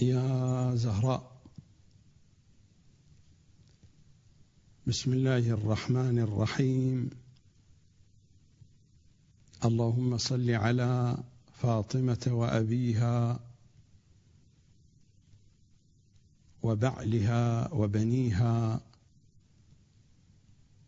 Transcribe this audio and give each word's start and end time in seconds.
يا 0.00 0.74
زهراء. 0.74 1.42
بسم 4.86 5.12
الله 5.12 5.50
الرحمن 5.50 6.18
الرحيم. 6.18 7.10
اللهم 9.64 10.18
صل 10.18 10.50
على 10.50 11.16
فاطمة 11.52 12.24
وأبيها 12.26 13.40
وبعلها 16.62 17.72
وبنيها 17.74 18.80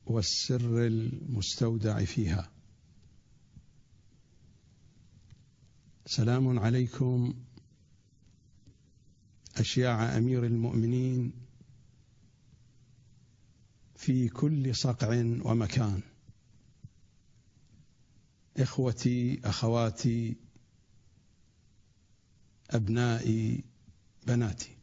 والسر 0.06 0.86
المستودع 0.86 2.04
فيها. 2.04 2.50
سلام 6.06 6.58
عليكم 6.58 7.34
أشياع 9.56 10.16
أمير 10.18 10.44
المؤمنين 10.46 11.32
في 13.96 14.28
كل 14.28 14.74
صقع 14.76 15.08
ومكان. 15.44 16.00
إخوتي 18.56 19.40
أخواتي 19.44 20.36
أبنائي 22.70 23.64
بناتي. 24.26 24.76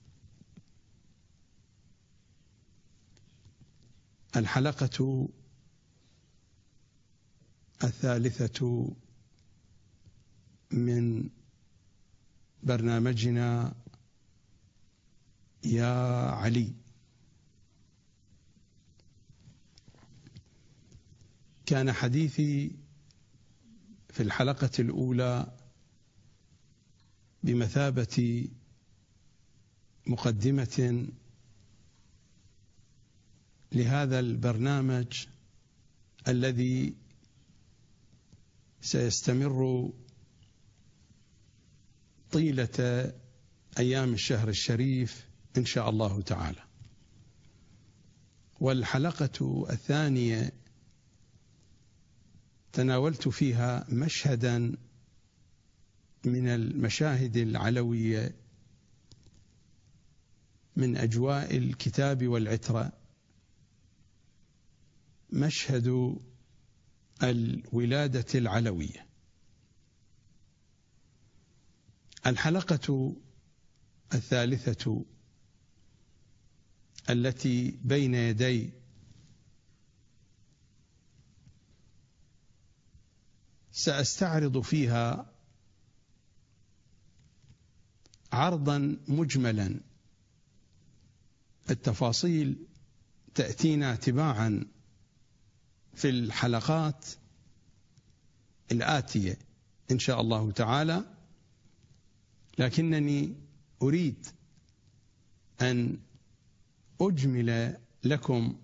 الحلقة 4.36 5.30
الثالثة 7.84 8.96
من 10.72 11.30
برنامجنا 12.64 13.81
يا 15.64 15.86
علي. 16.32 16.74
كان 21.66 21.92
حديثي 21.92 22.72
في 24.10 24.24
الحلقة 24.24 24.70
الأولى 24.80 25.58
بمثابة 27.44 28.48
مقدمة 30.08 31.08
لهذا 33.72 34.20
البرنامج 34.20 35.26
الذي 36.28 36.96
سيستمر 38.82 39.92
طيلة 42.32 43.14
أيام 43.80 44.14
الشهر 44.14 44.50
الشريف 44.50 45.31
إن 45.58 45.66
شاء 45.66 45.90
الله 45.90 46.22
تعالى. 46.22 46.64
والحلقة 48.60 49.66
الثانية 49.70 50.52
تناولت 52.74 53.28
فيها 53.28 53.86
مشهدا 53.90 54.76
من 56.26 56.48
المشاهد 56.48 57.38
العلوية 57.38 58.36
من 60.76 60.98
أجواء 60.98 61.58
الكتاب 61.58 62.28
والعترة. 62.28 62.92
مشهد 65.34 66.18
الولادة 67.24 68.26
العلوية. 68.36 69.06
الحلقة 72.26 73.16
الثالثة 74.14 75.06
التي 77.10 77.80
بين 77.84 78.14
يدي 78.14 78.74
سأستعرض 83.72 84.62
فيها 84.62 85.32
عرضا 88.32 88.98
مجملا. 89.08 89.80
التفاصيل 91.70 92.68
تأتينا 93.36 93.96
تباعا 93.96 94.66
في 95.94 96.10
الحلقات 96.10 97.06
الآتية 98.72 99.38
إن 99.92 100.00
شاء 100.00 100.22
الله 100.22 100.52
تعالى. 100.52 101.06
لكنني 102.58 103.36
أريد 103.82 104.26
أن 105.62 106.00
أجمل 107.02 107.78
لكم 108.04 108.58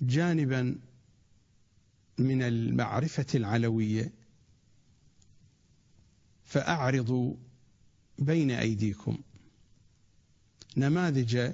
جانبا 0.00 0.78
من 2.18 2.42
المعرفة 2.42 3.26
العلوية 3.34 4.12
فأعرض 6.44 7.38
بين 8.18 8.50
أيديكم 8.50 9.18
نماذج 10.76 11.52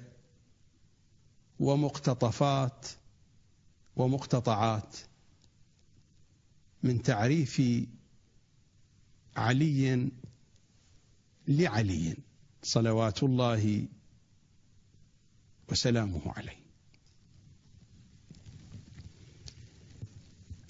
ومقتطفات 1.61 2.89
ومقتطعات 3.97 4.97
من 6.83 7.03
تعريف 7.03 7.63
علي 9.37 10.11
لعلي. 11.49 12.17
صلوات 12.63 13.23
الله 13.23 13.89
وسلامه 15.69 16.33
عليه. 16.33 16.63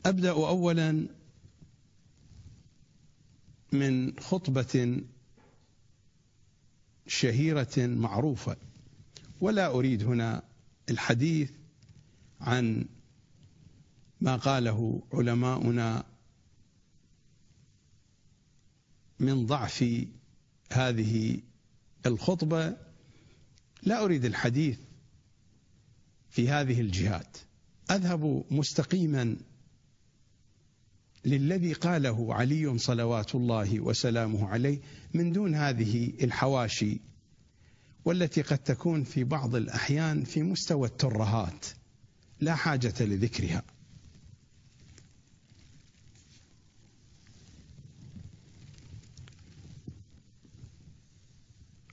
أبدأ 0.06 0.30
اولا 0.30 1.08
من 3.72 4.20
خطبة 4.20 5.02
شهيرة 7.06 7.86
معروفة 7.86 8.56
ولا 9.40 9.66
أريد 9.66 10.04
هنا 10.04 10.42
الحديث 10.90 11.50
عن 12.40 12.88
ما 14.20 14.36
قاله 14.36 15.02
علماؤنا 15.12 16.04
من 19.20 19.46
ضعف 19.46 19.84
هذه 20.72 21.42
الخطبة 22.06 22.76
لا 23.82 24.04
أريد 24.04 24.24
الحديث 24.24 24.78
في 26.30 26.48
هذه 26.48 26.80
الجهات. 26.80 27.36
أذهب 27.90 28.44
مستقيما 28.50 29.36
للذي 31.24 31.72
قاله 31.72 32.34
علي 32.34 32.78
صلوات 32.78 33.34
الله 33.34 33.80
وسلامه 33.80 34.48
عليه 34.48 34.80
من 35.14 35.32
دون 35.32 35.54
هذه 35.54 36.12
الحواشي 36.22 37.00
والتي 38.04 38.42
قد 38.42 38.58
تكون 38.58 39.04
في 39.04 39.24
بعض 39.24 39.54
الأحيان 39.54 40.24
في 40.24 40.42
مستوى 40.42 40.88
الترهات. 40.88 41.66
لا 42.40 42.54
حاجة 42.54 42.94
لذكرها. 43.00 43.62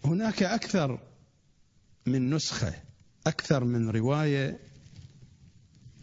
هناك 0.06 0.44
أكثر 0.44 1.00
من 2.06 2.30
نسخة 2.30 2.74
أكثر 3.28 3.64
من 3.64 3.90
رواية 3.90 4.60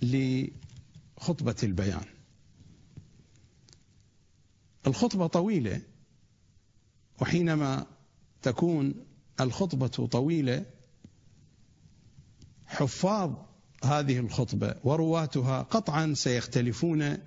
لخطبة 0.03 1.57
البيان. 1.62 2.05
الخطبة 4.87 5.27
طويلة 5.27 5.83
وحينما 7.21 7.87
تكون 8.43 8.95
الخطبة 9.41 9.87
طويلة 9.87 10.65
حفاظ 12.66 13.34
هذه 13.84 14.19
الخطبة 14.19 14.75
ورواتها 14.84 15.63
قطعا 15.63 16.15
سيختلفون 16.15 17.19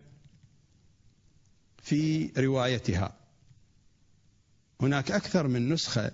في 1.82 2.32
روايتها. 2.38 3.18
هناك 4.82 5.12
أكثر 5.12 5.48
من 5.48 5.74
نسخة 5.74 6.12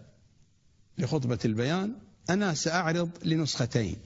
لخطبة 0.98 1.40
البيان 1.46 1.96
أنا 2.30 2.54
سأعرض 2.54 3.10
لنسختين. 3.26 3.98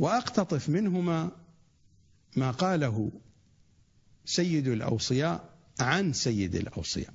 وأقتطف 0.00 0.68
منهما 0.68 1.30
ما 2.36 2.50
قاله 2.50 3.12
سيد 4.24 4.68
الأوصياء 4.68 5.58
عن 5.80 6.12
سيد 6.12 6.54
الأوصياء. 6.54 7.14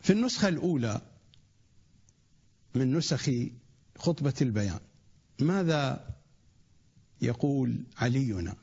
في 0.00 0.12
النسخة 0.12 0.48
الأولى 0.48 1.00
من 2.74 2.96
نسخ 2.96 3.30
خطبة 3.98 4.34
البيان 4.40 4.80
ماذا 5.40 6.14
يقول 7.22 7.86
علينا؟ 7.96 8.56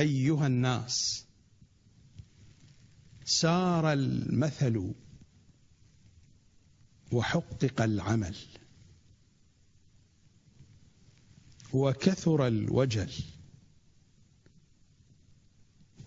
أيها 0.00 0.46
الناس 0.46 1.26
سار 3.24 3.92
المثل 3.92 4.94
وحقق 7.12 7.82
العمل 7.82 8.36
وكثر 11.72 12.46
الوجل 12.46 13.12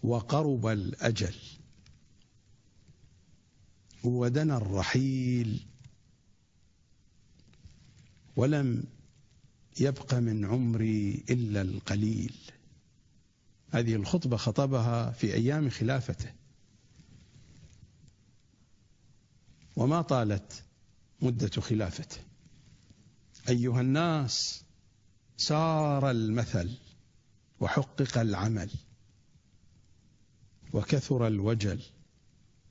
وقرب 0.04 0.68
الأجل 0.68 1.36
ودنا 4.04 4.58
الرحيل 4.58 5.66
ولم 8.36 8.84
يبق 9.80 10.14
من 10.14 10.46
عمري 10.46 11.24
إلا 11.30 11.62
القليل. 11.62 12.36
هذه 13.74 13.96
الخطبة 13.96 14.38
خطبها 14.38 15.12
في 15.12 15.34
أيام 15.34 15.70
خلافته. 15.70 16.34
وما 19.76 20.02
طالت 20.02 20.64
مدة 21.22 21.62
خلافته. 21.62 22.18
أيها 23.50 23.82
الناس 23.82 24.64
سار 25.38 26.12
المثل 26.12 26.78
وحقق 27.60 28.18
العمل 28.18 28.70
وكثر 30.74 31.28
الوجل 31.28 31.84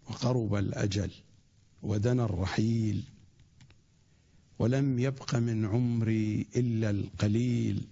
وقرب 0.07 0.55
الأجل 0.55 1.11
ودنا 1.83 2.25
الرحيل 2.25 3.05
ولم 4.59 4.99
يبق 4.99 5.35
من 5.35 5.65
عمري 5.65 6.47
إلا 6.57 6.91
القليل. 6.91 7.89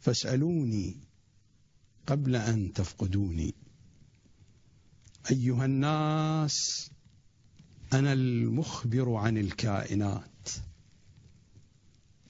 فاسألوني 0.00 1.09
قبل 2.06 2.36
أن 2.36 2.72
تفقدوني. 2.72 3.54
أيها 5.30 5.64
الناس 5.64 6.90
أنا 7.92 8.12
المخبر 8.12 9.14
عن 9.14 9.38
الكائنات. 9.38 10.48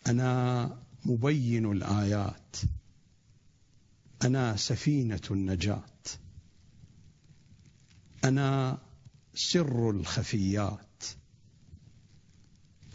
أنا 0.06 0.82
مبين 1.04 1.72
الآيات. 1.72 2.56
أنا 4.24 4.56
سفينة 4.56 5.20
النجاة. 5.30 5.82
أنا 8.24 8.78
سر 9.34 9.90
الخفيات. 9.90 11.04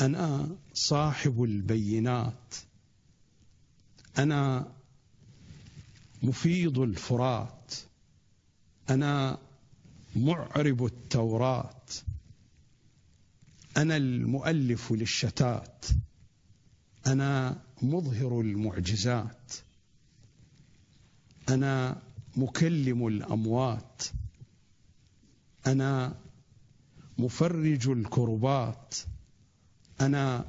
أنا 0.02 0.58
صاحب 0.74 1.44
البينات. 1.44 2.56
أنا 4.18 4.75
مفيض 6.26 6.80
الفرات. 6.80 7.74
أنا 8.90 9.38
معرب 10.16 10.86
التوراة. 10.86 11.86
أنا 13.78 13.98
المؤلف 13.98 14.92
للشتات. 14.92 15.86
أنا 17.08 17.62
مظهر 17.82 18.42
المعجزات. 18.42 19.54
أنا 21.50 22.02
مكلم 22.36 23.08
الأموات. 23.08 24.04
أنا 25.68 26.16
مفرج 27.18 27.90
الكربات. 27.90 28.96
أنا 30.02 30.46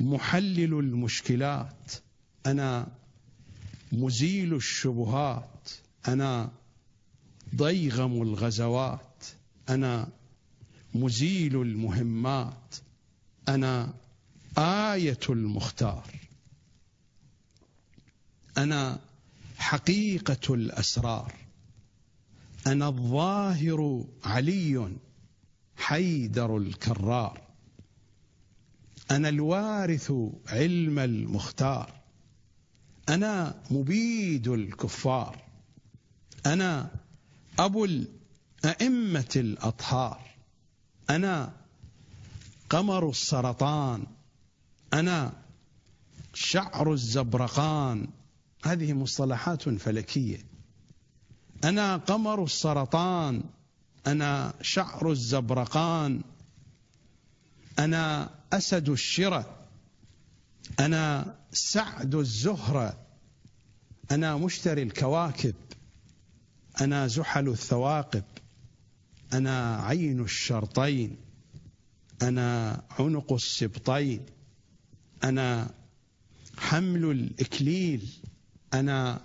محلل 0.00 0.74
المشكلات. 0.74 1.92
أنا 2.46 3.03
مزيل 3.94 4.54
الشبهات. 4.54 5.70
أنا 6.08 6.52
ضيغم 7.56 8.22
الغزوات. 8.22 9.24
أنا 9.68 10.08
مزيل 10.94 11.62
المهمات. 11.62 12.76
أنا 13.48 13.94
آية 14.58 15.20
المختار. 15.28 16.10
أنا 18.58 19.00
حقيقة 19.56 20.54
الأسرار. 20.54 21.34
أنا 22.66 22.88
الظاهر 22.88 24.04
علي 24.24 24.96
حيدر 25.76 26.56
الكرار. 26.56 27.40
أنا 29.10 29.28
الوارث 29.28 30.12
علم 30.48 30.98
المختار. 30.98 32.03
أنا 33.08 33.54
مبيد 33.70 34.48
الكفار. 34.48 35.42
أنا 36.46 36.90
أبو 37.58 37.84
الأئمة 37.84 39.32
الأطهار. 39.36 40.20
أنا 41.10 41.52
قمر 42.70 43.10
السرطان. 43.10 44.06
أنا 44.92 45.32
شعر 46.34 46.92
الزبرقان. 46.92 48.08
هذه 48.64 48.92
مصطلحات 48.92 49.68
فلكية. 49.68 50.44
أنا 51.64 51.96
قمر 51.96 52.44
السرطان. 52.44 53.42
أنا 54.06 54.54
شعر 54.62 55.10
الزبرقان. 55.10 56.22
أنا 57.78 58.30
أسد 58.52 58.88
الشرى 58.88 59.63
أنا 60.80 61.34
سعد 61.52 62.14
الزهرة. 62.14 62.98
أنا 64.10 64.36
مشتري 64.36 64.82
الكواكب. 64.82 65.54
أنا 66.80 67.06
زحل 67.06 67.48
الثواقب. 67.48 68.24
أنا 69.32 69.76
عين 69.76 70.20
الشرطين. 70.20 71.16
أنا 72.22 72.82
عنق 72.90 73.32
السبطين. 73.32 74.26
أنا 75.24 75.70
حمل 76.56 77.04
الإكليل. 77.04 78.12
أنا 78.74 79.20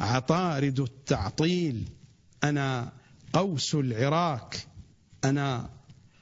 عطارد 0.00 0.80
التعطيل. 0.80 1.88
أنا 2.44 2.92
قوس 3.32 3.74
العراك. 3.74 4.66
أنا 5.24 5.70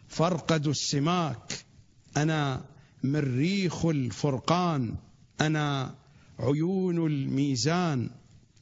فرقد 0.08 0.66
السماك. 0.66 1.64
أنا 2.16 2.64
مريخ 3.04 3.86
الفرقان 3.86 4.94
أنا 5.40 5.94
عيون 6.38 7.06
الميزان 7.06 8.10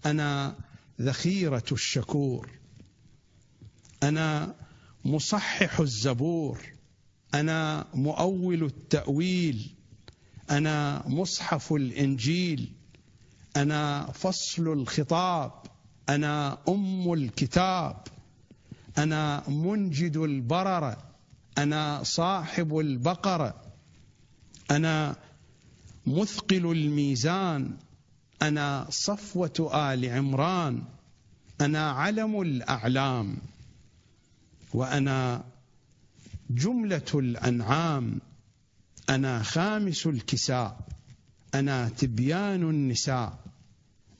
أنا 0.06 0.56
ذخيرة 1.00 1.64
الشكور 1.72 2.50
أنا 4.02 4.54
مصحح 5.04 5.80
الزبور 5.80 6.58
أنا 7.34 7.86
مؤول 7.94 8.64
التأويل 8.64 9.74
أنا 10.50 11.02
مصحف 11.08 11.72
الإنجيل 11.72 12.72
أنا 13.56 14.10
فصل 14.12 14.72
الخطاب 14.72 15.52
أنا 16.08 16.58
أم 16.68 17.12
الكتاب 17.12 18.02
أنا 18.98 19.48
منجد 19.48 20.16
البرره 20.16 20.96
أنا 21.58 22.02
صاحب 22.02 22.78
البقره 22.78 23.69
أنا 24.70 25.16
مثقل 26.06 26.72
الميزان 26.72 27.76
أنا 28.42 28.86
صفوة 28.90 29.70
آل 29.74 30.04
عمران 30.10 30.82
أنا 31.60 31.90
علم 31.90 32.40
الأعلام 32.40 33.36
وأنا 34.74 35.44
جملة 36.50 37.10
الأنعام 37.14 38.20
أنا 39.10 39.42
خامس 39.42 40.06
الكساء 40.06 40.80
أنا 41.54 41.88
تبيان 41.88 42.62
النساء 42.62 43.38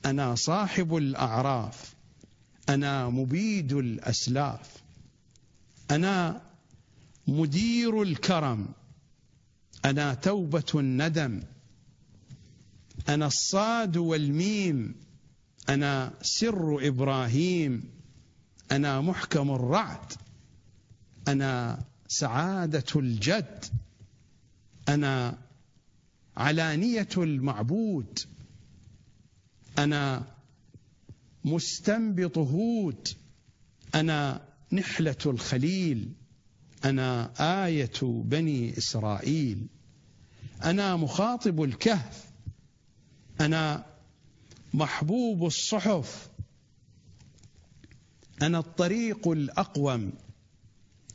أنا 0.05 0.35
صاحب 0.35 0.95
الأعراف 0.95 1.93
أنا 2.69 3.09
مبيد 3.09 3.73
الأسلاف 3.73 4.69
أنا 5.91 6.41
مدير 7.27 8.01
الكرم. 8.01 8.67
أنا 9.85 10.13
توبة 10.13 10.63
الندم. 10.75 11.43
أنا 13.09 13.27
الصاد 13.27 13.97
والميم. 13.97 14.95
أنا 15.69 16.13
سر 16.21 16.87
إبراهيم. 16.87 17.83
أنا 18.71 19.01
محكم 19.01 19.51
الرعد. 19.51 20.13
أنا 21.27 21.83
سعادة 22.07 22.85
الجد. 22.95 23.65
أنا 24.89 25.37
علانية 26.37 27.09
المعبود. 27.17 28.19
أنا 29.77 30.27
مستنبط 31.45 32.37
هود. 32.37 33.07
أنا 33.95 34.41
نحلة 34.71 35.15
الخليل. 35.25 36.11
أنا 36.85 37.31
آية 37.65 37.99
بني 38.03 38.77
إسرائيل. 38.77 39.67
أنا 40.63 40.95
مخاطب 40.95 41.63
الكهف. 41.63 42.25
أنا 43.41 43.85
محبوب 44.73 45.45
الصحف. 45.45 46.29
أنا 48.41 48.59
الطريق 48.59 49.27
الأقوم. 49.27 50.11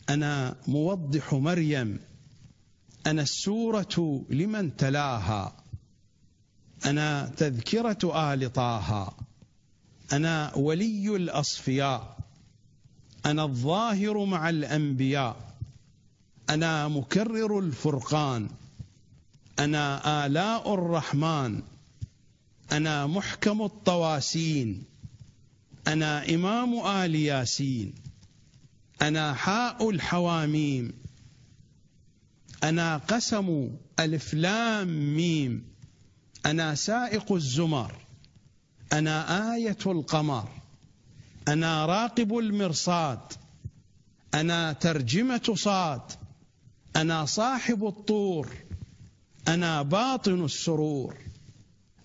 أنا 0.09 0.57
موضح 0.67 1.35
مريم. 1.35 2.01
أنا 3.07 3.23
السورة 3.23 4.25
لمن 4.31 4.77
تلاها. 4.77 5.57
أنا 6.87 7.33
تذكرة 7.37 8.33
آل 8.33 8.53
طه. 8.53 9.17
أنا 10.13 10.55
ولي 10.55 11.17
الأصفياء. 11.17 12.19
أنا 13.27 13.45
الظاهر 13.45 14.25
مع 14.25 14.49
الأنبياء. 14.49 15.56
أنا 16.51 16.89
مكرر 16.89 17.59
الفرقان. 17.59 18.49
أنا 19.59 20.27
آلاء 20.27 20.75
الرحمن. 20.75 21.63
أنا 22.73 23.07
محكم 23.07 23.63
الطواسين. 23.63 24.85
أنا 25.87 26.35
إمام 26.35 26.87
آل 26.87 27.15
ياسين. 27.15 27.95
أنا 29.03 29.35
حاء 29.35 29.91
الحواميم. 29.91 30.93
أنا 32.65 32.97
قسم 32.97 33.71
ألف 34.01 34.35
لام 34.35 35.17
ميم. 35.17 35.65
أنا 36.47 36.75
سائق 36.75 37.33
الزمر. 37.33 37.95
أنا 38.93 39.55
آية 39.55 39.79
القمر. 39.87 40.49
أنا 41.49 41.87
راقب 41.87 42.39
المرصاد. 42.39 43.21
أنا 44.35 44.73
ترجمة 44.73 45.55
صاد. 45.55 46.26
أنا 46.97 47.25
صاحب 47.25 47.87
الطور 47.87 48.49
أنا 49.49 49.83
باطن 49.83 50.45
السرور 50.45 51.17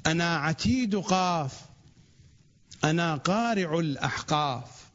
أنا 0.08 0.36
عتيد 0.36 0.96
قاف 0.96 1.62
أنا 2.84 3.16
قارع 3.16 3.80
الأحقاف 3.80 4.86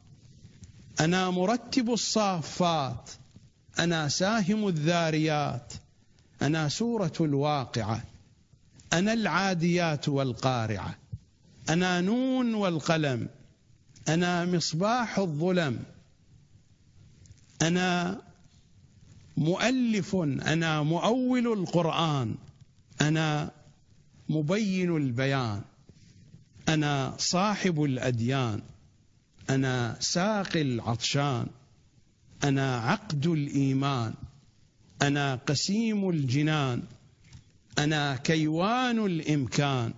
أنا 0.99 1.29
مرتب 1.29 1.89
الصافات 1.89 3.09
أنا 3.79 4.07
ساهم 4.07 4.67
الذاريات 4.67 5.73
أنا 6.41 6.69
سورة 6.69 7.13
الواقعة 7.21 8.03
أنا 8.93 9.13
العاديات 9.13 10.09
والقارعة 10.09 10.95
أنا 11.69 12.01
نون 12.01 12.53
والقلم 12.53 13.29
أنا 14.07 14.45
مصباح 14.45 15.19
الظلم 15.19 15.83
أنا 17.61 18.21
مؤلف 19.37 20.15
أنا 20.15 20.83
مؤول 20.83 21.47
القرآن 21.47 22.35
أنا 23.01 23.51
مبين 24.29 24.97
البيان 24.97 25.61
أنا 26.69 27.13
صاحب 27.17 27.83
الأديان 27.83 28.61
أنا 29.49 29.97
ساقي 29.99 30.61
العطشان 30.61 31.47
أنا 32.43 32.77
عقد 32.77 33.27
الإيمان 33.27 34.13
أنا 35.01 35.35
قسيم 35.35 36.09
الجنان 36.09 36.83
أنا 37.79 38.15
كيوان 38.15 39.05
الإمكان 39.05 39.93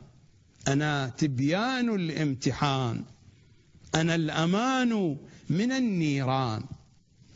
أنا 0.67 1.09
تبيان 1.17 1.95
الامتحان 1.95 3.03
أنا 3.95 4.15
الأمان 4.15 5.17
من 5.49 5.71
النيران. 5.71 6.63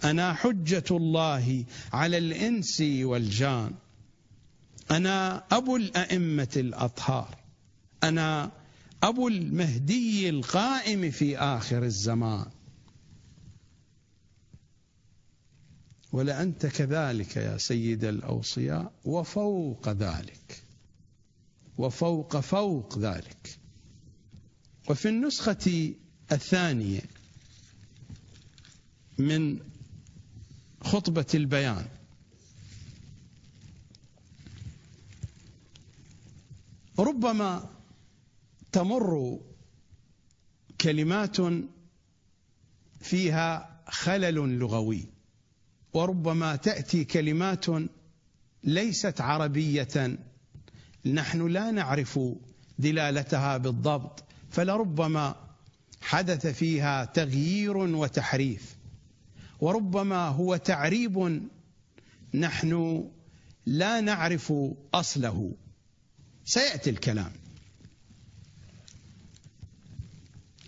أنا 0.03 0.33
حجة 0.33 0.83
الله 0.91 1.65
على 1.93 2.17
الإنس 2.17 2.81
والجان. 2.81 3.73
أنا 4.91 5.43
أبو 5.51 5.75
الأئمة 5.75 6.53
الأطهار. 6.55 7.37
أنا 8.03 8.51
أبو 9.03 9.27
المهدي 9.27 10.29
القائم 10.29 11.11
في 11.11 11.37
آخر 11.37 11.83
الزمان. 11.83 12.45
ولأنت 16.11 16.65
كذلك 16.65 17.37
يا 17.37 17.57
سيد 17.57 18.03
الأوصياء 18.03 18.91
وفوق 19.05 19.89
ذلك. 19.89 20.63
وفوق 21.77 22.39
فوق 22.39 22.99
ذلك. 22.99 23.59
وفي 24.89 25.09
النسخة 25.09 25.93
الثانية 26.31 27.01
من 29.17 29.59
خطبة 30.83 31.25
البيان. 31.33 31.85
ربما 36.99 37.69
تمر 38.71 39.39
كلمات 40.81 41.37
فيها 43.01 43.81
خلل 43.87 44.35
لغوي 44.35 45.05
وربما 45.93 46.55
تأتي 46.55 47.03
كلمات 47.03 47.65
ليست 48.63 49.21
عربية. 49.21 50.17
نحن 51.05 51.47
لا 51.47 51.71
نعرف 51.71 52.19
دلالتها 52.79 53.57
بالضبط 53.57 54.23
فلربما 54.51 55.35
حدث 56.01 56.47
فيها 56.47 57.05
تغيير 57.05 57.77
وتحريف. 57.77 58.75
وربما 59.63 60.27
هو 60.27 60.55
تعريب 60.55 61.41
نحن 62.33 63.03
لا 63.65 64.01
نعرف 64.01 64.53
أصله. 64.93 65.55
سيأتي 66.45 66.89
الكلام. 66.89 67.31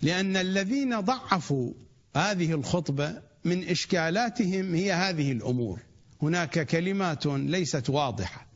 لأن 0.02 0.36
الذين 0.36 1.00
ضعفوا 1.00 1.72
هذه 2.16 2.52
الخطبة 2.52 3.22
من 3.44 3.68
إشكالاتهم 3.68 4.74
هي 4.74 4.92
هذه 4.92 5.32
الأمور. 5.32 5.80
هناك 6.22 6.66
كلمات 6.66 7.26
ليست 7.26 7.90
واضحة. 7.90 8.46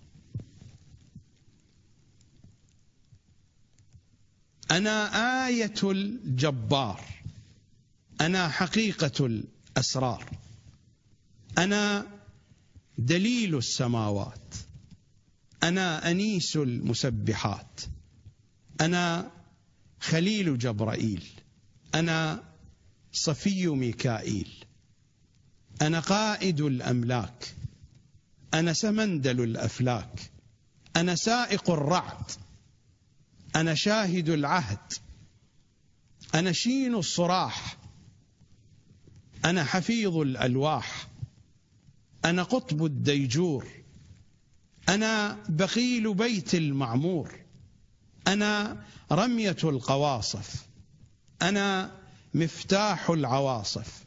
أنا 4.70 5.46
آية 5.46 5.82
الجبار. 5.82 7.04
أنا 8.20 8.48
حقيقة 8.48 9.42
الاسرار 9.76 10.30
أنا 11.58 12.06
دليل 12.98 13.56
السماوات. 13.56 14.54
أنا 15.62 16.10
أنيس 16.10 16.56
المسبحات. 16.56 17.80
أنا 18.80 19.30
خليل 20.00 20.58
جبرائيل. 20.58 21.26
أنا 21.94 22.42
صفي 23.12 23.66
ميكائيل. 23.66 24.64
أنا 25.82 26.00
قائد 26.00 26.60
الأملاك. 26.60 27.54
أنا 28.54 28.72
سمندل 28.72 29.40
الأفلاك. 29.40 30.30
أنا 30.96 31.14
سائق 31.14 31.70
الرعد. 31.70 32.30
أنا 33.56 33.74
شاهد 33.74 34.28
العهد. 34.28 34.92
أنا 36.34 36.52
شين 36.52 36.94
الصراح. 36.94 37.79
أنا 39.44 39.64
حفيظ 39.64 40.16
الألواح. 40.16 41.08
أنا 42.24 42.42
قطب 42.42 42.84
الديجور. 42.84 43.66
أنا 44.88 45.38
بخيل 45.48 46.14
بيت 46.14 46.54
المعمور. 46.54 47.40
أنا 48.26 48.84
رمية 49.12 49.56
القواصف. 49.64 50.66
أنا 51.42 51.92
مفتاح 52.34 53.10
العواصف. 53.10 54.04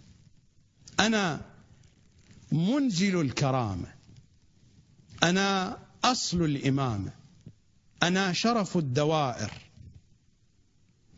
أنا 1.00 1.42
منزل 2.52 3.22
الكرامة. 3.22 3.94
أنا 5.24 5.78
أصل 6.04 6.42
الإمامة. 6.44 7.12
أنا 8.04 8.34
شرف 8.34 8.78
الدوائر. 8.78 9.52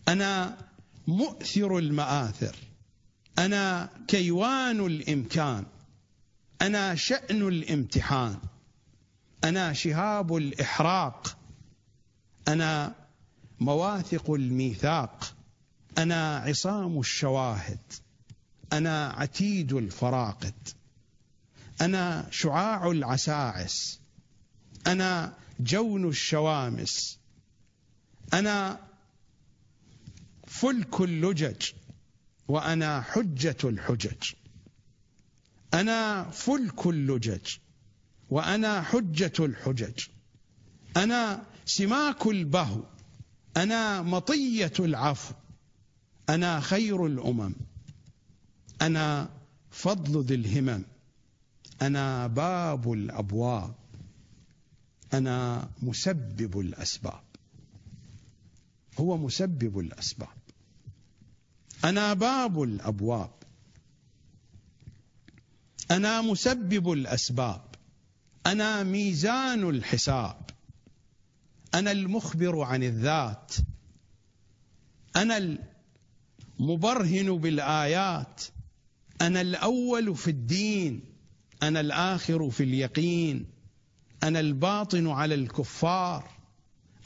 أنا 0.07 0.57
مؤثر 1.07 1.77
المآثر. 1.77 2.55
أنا 3.39 3.89
كيوان 4.07 4.85
الإمكان. 4.85 5.65
أنا 6.61 6.95
شأن 6.95 7.47
الامتحان. 7.47 8.39
أنا 9.43 9.73
شهاب 9.73 10.35
الإحراق. 10.35 11.37
أنا 12.47 12.95
مواثق 13.59 14.31
الميثاق. 14.31 15.35
أنا 15.97 16.37
عصام 16.37 16.99
الشواهد. 16.99 17.93
أنا 18.73 19.07
عتيد 19.07 19.73
الفراقد. 19.73 20.69
أنا 21.81 22.27
شعاع 22.31 22.91
العساعس. 22.91 23.99
أنا 24.87 25.33
جون 25.59 26.07
الشوامس. 26.09 27.19
أنا 28.33 28.79
فلك 30.47 31.01
اللجج. 31.01 31.71
وأنا 32.47 33.01
حجة 33.01 33.57
الحجج. 33.63 34.33
أنا 35.73 36.29
فلك 36.29 36.87
اللجج. 36.87 37.55
وأنا 38.29 38.81
حجة 38.81 39.33
الحجج. 39.39 40.05
أنا 40.97 41.43
سماك 41.65 42.25
البهو. 42.27 42.83
أنا 43.57 44.01
مطية 44.01 44.73
العفو. 44.79 45.33
أنا 46.29 46.59
خير 46.59 47.05
الأمم. 47.05 47.53
أنا 48.81 49.29
فضل 49.71 50.23
ذي 50.23 50.35
الهمم. 50.35 50.83
أنا 51.81 52.27
باب 52.27 52.93
الأبواب. 52.93 53.75
أنا 55.13 55.69
مسبب 55.81 56.59
الأسباب. 56.59 57.23
هو 58.99 59.17
مسبب 59.17 59.79
الأسباب. 59.79 60.44
أنا 61.85 62.13
باب 62.13 62.63
الأبواب. 62.63 63.31
أنا 65.91 66.21
مسبب 66.21 66.91
الأسباب. 66.91 67.61
أنا 68.45 68.83
ميزان 68.83 69.69
الحساب. 69.69 70.49
أنا 71.73 71.91
المخبر 71.91 72.61
عن 72.61 72.83
الذات. 72.83 73.53
أنا 75.15 75.57
المبرهن 76.59 77.37
بالآيات. 77.37 78.41
أنا 79.21 79.41
الأول 79.41 80.15
في 80.15 80.31
الدين. 80.31 81.03
أنا 81.63 81.79
الآخر 81.79 82.49
في 82.49 82.63
اليقين. 82.63 83.45
أنا 84.23 84.39
الباطن 84.39 85.07
على 85.07 85.35
الكفار. 85.35 86.29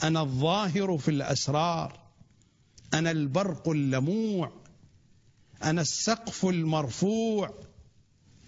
أنا 0.03 0.21
الظاهر 0.21 0.97
في 0.97 1.11
الأسرار. 1.11 1.99
أنا 2.93 3.11
البرق 3.11 3.69
اللموع. 3.69 4.58
أنا 5.63 5.81
السقف 5.81 6.45
المرفوع. 6.45 7.53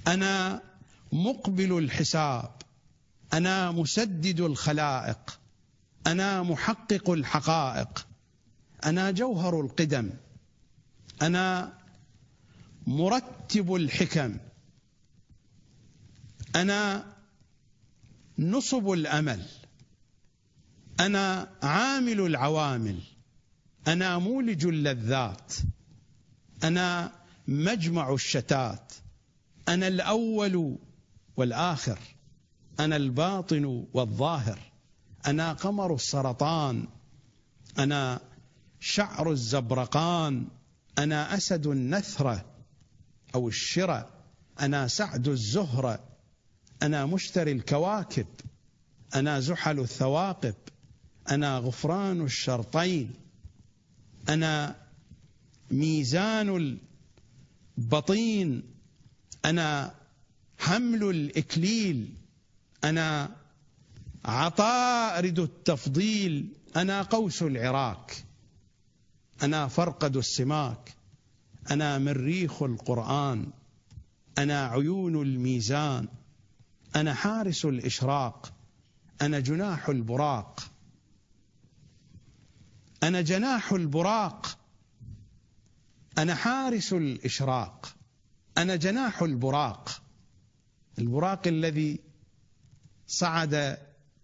أنا 0.07 0.61
مقبل 1.11 1.77
الحساب. 1.77 2.51
أنا 3.33 3.71
مسدد 3.71 4.39
الخلائق. 4.39 5.39
أنا 6.07 6.43
محقق 6.43 7.09
الحقائق. 7.09 8.07
أنا 8.85 9.11
جوهر 9.11 9.61
القدم. 9.61 10.09
أنا 11.21 11.73
مرتب 12.87 13.75
الحكم. 13.75 14.37
أنا 16.55 17.05
نصب 18.39 18.91
الأمل. 18.91 19.45
أنا 20.99 21.49
عامل 21.63 22.21
العوامل. 22.21 22.99
أنا 23.87 24.17
مولج 24.17 24.65
اللذات. 24.65 25.53
أنا 26.63 27.11
مجمع 27.47 28.13
الشتات. 28.13 28.93
أنا 29.67 29.87
الأول 29.87 30.77
والآخر. 31.37 31.99
أنا 32.79 32.95
الباطن 32.95 33.85
والظاهر. 33.93 34.59
أنا 35.27 35.53
قمر 35.53 35.95
السرطان. 35.95 36.87
أنا 37.79 38.21
شعر 38.79 39.31
الزبرقان. 39.31 40.47
أنا 40.97 41.37
أسد 41.37 41.67
النثره 41.67 42.45
أو 43.35 43.47
الشرى 43.47 44.09
أنا 44.59 44.87
سعد 44.87 45.27
الزهرة. 45.27 45.99
أنا 46.83 47.05
مشتري 47.05 47.51
الكواكب. 47.51 48.27
أنا 49.15 49.39
زحل 49.39 49.79
الثواقب. 49.79 50.55
أنا 51.31 51.57
غفران 51.57 52.21
الشرطين. 52.21 53.13
أنا 54.29 54.75
ميزان 55.71 56.79
البطين 57.77 58.63
أنا 59.45 59.95
حمل 60.57 61.03
الإكليل 61.03 62.13
أنا 62.83 63.35
عطارد 64.25 65.39
التفضيل 65.39 66.47
أنا 66.75 67.01
قوس 67.01 67.43
العراك 67.43 68.25
أنا 69.43 69.67
فرقد 69.67 70.17
السماك 70.17 70.95
أنا 71.71 71.97
مريخ 71.97 72.63
القرآن 72.63 73.47
أنا 74.37 74.65
عيون 74.65 75.21
الميزان 75.21 76.07
أنا 76.95 77.13
حارس 77.13 77.65
الإشراق 77.65 78.53
أنا 79.21 79.39
جناح 79.39 79.89
البراق. 79.89 80.59
أنا 83.03 83.21
جناح 83.21 83.71
البراق. 83.71 84.57
أنا 86.21 86.35
حارس 86.35 86.93
الإشراق 86.93 87.95
أنا 88.57 88.75
جناح 88.75 89.21
البراق. 89.21 90.01
البراق 90.99 91.47
الذي 91.47 91.99
صعد 93.07 93.77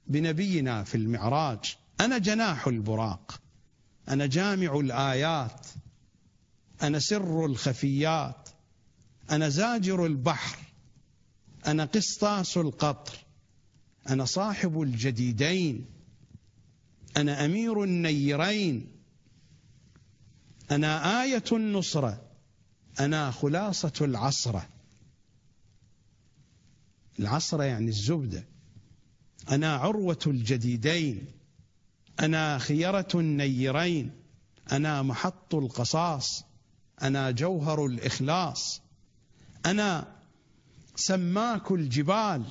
بنبينا 0.08 0.84
في 0.84 0.96
المعراج 0.96 1.76
أنا 2.00 2.18
جناح 2.18 2.68
البراق. 2.68 3.42
أنا 4.10 4.26
جامع 4.26 4.80
الآيات 4.80 5.68
أنا 6.82 7.00
سر 7.00 7.46
الخفيات 7.46 8.50
أنا 9.32 9.50
زاجر 9.50 10.06
البحر 10.06 10.58
أنا 11.68 11.86
قسطاس 11.86 12.58
القطر 12.58 13.18
أنا 14.10 14.26
صاحب 14.26 14.82
الجديدين 14.82 15.86
أنا 17.18 17.46
أمير 17.46 17.84
النيرين. 17.84 18.97
أنا 20.72 21.22
آية 21.24 21.44
النصره 21.52 22.22
أنا 23.00 23.32
خلاصة 23.32 23.94
العصره 24.02 24.70
العصره 27.20 27.64
يعني 27.64 27.88
الزبده 27.88 28.44
أنا 29.52 29.76
عروة 29.76 30.20
الجديدين 30.28 31.26
أنا 32.20 32.58
خيرة 32.58 33.08
النيرين 33.16 34.12
أنا 34.72 35.02
محط 35.02 35.56
القصاص 35.56 36.44
أنا 37.02 37.32
جوهر 37.32 37.86
الإخلاص. 37.86 38.82
أنا 39.66 40.08
سماك 40.96 41.72
الجبال 41.72 42.44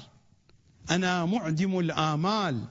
أنا 0.91 1.25
معدم 1.25 1.79
الآمال 1.79 2.65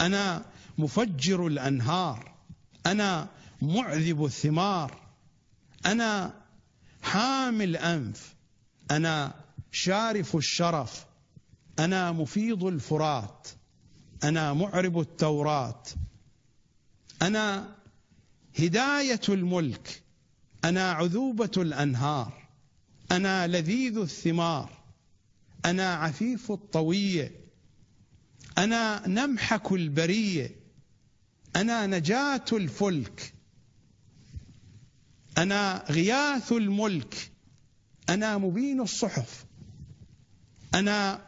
أنا 0.00 0.44
مفجر 0.78 1.46
الأنهار. 1.46 2.34
أنا 2.86 3.28
معذب 3.62 4.24
الثمار. 4.24 5.00
أنا 5.86 6.34
حامي 7.02 7.64
الانف 7.64 8.34
أنا 8.90 9.34
شارف 9.72 10.36
الشرف. 10.36 11.06
أنا 11.78 12.12
مفيض 12.12 12.64
الفرات. 12.64 13.48
أنا 14.24 14.52
معرب 14.52 15.00
التوراه 15.00 15.82
أنا 17.22 17.76
هداية 18.58 19.20
الملك. 19.28 20.02
أنا 20.64 20.92
عذوبة 20.92 21.50
الأنهار. 21.56 22.48
أنا 23.12 23.46
لذيذ 23.46 23.98
الثمار. 23.98 24.70
أنا 25.64 25.94
عفيف 25.94 26.52
الطويه 26.52 27.40
أنا 28.58 29.08
نمحك 29.08 29.72
البريه 29.72 30.56
أنا 31.56 31.86
نجاة 31.86 32.44
الفلك. 32.52 33.34
أنا 35.38 35.84
غياث 35.90 36.52
الملك. 36.52 37.30
أنا 38.08 38.38
مبين 38.38 38.80
الصحف. 38.80 39.44
أنا 40.74 41.26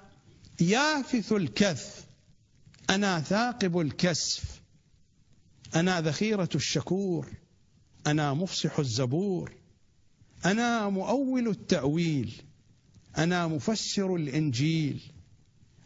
يافث 0.60 1.32
الكث 1.32 2.04
أنا 2.90 3.20
ثاقب 3.20 3.78
الكسف. 3.78 4.60
أنا 5.74 6.00
ذخيرة 6.00 6.48
الشكور. 6.54 7.32
أنا 8.06 8.34
مفصح 8.34 8.78
الزبور. 8.78 9.52
أنا 10.44 10.88
مؤول 10.88 11.48
التأويل. 11.48 12.42
أنا 13.18 13.46
مفسر 13.46 14.16
الإنجيل. 14.16 15.12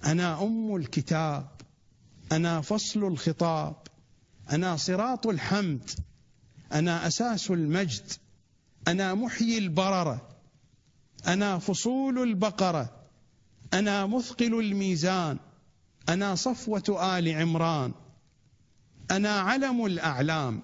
أنا 0.05 0.43
أم 0.43 0.77
الكتاب. 0.77 1.49
أنا 2.33 2.61
فصل 2.61 3.05
الخطاب. 3.05 3.77
أنا 4.53 4.77
صراط 4.77 5.27
الحمد. 5.27 5.91
أنا 6.73 7.07
أساس 7.07 7.51
المجد. 7.51 8.13
أنا 8.89 9.15
محيي 9.15 9.59
البررة. 9.59 10.29
أنا 11.27 11.59
فصول 11.59 12.19
البقرة. 12.19 12.91
أنا 13.75 14.07
مثقل 14.07 14.61
الميزان. 14.61 15.39
أنا 16.09 16.35
صفوة 16.35 17.19
آل 17.19 17.29
عمران. 17.29 17.93
أنا 19.11 19.41
علم 19.41 19.87
الأعلام. 19.87 20.63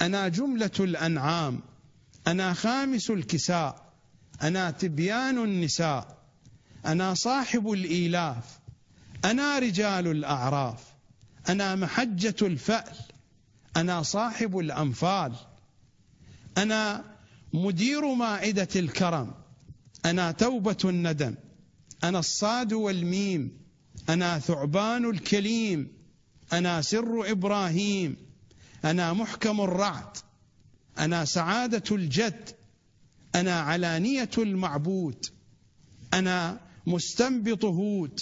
أنا 0.00 0.28
جملة 0.28 0.70
الأنعام. 0.80 1.60
أنا 2.26 2.52
خامس 2.52 3.10
الكساء. 3.10 3.92
أنا 4.42 4.70
تبيان 4.70 5.38
النساء. 5.38 6.18
أنا 6.86 7.14
صاحب 7.14 7.70
الإيلاف. 7.70 8.58
أنا 9.24 9.58
رجال 9.58 10.06
الأعراف. 10.06 10.84
أنا 11.48 11.74
محجة 11.74 12.36
الفأل. 12.42 12.96
أنا 13.76 14.02
صاحب 14.02 14.58
الأنفال. 14.58 15.32
أنا 16.58 17.04
مدير 17.52 18.14
مائدة 18.14 18.68
الكرم. 18.76 19.34
أنا 20.04 20.32
توبة 20.32 20.76
الندم. 20.84 21.34
أنا 22.04 22.18
الصاد 22.18 22.72
والميم. 22.72 23.58
أنا 24.08 24.38
ثعبان 24.38 25.10
الكليم. 25.10 25.92
أنا 26.52 26.82
سر 26.82 27.30
إبراهيم. 27.30 28.16
أنا 28.84 29.12
محكم 29.12 29.60
الرعد. 29.60 30.16
أنا 30.98 31.24
سعادة 31.24 31.96
الجد. 31.96 32.50
أنا 33.34 33.60
علانية 33.60 34.30
المعبود. 34.38 35.26
أنا 36.14 36.60
مستنبط 36.86 37.64
هود. 37.64 38.20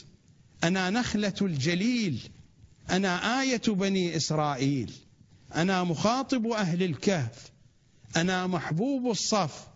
أنا 0.65 0.91
نخلة 0.91 1.35
الجليل. 1.43 2.29
أنا 2.91 3.41
آية 3.41 3.63
بني 3.69 4.17
إسرائيل. 4.17 4.93
أنا 5.55 5.85
مخاطب 5.85 6.47
أهل 6.47 6.83
الكهف. 6.83 7.51
أنا 8.17 8.47
محبوب 8.47 9.11
الصف. 9.11 9.67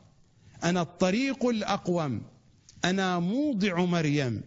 أنا 0.64 0.82
الطريق 0.82 1.46
الأقوم. 1.46 2.22
أنا 2.85 3.18
موضع 3.18 3.85
مريم. 3.85 4.42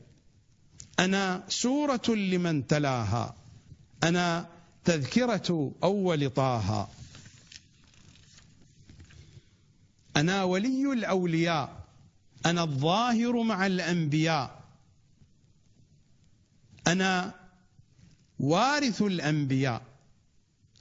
أنا 0.99 1.43
سورة 1.49 2.09
لمن 2.09 2.67
تلاها. 2.67 3.35
أنا 4.03 4.47
تذكرة 4.85 5.71
أول 5.83 6.29
طه. 6.29 6.87
أنا 10.17 10.43
ولي 10.43 10.93
الأولياء. 10.93 11.85
أنا 12.45 12.63
الظاهر 12.63 13.43
مع 13.43 13.65
الأنبياء. 13.65 14.63
أنا 16.87 17.33
وارث 18.39 19.01
الأنبياء. 19.01 19.81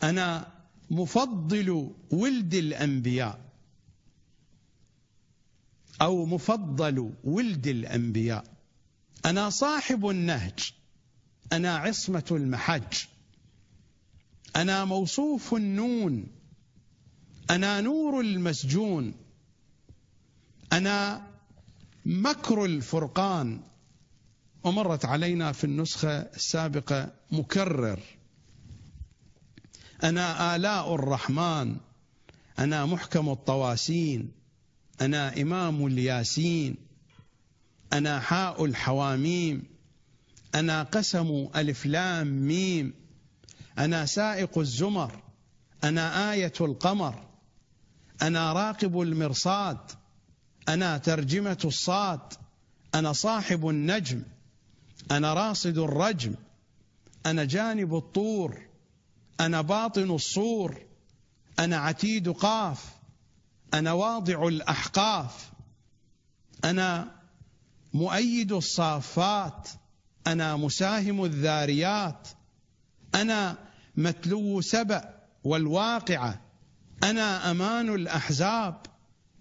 أنا 0.02 0.52
مفضل 0.90 1.90
ولد 2.10 2.54
الأنبياء. 2.54 3.40
أو 6.02 6.26
مفضل 6.26 7.12
ولد 7.24 7.66
الأنبياء. 7.66 8.44
أنا 9.24 9.50
صاحب 9.50 10.08
النهج. 10.08 10.72
أنا 11.52 11.76
عصمة 11.76 12.24
المحج. 12.30 13.04
أنا 14.56 14.84
موصوف 14.84 15.54
النون. 15.54 16.26
أنا 17.50 17.80
نور 17.80 18.20
المسجون. 18.20 19.14
أنا 20.72 21.26
مكر 22.06 22.64
الفرقان. 22.64 23.60
ومرت 24.64 25.04
علينا 25.04 25.52
في 25.52 25.64
النسخة 25.64 26.18
السابقة 26.18 27.12
مكرر. 27.32 28.00
أنا 30.04 30.56
آلاء 30.56 30.94
الرحمن 30.94 31.76
أنا 32.58 32.86
محكم 32.86 33.28
الطواسين 33.28 34.32
أنا 35.00 35.42
إمام 35.42 35.86
الياسين 35.86 36.76
أنا 37.92 38.20
حاء 38.20 38.64
الحواميم 38.64 39.62
أنا 40.54 40.82
قسم 40.82 41.48
ألف 41.56 41.86
لام 41.86 42.26
ميم 42.26 42.94
أنا 43.78 44.06
سائق 44.06 44.58
الزمر 44.58 45.22
أنا 45.84 46.32
آية 46.32 46.52
القمر 46.60 47.26
أنا 48.22 48.52
راقب 48.52 49.00
المرصاد 49.00 49.78
أنا 50.68 50.98
ترجمة 50.98 51.58
الصاد 51.64 52.20
أنا 52.94 53.12
صاحب 53.12 53.68
النجم 53.68 54.22
أنا 55.10 55.34
راصد 55.34 55.78
الرجم 55.78 56.34
أنا 57.26 57.44
جانب 57.44 57.94
الطور. 57.94 58.73
أنا 59.40 59.60
باطن 59.60 60.10
الصور 60.10 60.82
أنا 61.58 61.76
عتيد 61.76 62.28
قاف 62.28 62.84
أنا 63.74 63.92
واضع 63.92 64.48
الأحقاف 64.48 65.50
أنا 66.64 67.14
مؤيد 67.94 68.52
الصافات 68.52 69.68
أنا 70.26 70.56
مساهم 70.56 71.24
الذاريات 71.24 72.28
أنا 73.14 73.58
متلو 73.96 74.60
سبأ 74.60 75.14
والواقعة 75.44 76.40
أنا 77.02 77.50
أمان 77.50 77.94
الأحزاب 77.94 78.86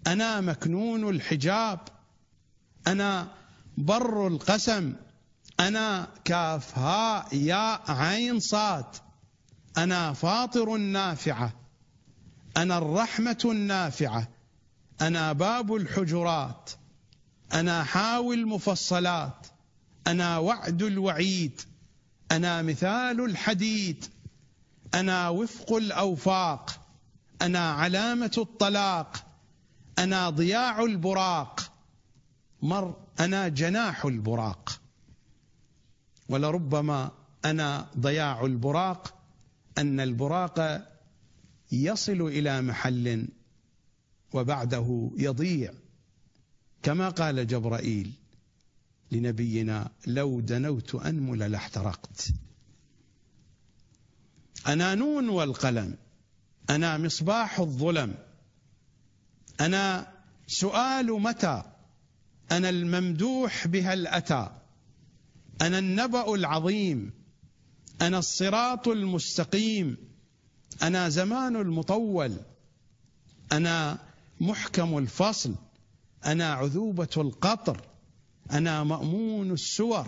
أنا 0.06 0.40
مكنون 0.40 1.08
الحجاب 1.08 1.80
أنا 2.86 3.28
بر 3.78 4.26
القسم 4.26 4.94
أنا 5.60 6.08
كاف 6.24 6.78
هاء 6.78 7.34
ياء 7.36 7.82
عين 7.88 8.40
صاد. 8.40 8.86
أنا 9.78 10.12
فاطر 10.12 10.74
النافعة 10.74 11.52
أنا 12.56 12.78
الرحمة 12.78 13.38
النافعة. 13.44 14.28
أنا 15.00 15.32
باب 15.32 15.74
الحجرات. 15.74 16.70
أنا 17.52 17.84
حاوي 17.84 18.34
المفصلات. 18.34 19.46
أنا 20.06 20.38
وعد 20.38 20.82
الوعيد. 20.82 21.60
أنا 22.32 22.62
مثال 22.62 23.20
الحديد. 23.20 24.04
أنا 24.94 25.28
وفق 25.28 25.72
الأوفاق. 25.72 26.80
أنا 27.42 27.72
علامة 27.72 28.32
الطلاق. 28.38 29.26
أنا 29.98 30.30
ضياع 30.30 30.82
البراق. 30.82 31.60
مر 32.62 32.96
أنا 33.20 33.48
جناح 33.48 34.04
البراق. 34.04 34.80
ولربما 36.28 37.10
أنا 37.44 37.86
ضياع 37.98 38.44
البراق. 38.44 39.14
أن 39.78 40.00
البراق 40.00 40.88
يصل 41.72 42.22
إلى 42.22 42.62
محل 42.62 43.28
وبعده 44.32 45.10
يضيع 45.16 45.72
كما 46.82 47.08
قال 47.08 47.46
جبرائيل 47.46 48.12
لنبينا 49.12 49.90
لو 50.06 50.40
دنوت 50.40 50.94
أنمل 50.94 51.50
لاحترقت. 51.50 52.28
أنا 54.66 54.94
نون 54.94 55.28
والقلم 55.28 55.96
أنا 56.70 56.98
مصباح 56.98 57.60
الظلم 57.60 58.14
أنا 59.60 60.12
سؤال 60.46 61.06
متى 61.06 61.62
أنا 62.50 62.68
الممدوح 62.68 63.66
بها 63.66 63.92
الأتى 63.94 64.50
أنا 65.60 65.78
النبأ 65.78 66.34
العظيم. 66.34 67.23
أنا 68.00 68.18
الصراط 68.18 68.88
المستقيم 68.88 69.96
أنا 70.82 71.08
زمان 71.08 71.56
المطول 71.56 72.36
أنا 73.52 73.98
محكم 74.40 74.98
الفصل 74.98 75.54
أنا 76.26 76.52
عذوبة 76.52 77.08
القطر 77.16 77.80
أنا 78.50 78.84
مأمون 78.84 79.50
السور 79.50 80.06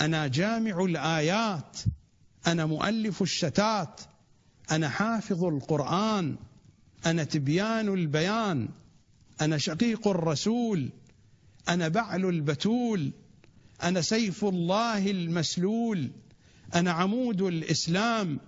أنا 0.00 0.26
جامع 0.26 0.84
الآيات 0.84 1.78
أنا 2.46 2.66
مؤلف 2.66 3.22
الشتات 3.22 4.00
أنا 4.70 4.88
حافظ 4.88 5.44
القرآن 5.44 6.36
أنا 7.06 7.24
تبيان 7.24 7.88
البيان 7.88 8.68
أنا 9.40 9.58
شقيق 9.58 10.08
الرسول 10.08 10.88
أنا 11.68 11.88
بعل 11.88 12.24
البتول 12.24 13.12
أنا 13.82 14.00
سيف 14.00 14.44
الله 14.44 15.10
المسلول. 15.10 16.10
أنا 16.74 16.90
عمود 16.90 17.42
الإسلام 17.42 18.40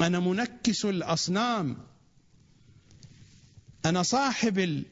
أنا 0.00 0.20
منكس 0.20 0.84
الأصنام 0.84 1.76
أنا 3.86 4.02
صاحب 4.02 4.84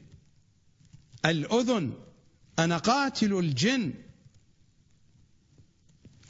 الأذن 1.25 1.93
أنا 2.59 2.77
قاتل 2.77 3.33
الجن 3.33 3.93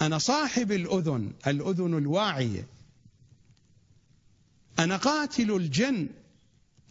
أنا 0.01 0.17
صاحب 0.17 0.71
الأذن 0.71 1.33
الأذن 1.47 1.97
الواعية 1.97 2.67
أنا 4.79 4.97
قاتل 4.97 5.51
الجن 5.51 6.09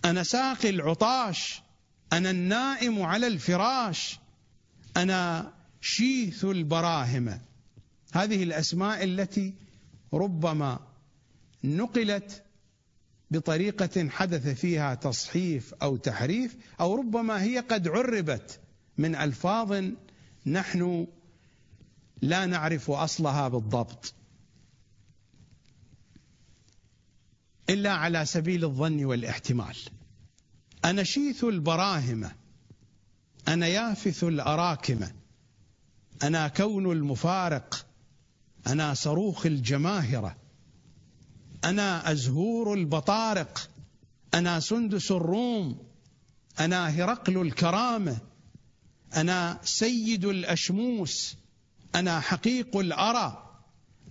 أنا 0.05 0.23
ساقي 0.23 0.71
العطاش 0.71 1.63
أنا 2.13 2.31
النائم 2.31 3.03
على 3.03 3.27
الفراش 3.27 4.19
أنا 4.97 5.53
شيث 5.81 6.45
البراهمة. 6.45 7.41
هذه 8.13 8.43
الأسماء 8.43 9.05
التي 9.05 9.55
ربما 10.15 10.79
نقلت 11.65 12.43
بطريقة 13.31 14.09
حدث 14.09 14.49
فيها 14.49 14.95
تصحيف 14.95 15.75
أو 15.75 15.97
تحريف 15.97 16.57
أو 16.81 16.95
ربما 16.95 17.43
هي 17.43 17.59
قد 17.59 17.89
عربت 17.89 18.61
من 18.99 19.15
ألفاظ 19.15 19.85
نحن 20.47 21.07
لا 22.23 22.47
نعرف 22.47 22.91
أصلها 22.91 23.49
بالضبط. 23.49 24.15
إلا 27.71 27.93
على 27.93 28.25
سبيل 28.25 28.65
الظن 28.65 29.05
والاحتمال. 29.05 29.77
أنا 30.85 31.03
شيث 31.03 31.45
البراهمة 31.45 32.33
أنا 33.49 33.67
يافث 33.67 34.25
الأراكمة 34.25 35.13
أنا 36.23 36.49
كون 36.49 36.93
المفارق 36.93 37.87
أنا 38.67 38.95
صاروخ 38.95 39.47
الجماهرة. 39.47 40.37
أنا 41.65 42.13
أزهور 42.13 42.75
البطارق. 42.75 43.71
أنا 44.35 44.61
سندس 44.61 45.11
الروم. 45.11 45.79
أنا 46.61 46.89
هرقل 46.89 47.41
الكرامة. 47.41 48.19
أنا 49.17 49.61
سيد 49.65 50.25
الأشموس. 50.25 51.37
أنا 51.95 52.21
حقيق 52.21 52.77
الأرى. 52.77 53.47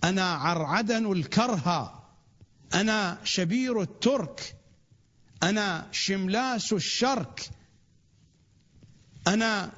أنا 0.04 0.34
عرعدن 0.34 1.12
الكرهى 1.12 1.94
أنا 2.74 3.18
شبير 3.24 3.82
الترك. 3.82 4.56
أنا 5.42 5.86
شملاس 5.92 6.72
الشرك. 6.72 7.50
أنا 9.26 9.72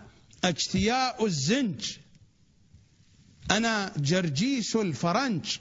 أجتياء 0.44 1.26
الزنج. 1.26 2.02
أنا 3.50 3.92
جرجيس 3.96 4.76
الفرنج 4.76 5.57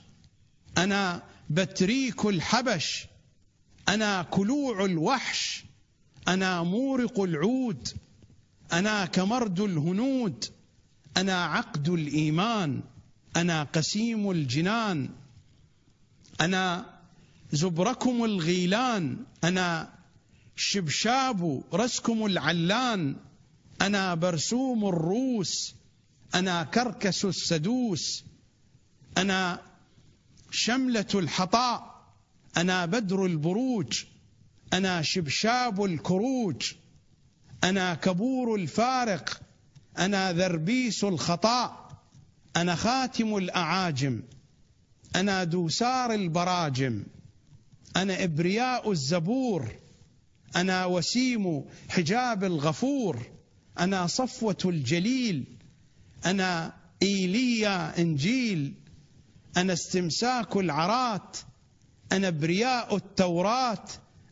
أنا 0.78 1.24
بتريك 1.50 2.26
الحبش 2.26 3.06
أنا 3.90 4.24
كلوع 4.24 4.86
الوحش 4.86 5.64
أنا 6.28 6.64
مورق 6.64 7.20
العود 7.20 7.88
أنا 8.74 9.06
كمرد 9.06 9.60
الهنود 9.60 10.46
أنا 11.18 11.46
عقد 11.46 11.90
الإيمان 11.90 12.82
أنا 13.36 13.64
قسيم 13.64 14.32
الجنان 14.32 15.10
أنا 16.42 16.86
زبركم 17.52 18.24
الغيلان 18.24 19.18
أنا 19.44 19.90
شبشاب 20.56 21.64
رسكم 21.74 22.26
العلان 22.26 23.16
أنا 23.82 24.16
برسوم 24.16 24.86
الروس. 24.86 25.76
أنا 26.36 26.64
كركس 26.64 27.26
السدوس. 27.26 28.24
أنا 29.18 29.62
شملة 30.52 31.08
الحطاء. 31.16 32.06
أنا 32.58 32.86
بدر 32.86 33.26
البروج. 33.26 34.04
أنا 34.74 35.02
شبشاب 35.02 35.86
الكروج. 35.86 36.74
أنا 37.64 37.94
كبور 37.96 38.56
الفارق. 38.56 39.42
أنا 39.98 40.34
ذربيس 40.34 41.04
الخطاء. 41.04 41.92
أنا 42.56 42.76
خاتم 42.76 43.38
الأعاجم. 43.38 44.24
أنا 45.16 45.44
دوسار 45.44 46.14
البراجم. 46.14 47.04
أنا 47.96 48.24
إبرياء 48.24 48.92
الزبور. 48.92 49.76
أنا 50.56 50.86
وسيم 50.86 51.66
حجاب 51.90 52.44
الغفور. 52.44 53.22
أنا 53.80 54.08
صفوة 54.08 54.58
الجليل. 54.66 55.61
أنا 56.26 56.74
إيليا 57.04 58.00
إنجيل 58.00 58.74
أنا 59.58 59.74
استمساك 59.74 60.58
العرات 60.58 61.38
أنا 62.12 62.30
برياء 62.30 62.96
التوراة 62.96 63.86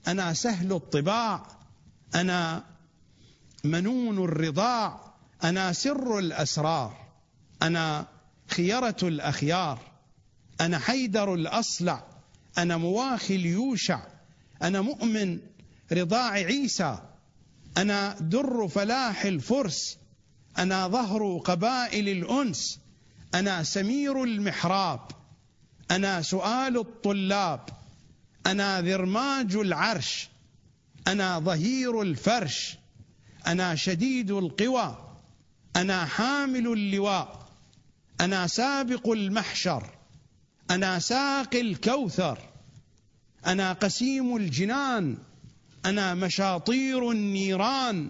أنا 0.07 0.33
سهل 0.33 0.73
الطباع 0.73 1.45
أنا 2.15 2.63
منون 3.63 4.23
الرضاع 4.23 5.13
أنا 5.43 5.73
سر 5.73 6.19
الأسرار 6.19 6.97
أنا 7.61 8.07
خيرة 8.47 8.97
الأخيار 9.03 9.79
أنا 10.61 10.79
حيدر 10.79 11.33
الأصلع 11.33 12.03
أنا 12.57 12.77
مواخي 12.77 13.35
اليوشع 13.35 14.01
أنا 14.61 14.81
مؤمن 14.81 15.39
رضاع 15.91 16.31
عيسى 16.31 16.99
أنا 17.77 18.15
در 18.19 18.67
فلاح 18.67 19.25
الفرس 19.25 19.98
أنا 20.59 20.87
ظهر 20.87 21.37
قبائل 21.45 22.09
الأنس 22.09 22.79
أنا 23.35 23.63
سمير 23.63 24.23
المحراب 24.23 24.99
أنا 25.91 26.21
سؤال 26.21 26.77
الطلاب 26.77 27.69
أنا 28.45 28.81
ذرماج 28.81 29.55
العرش 29.55 30.29
أنا 31.07 31.39
ظهير 31.39 32.01
الفرش 32.01 32.77
أنا 33.47 33.75
شديد 33.75 34.31
القوى 34.31 35.15
أنا 35.75 36.05
حامل 36.05 36.67
اللواء 36.67 37.49
أنا 38.21 38.47
سابق 38.47 39.09
المحشر 39.09 39.89
أنا 40.71 40.99
ساقي 40.99 41.61
الكوثر 41.61 42.39
أنا 43.45 43.73
قسيم 43.73 44.35
الجنان 44.35 45.17
أنا 45.85 46.13
مشاطير 46.13 47.11
النيران. 47.11 48.09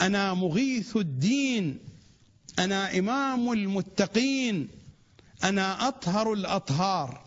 أنا 0.00 0.34
مغيث 0.34 0.96
الدين. 0.96 1.78
أنا 2.58 2.98
إمام 2.98 3.52
المتقين. 3.52 4.68
أنا 5.44 5.88
أطهر 5.88 6.32
الأطهار. 6.32 7.24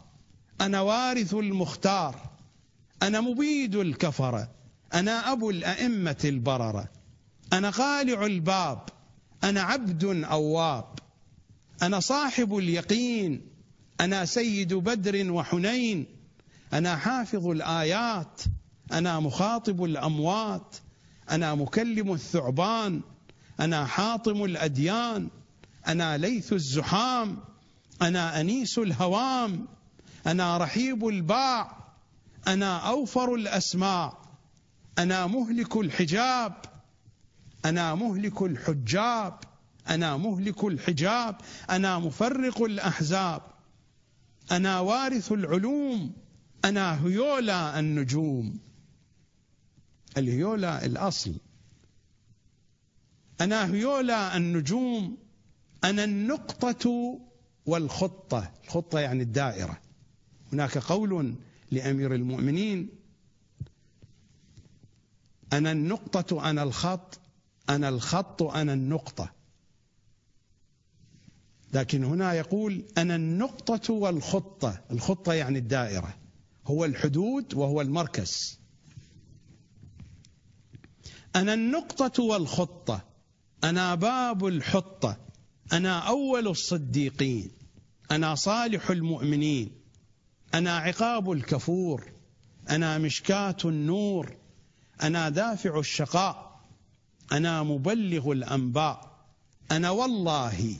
أنا 0.61 0.81
وارث 0.81 1.33
المختار. 1.33 2.27
أنا 3.03 3.21
مبيد 3.21 3.75
الكفرة 3.75 4.49
أنا 4.93 5.31
أبو 5.31 5.49
الأئمة 5.49 6.17
البررة 6.25 6.89
أنا 7.53 7.69
قالع 7.69 8.25
الباب. 8.25 8.81
أنا 9.43 9.61
عبد 9.61 10.05
أواب. 10.23 10.99
أنا 11.81 11.99
صاحب 11.99 12.57
اليقين. 12.57 13.41
أنا 14.01 14.25
سيد 14.25 14.73
بدر 14.73 15.31
وحنين. 15.31 16.05
أنا 16.73 16.97
حافظ 16.97 17.47
الآيات. 17.47 18.41
أنا 18.91 19.19
مخاطب 19.19 19.83
الأموات. 19.83 20.75
أنا 21.31 21.55
مكلم 21.55 22.13
الثعبان 22.13 23.01
أنا 23.59 23.85
حاطم 23.85 24.43
الأديان 24.43 25.29
أنا 25.87 26.17
ليث 26.17 26.53
الزحام 26.53 27.37
أنا 28.01 28.41
أنيس 28.41 28.77
الهوام 28.77 29.65
أنا 30.27 30.57
رحيب 30.57 31.07
الباع 31.07 31.77
أنا 32.47 32.77
أوفر 32.77 33.35
الأسماع 33.35 34.17
أنا 34.99 35.27
مهلك 35.27 35.77
الحجاب 35.77 36.53
أنا 37.65 37.95
مهلك 37.95 38.41
الحجاب 38.41 39.39
أنا 39.89 40.17
مهلك 40.17 40.63
الحجاب 40.63 41.35
أنا 41.69 41.99
مفرق 41.99 42.61
الأحزاب 42.61 43.41
أنا 44.51 44.79
وارث 44.79 45.31
العلوم 45.31 46.13
أنا 46.65 47.05
هيولا 47.05 47.79
النجوم. 47.79 48.59
الهيولا 50.17 50.85
الأصل. 50.85 51.35
أنا 53.41 53.65
هيولا 53.73 54.37
النجوم 54.37 55.17
أنا 55.83 56.03
النقطة 56.03 57.19
والخطة. 57.65 58.51
الخطة 58.63 58.99
يعني 58.99 59.23
الدائرة. 59.23 59.81
هناك 60.53 60.77
قول 60.77 61.35
لأمير 61.71 62.15
المؤمنين 62.15 62.89
أنا 65.53 65.71
النقطة 65.71 66.49
أنا 66.49 66.63
الخط 66.63 67.19
أنا 67.69 67.89
الخط 67.89 68.43
أنا 68.43 68.73
النقطة. 68.73 69.31
لكن 71.73 72.03
هنا 72.03 72.33
يقول 72.33 72.85
أنا 72.97 73.15
النقطة 73.15 73.93
والخطة. 73.93 74.81
الخطة 74.91 75.33
يعني 75.33 75.59
الدائرة. 75.59 76.17
هو 76.65 76.85
الحدود 76.85 77.53
وهو 77.53 77.81
المركز. 77.81 78.59
أنا 81.35 81.53
النقطة 81.53 82.23
والخطة. 82.23 83.01
أنا 83.63 83.95
باب 83.95 84.45
الحطة. 84.45 85.17
أنا 85.73 85.99
أول 85.99 86.47
الصديقين. 86.47 87.51
أنا 88.11 88.35
صالح 88.35 88.89
المؤمنين. 88.89 89.71
أنا 90.53 90.77
عقاب 90.77 91.31
الكفور. 91.31 92.11
أنا 92.69 92.97
مشكاة 92.97 93.57
النور. 93.65 94.35
أنا 95.03 95.29
دافع 95.29 95.79
الشقاء. 95.79 96.59
أنا 97.31 97.63
مبلغ 97.63 98.31
الأنباء. 98.31 99.17
أنا 99.71 99.89
والله 99.89 100.75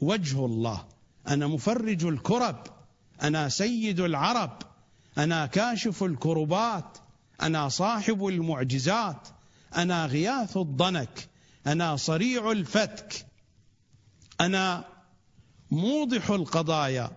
وجه 0.00 0.46
الله. 0.46 0.84
أنا 1.28 1.46
مفرج 1.46 2.04
الكرب. 2.04 2.66
أنا 3.22 3.48
سيد 3.48 4.00
العرب. 4.00 4.58
أنا 5.18 5.46
كاشف 5.46 6.02
الكربات. 6.02 6.98
أنا 7.42 7.68
صاحب 7.68 8.26
المعجزات. 8.26 9.28
أنا 9.76 10.06
غياث 10.06 10.56
الضنك 10.56 11.28
أنا 11.66 11.96
صريع 11.96 12.50
الفتك 12.52 13.26
أنا 14.40 14.84
موضح 15.70 16.30
القضايا 16.30 17.10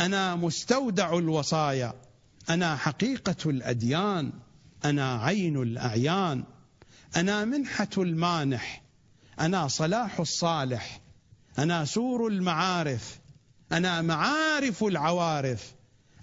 أنا 0.00 0.34
مستودع 0.34 1.18
الوصايا 1.18 1.94
أنا 2.50 2.76
حقيقة 2.76 3.50
الأديان 3.50 4.32
أنا 4.84 5.22
عين 5.22 5.62
الأعيان 5.62 6.44
أنا 7.16 7.44
منحة 7.44 7.88
المانح 7.98 8.82
أنا 9.40 9.68
صلاح 9.68 10.20
الصالح 10.20 11.00
أنا 11.58 11.84
سور 11.84 12.26
المعارف 12.26 13.18
أنا 13.72 14.02
معارف 14.02 14.84
العوارف 14.84 15.74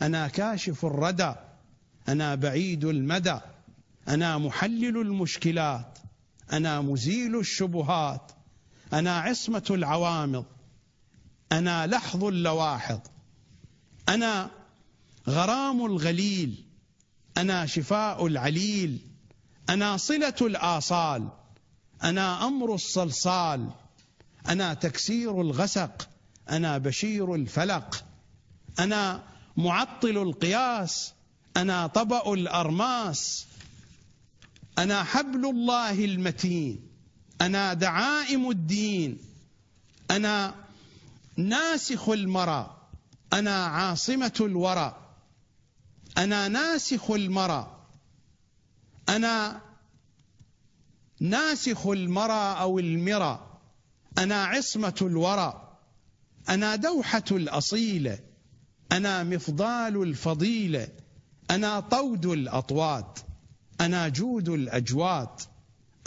أنا 0.01 0.27
كاشف 0.27 0.85
الردى 0.85 1.33
أنا 2.07 2.35
بعيد 2.35 2.85
المدى. 2.85 3.39
أنا 4.07 4.37
محلل 4.37 4.97
المشكلات 4.97 5.99
أنا 6.53 6.81
مزيل 6.81 7.39
الشبهات 7.39 8.31
أنا 8.93 9.19
عصمة 9.19 9.63
العوامض 9.69 10.45
أنا 11.51 11.87
لحظ 11.87 12.23
اللواحظ 12.23 12.99
أنا 14.09 14.49
غرام 15.29 15.85
الغليل 15.85 16.63
أنا 17.37 17.65
شفاء 17.65 18.27
العليل 18.27 18.99
أنا 19.69 19.97
صلة 19.97 20.35
الآصال 20.41 21.29
أنا 22.03 22.47
أمر 22.47 22.73
الصلصال 22.75 23.69
أنا 24.49 24.73
تكسير 24.73 25.41
الغسق 25.41 26.09
أنا 26.49 26.77
بشير 26.77 27.35
الفلق 27.35 28.05
أنا 28.79 29.23
معطل 29.57 30.17
القياس 30.17 31.13
أنا 31.57 31.87
طبأ 31.87 32.33
الأرماس 32.33 33.45
أنا 34.77 35.03
حبل 35.03 35.45
الله 35.45 36.05
المتين. 36.05 36.87
أنا 37.41 37.73
دعائم 37.73 38.49
الدين. 38.49 39.17
أنا 40.11 40.55
ناسخ 41.37 42.09
المرى. 42.09 42.77
أنا 43.33 43.65
عاصمة 43.65 44.33
الورى. 44.41 44.97
أنا 46.17 46.47
ناسخ 46.47 47.11
المرى. 47.11 47.85
أنا 49.09 49.61
ناسخ 51.19 51.87
المرى 51.87 52.59
أو 52.59 52.79
المرى. 52.79 53.59
أنا 54.17 54.43
عصمة 54.43 54.95
الورى. 55.01 55.77
أنا 56.49 56.75
دوحة 56.75 57.23
الأصيلة 57.31 58.19
أنا 58.91 59.23
مفضال 59.23 60.03
الفضيلة 60.03 60.87
أنا 61.51 61.79
طود 61.79 62.25
الأطواد. 62.25 63.19
أنا 63.83 64.07
جود 64.07 64.49
الأجواد 64.49 65.41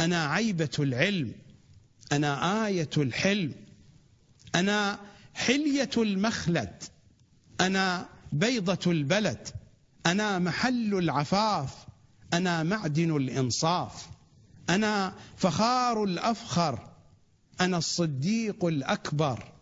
أنا 0.00 0.26
عيبة 0.26 0.70
العلم 0.78 1.32
أنا 2.12 2.66
آية 2.66 2.90
الحلم 2.96 3.54
أنا 4.54 4.98
حلية 5.34 5.90
المخلد 5.96 6.82
أنا 7.60 8.08
بيضة 8.32 8.92
البلد 8.92 9.48
أنا 10.06 10.38
محل 10.38 10.94
العفاف 10.94 11.74
أنا 12.32 12.62
معدن 12.62 13.16
الإنصاف 13.16 14.06
أنا 14.70 15.12
فخار 15.36 16.04
الأفخر 16.04 16.88
أنا 17.60 17.78
الصديق 17.78 18.64
الأكبر 18.64 19.52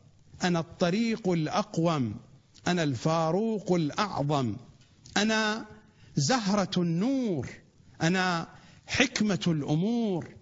أنا 0.44 0.60
الطريق 0.60 1.28
الأقوم 1.28 2.14
أنا 2.66 2.82
الفاروق 2.82 3.72
الأعظم 3.72 4.56
أنا 5.16 5.66
زهرة 6.16 6.70
النور. 6.76 7.63
أنا 8.02 8.48
حكمة 8.86 9.40
الأمور. 9.46 10.34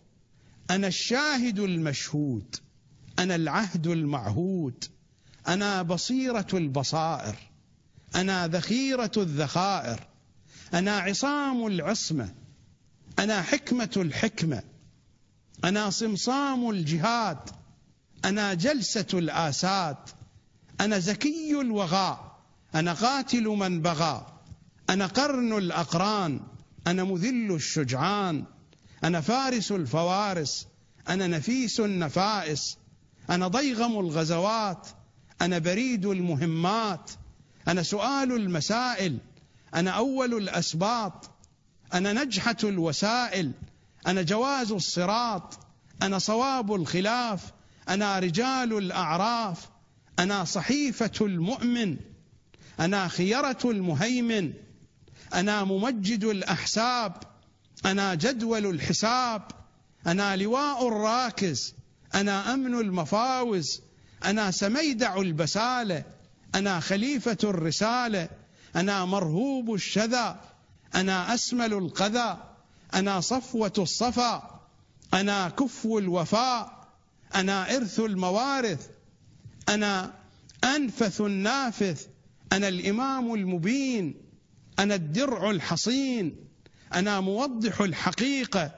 أنا 0.70 0.86
الشاهد 0.86 1.58
المشهود. 1.58 2.56
أنا 3.18 3.34
العهد 3.34 3.86
المعهود. 3.86 4.84
أنا 5.48 5.82
بصيرة 5.82 6.46
البصائر. 6.54 7.36
أنا 8.14 8.48
ذخيرة 8.48 9.12
الذخائر. 9.16 10.06
أنا 10.74 10.98
عصام 10.98 11.66
العصمة. 11.66 12.34
أنا 13.18 13.42
حكمة 13.42 13.90
الحكمة. 13.96 14.62
أنا 15.64 15.90
صمصام 15.90 16.70
الجهاد. 16.70 17.50
أنا 18.24 18.54
جلسة 18.54 19.06
الآساد 19.14 19.96
أنا 20.80 20.98
زكي 20.98 21.60
الوغاء. 21.60 22.38
أنا 22.74 22.92
قاتل 22.92 23.44
من 23.44 23.82
بغى. 23.82 24.26
أنا 24.90 25.06
قرن 25.06 25.58
الأقران. 25.58 26.40
أنا 26.86 27.04
مذل 27.04 27.54
الشجعان 27.54 28.44
أنا 29.04 29.20
فارس 29.20 29.72
الفوارس 29.72 30.66
أنا 31.08 31.26
نفيس 31.26 31.80
النفائس 31.80 32.78
أنا 33.30 33.48
ضيغم 33.48 33.98
الغزوات 33.98 34.88
أنا 35.42 35.58
بريد 35.58 36.06
المهمات 36.06 37.10
أنا 37.68 37.82
سؤال 37.82 38.32
المسائل 38.32 39.18
أنا 39.74 39.90
أول 39.90 40.34
الأسباط 40.34 41.30
أنا 41.94 42.24
نجحة 42.24 42.56
الوسائل 42.64 43.52
أنا 44.06 44.22
جواز 44.22 44.72
الصراط 44.72 45.58
أنا 46.02 46.18
صواب 46.18 46.74
الخلاف 46.74 47.52
أنا 47.88 48.18
رجال 48.18 48.78
الأعراف 48.78 49.68
أنا 50.18 50.44
صحيفة 50.44 51.12
المؤمن 51.20 51.96
أنا 52.80 53.08
خيرة 53.08 53.58
المهيمن. 53.64 54.52
أنا 55.34 55.64
ممجد 55.64 56.24
الأحساب 56.24 57.12
أنا 57.86 58.14
جدول 58.14 58.66
الحساب 58.66 59.42
أنا 60.06 60.36
لواء 60.36 60.88
الراكز 60.88 61.74
أنا 62.14 62.54
أمن 62.54 62.74
المفاوز 62.74 63.80
أنا 64.24 64.50
سميدع 64.50 65.16
البسالة 65.16 66.04
أنا 66.54 66.80
خليفة 66.80 67.38
الرسالة 67.44 68.28
أنا 68.76 69.04
مرهوب 69.04 69.74
الشذا 69.74 70.40
أنا 70.94 71.34
أسمل 71.34 71.72
القذى 71.72 72.36
أنا 72.94 73.20
صفوة 73.20 73.72
الصفا 73.78 74.60
أنا 75.14 75.48
كفو 75.48 75.98
الوفاء 75.98 76.88
أنا 77.34 77.76
إرث 77.76 78.00
الموارث 78.00 78.88
أنا 79.68 80.14
أنفث 80.64 81.20
النافث 81.20 82.06
أنا 82.52 82.68
الإمام 82.68 83.34
المبين. 83.34 84.21
أنا 84.78 84.94
الدرع 84.94 85.50
الحصين 85.50 86.36
أنا 86.94 87.20
موضح 87.20 87.80
الحقيقة 87.80 88.70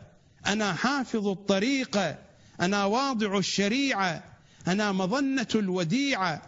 أنا 0.46 0.72
حافظ 0.72 1.28
الطريقة 1.28 2.18
أنا 2.60 2.84
واضع 2.84 3.38
الشريعة 3.38 4.24
أنا 4.68 4.92
مظنة 4.92 5.48
الوديعة 5.54 6.42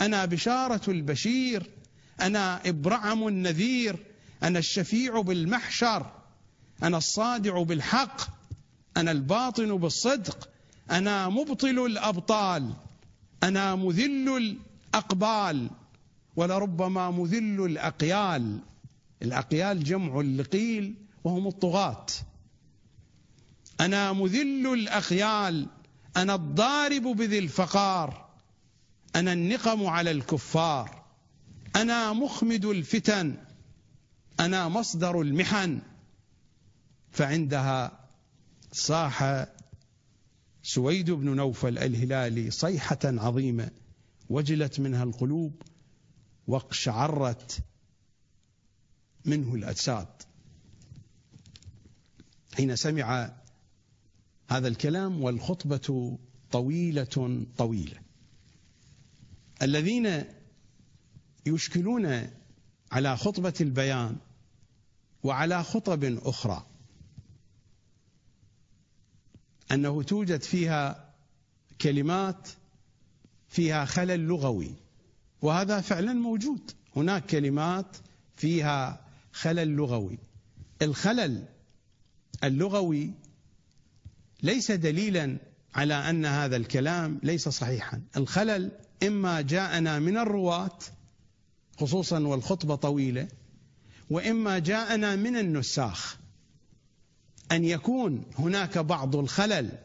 أنا 0.00 0.24
بشارة 0.24 0.90
البشير 0.90 1.70
أنا 2.20 2.60
إبرعم 2.66 3.28
النذير 3.28 3.96
أنا 4.42 4.58
الشفيع 4.58 5.20
بالمحشر 5.20 6.06
أنا 6.82 6.98
الصادع 6.98 7.62
بالحق 7.62 8.20
أنا 8.96 9.10
الباطن 9.10 9.76
بالصدق 9.76 10.48
أنا 10.90 11.28
مبطل 11.28 11.86
الأبطال 11.86 12.72
أنا 13.42 13.74
مذل 13.74 14.56
الأقبال 14.94 15.70
ولربما 16.36 17.10
مذل 17.10 17.64
الأقيال. 17.64 18.58
الأقيال 19.22 19.84
جمع 19.84 20.20
اللقيل 20.20 20.94
وهم 21.24 21.46
الطغاة. 21.46 22.06
أنا 23.80 24.12
مذل 24.12 24.66
الأخيال 24.72 25.66
أنا 26.16 26.34
الضارب 26.34 27.02
بذي 27.02 27.38
الفقار 27.38 28.30
أنا 29.16 29.32
النقم 29.32 29.86
على 29.86 30.10
الكفار. 30.10 31.04
أنا 31.76 32.12
مخمد 32.12 32.64
الفتن 32.64 33.36
أنا 34.40 34.68
مصدر 34.68 35.20
المحن. 35.20 35.80
فعندها 37.12 38.00
صاح 38.72 39.46
سويد 40.62 41.10
بن 41.10 41.36
نوفل 41.36 41.78
الهلالي 41.78 42.50
صيحة 42.50 42.98
عظيمة 43.04 43.70
وجلت 44.28 44.80
منها 44.80 45.02
القلوب 45.02 45.62
واقشعرت 46.46 47.60
منه 49.24 49.54
الأجساد. 49.54 50.08
حين 52.56 52.76
سمع 52.76 53.32
هذا 54.50 54.68
الكلام 54.68 55.22
والخطبة 55.22 56.18
طويلة 56.52 57.44
طويلة. 57.58 58.00
الذين 59.62 60.24
يشكلون 61.46 62.30
على 62.92 63.16
خطبة 63.16 63.54
البيان 63.60 64.16
وعلى 65.22 65.64
خطب 65.64 66.04
أخرى 66.04 66.66
أنه 69.72 70.02
توجد 70.02 70.42
فيها 70.42 71.14
كلمات 71.80 72.48
فيها 73.48 73.84
خلل 73.84 74.20
لغوي 74.20 74.74
وهذا 75.42 75.80
فعلا 75.80 76.12
موجود. 76.12 76.70
هناك 76.96 77.26
كلمات 77.26 77.96
فيها 78.36 79.09
خلل 79.32 79.68
لغوي. 79.68 80.18
الخلل 80.82 81.44
اللغوي 82.44 83.10
ليس 84.42 84.70
دليلا 84.70 85.36
على 85.74 85.94
أن 85.94 86.26
هذا 86.26 86.56
الكلام 86.56 87.20
ليس 87.22 87.48
صحيحا. 87.48 88.02
الخلل 88.16 88.70
إما 89.02 89.40
جاءنا 89.40 89.98
من 89.98 90.16
الرواة 90.16 90.78
خصوصا 91.78 92.18
والخطبة 92.18 92.74
طويلة 92.74 93.28
وإما 94.10 94.58
جاءنا 94.58 95.16
من 95.16 95.36
النساخ. 95.36 96.16
أن 97.52 97.64
يكون 97.64 98.24
هناك 98.38 98.78
بعض 98.78 99.16
الخلل 99.16 99.78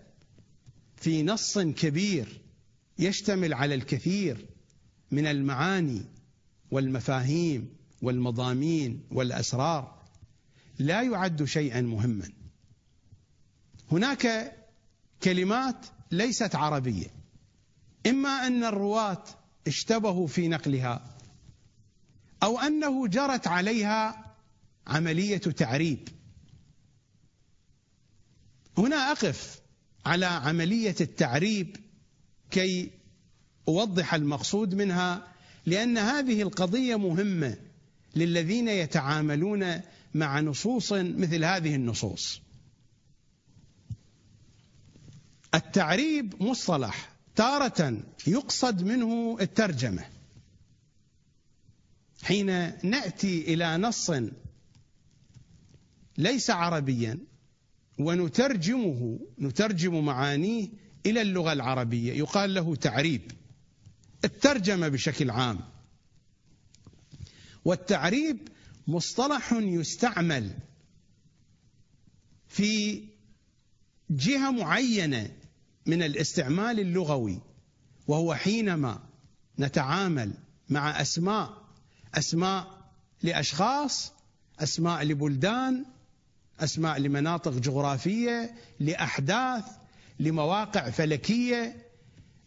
في 0.97 1.23
نص 1.23 1.59
كبير 1.59 2.41
يشتمل 2.99 3.53
على 3.53 3.75
الكثير 3.75 4.45
من 5.11 5.27
المعاني 5.27 6.01
والمفاهيم 6.71 7.69
والمضامين 8.05 9.03
والأسرار 9.11 10.01
لا 10.79 11.01
يعد 11.01 11.43
شيئا 11.43 11.81
مهما. 11.81 12.29
هناك 13.91 14.55
كلمات 15.23 15.85
ليست 16.11 16.55
عربية 16.55 17.07
إما 18.07 18.29
أن 18.29 18.63
الرواة 18.63 19.23
اشتبهوا 19.67 20.27
في 20.27 20.47
نقلها 20.47 21.17
أو 22.43 22.59
أنه 22.59 23.07
جرت 23.07 23.47
عليها 23.47 24.35
عملية 24.87 25.37
تعريب. 25.37 26.09
هنا 28.77 28.95
أقف 28.95 29.59
على 30.05 30.25
عملية 30.25 30.95
التعريب 31.01 31.77
كي 32.51 32.91
أوضح 33.67 34.13
المقصود 34.13 34.75
منها 34.75 35.27
لأن 35.65 35.97
هذه 35.97 36.41
القضية 36.41 36.95
مهمة. 36.95 37.64
للذين 38.15 38.67
يتعاملون 38.67 39.81
مع 40.13 40.39
نصوص 40.39 40.93
مثل 40.93 41.45
هذه 41.45 41.75
النصوص. 41.75 42.41
التعريب 45.55 46.43
مصطلح 46.43 47.09
تارة 47.35 47.97
يقصد 48.27 48.83
منه 48.83 49.37
الترجمة. 49.41 50.05
حين 52.23 52.45
نأتي 52.83 53.53
إلى 53.53 53.77
نص 53.77 54.11
ليس 56.17 56.49
عربيا 56.49 57.19
ونترجمه 57.99 59.19
نترجم 59.39 60.05
معانيه 60.05 60.67
إلى 61.05 61.21
اللغة 61.21 61.53
العربية 61.53 62.13
يقال 62.13 62.53
له 62.53 62.75
تعريب. 62.75 63.31
الترجمة 64.25 64.87
بشكل 64.87 65.29
عام. 65.29 65.74
والتعريب 67.65 68.47
مصطلح 68.87 69.53
يستعمل 69.53 70.51
في 72.47 73.03
جهة 74.09 74.51
معينة 74.51 75.31
من 75.85 76.03
الاستعمال 76.03 76.79
اللغوي 76.79 77.41
وهو 78.07 78.35
حينما 78.35 78.99
نتعامل 79.59 80.33
مع 80.69 81.01
أسماء 81.01 81.65
أسماء 82.15 82.91
لأشخاص 83.23 84.11
أسماء 84.59 85.03
لبلدان 85.03 85.85
أسماء 86.59 86.99
لمناطق 86.99 87.51
جغرافية 87.51 88.55
لأحداث 88.79 89.65
لمواقع 90.19 90.89
فلكية 90.89 91.85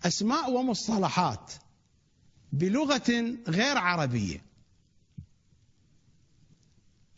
أسماء 0.04 0.50
ومصطلحات 0.52 1.52
بلغة 2.52 3.36
غير 3.48 3.78
عربية. 3.78 4.47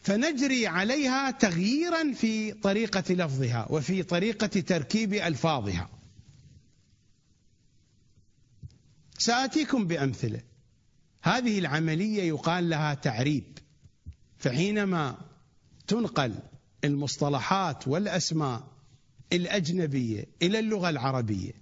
فنجري 0.03 0.66
عليها 0.66 1.30
تغييرا 1.30 2.12
في 2.12 2.53
طريقة 2.53 3.14
لفظها 3.14 3.66
وفي 3.70 4.03
طريقة 4.03 4.46
تركيب 4.46 5.14
ألفاظها. 5.14 5.88
سآتيكم 9.18 9.86
بأمثلة. 9.86 10.40
هذه 11.22 11.59
العملية 11.59 12.22
يقال 12.22 12.68
لها 12.68 12.94
تعريب. 12.94 13.59
فحينما 14.38 15.18
تنقل 15.86 16.34
المصطلحات 16.84 17.88
والأسماء 17.88 18.68
الأجنبية 19.32 20.24
إلى 20.42 20.59
اللغة 20.59 20.88
العربية 20.88 21.53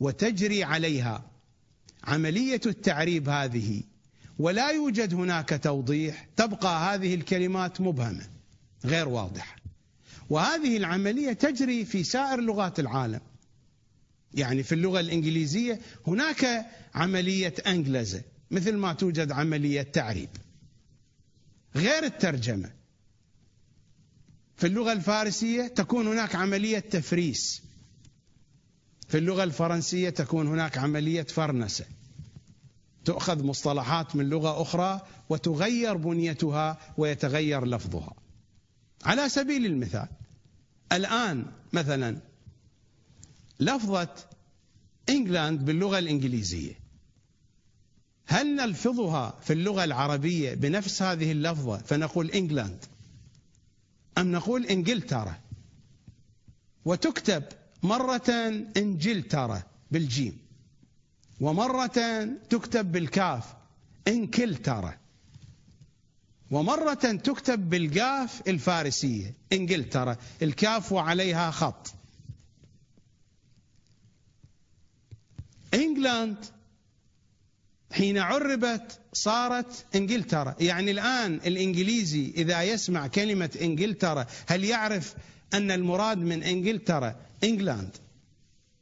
وتجري 0.00 0.64
عليها 0.64 1.30
عملية 2.04 2.60
التعريب 2.66 3.28
هذه 3.28 3.82
ولا 4.38 4.70
يوجد 4.70 5.14
هناك 5.14 5.60
توضيح 5.62 6.28
تبقى 6.36 6.94
هذه 6.94 7.14
الكلمات 7.14 7.80
مبهمة 7.80 8.26
غير 8.84 9.08
واضحة. 9.08 9.56
وهذه 10.30 10.76
العملية 10.76 11.32
تجري 11.32 11.84
في 11.84 12.04
سائر 12.04 12.40
لغات 12.40 12.80
العالم. 12.80 13.20
يعني 14.34 14.62
في 14.62 14.74
اللغة 14.74 15.00
الإنجليزية 15.00 15.80
هناك 16.06 16.66
عملية 16.94 17.54
أنجلزة 17.66 18.22
مثل 18.50 18.76
ما 18.76 18.92
توجد 18.92 19.32
عملية 19.32 19.82
تعريب. 19.82 20.28
غير 21.76 22.04
الترجمة. 22.04 22.70
في 24.56 24.66
اللغة 24.66 24.92
الفارسية 24.92 25.66
تكون 25.66 26.06
هناك 26.06 26.34
عملية 26.34 26.78
تفريس. 26.78 27.62
في 29.08 29.18
اللغة 29.18 29.44
الفرنسية 29.44 30.10
تكون 30.10 30.46
هناك 30.46 30.78
عملية 30.78 31.22
فرنسة. 31.22 31.84
تؤخذ 33.04 33.44
مصطلحات 33.44 34.16
من 34.16 34.28
لغة 34.28 34.62
أخرى 34.62 35.00
وتغير 35.28 35.96
بنيتها 35.96 36.78
ويتغير 36.96 37.64
لفظها. 37.66 38.14
على 39.04 39.28
سبيل 39.28 39.66
المثال 39.66 40.08
الآن 40.92 41.46
مثلا 41.72 42.18
لفظة 43.60 44.08
England 45.08 45.64
باللغة 45.64 45.98
الإنجليزية. 45.98 46.82
هل 48.26 48.56
نلفظها 48.56 49.38
في 49.42 49.52
اللغة 49.52 49.84
العربية 49.84 50.54
بنفس 50.54 51.02
هذه 51.02 51.32
اللفظة 51.32 51.78
فنقول 51.78 52.30
England؟ 52.30 52.84
أم 54.18 54.32
نقول 54.32 54.66
إنجلترا؟ 54.66 55.38
وتكتب 56.84 57.44
مرة 57.82 58.30
إنجلترا 58.76 59.62
بالجيم. 59.90 60.41
ومرة 61.42 62.28
تكتب 62.50 62.92
بالكاف 62.92 63.44
إنكلترا 64.08 64.98
ومرة 66.50 66.94
تكتب 66.94 67.70
بالقاف 67.70 68.48
الفارسية 68.48 69.34
إنجلترا 69.52 70.16
الكاف 70.42 70.92
وعليها 70.92 71.50
خط. 71.50 71.94
England 75.74 76.36
حين 77.92 78.18
عربت 78.18 79.00
صارت 79.12 79.86
انجلترا 79.94 80.56
يعني 80.60 80.90
الآن 80.90 81.34
الإنجليزي 81.34 82.32
إذا 82.36 82.62
يسمع 82.62 83.06
كلمة 83.06 83.50
انجلترا 83.62 84.26
هل 84.46 84.64
يعرف 84.64 85.14
أن 85.54 85.70
المراد 85.70 86.18
من 86.18 86.42
انجلترا 86.42 87.16
England 87.44 87.96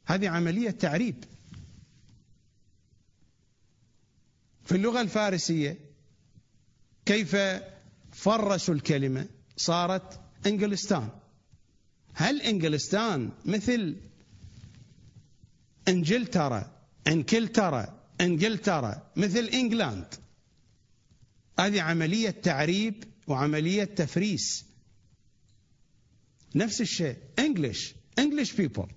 هذه 0.05 0.29
عملية 0.29 0.71
تعريب. 0.71 1.30
في 4.71 4.77
اللغة 4.77 5.01
الفارسية 5.01 5.77
كيف 7.05 7.35
فرسوا 8.11 8.73
الكلمة؟ 8.73 9.27
صارت 9.57 10.19
إنجلستان. 10.45 11.09
هل 12.13 12.41
إنجلستان 12.41 13.31
مثل 13.45 13.97
إنجلترا 15.87 16.85
إنكلترا 17.07 17.99
إنجلترا 18.21 19.11
مثل 19.15 19.45
England 19.45 20.15
هذه 21.59 21.81
عملية 21.81 22.29
تعريب 22.29 23.03
وعملية 23.27 23.83
تفريس. 23.83 24.65
نفس 26.55 26.81
الشيء 26.81 27.17
English 27.39 27.93
English 28.19 28.51
people 28.51 28.87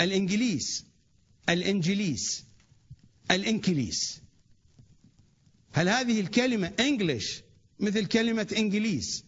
الإنجليز 0.00 0.84
الإنجليز 1.48 2.44
الانكليس 3.30 4.23
هل 5.74 5.88
هذه 5.88 6.20
الكلمة 6.20 6.72
English 6.80 7.42
مثل 7.80 8.06
كلمة 8.06 8.54
إنجليز 8.56 9.24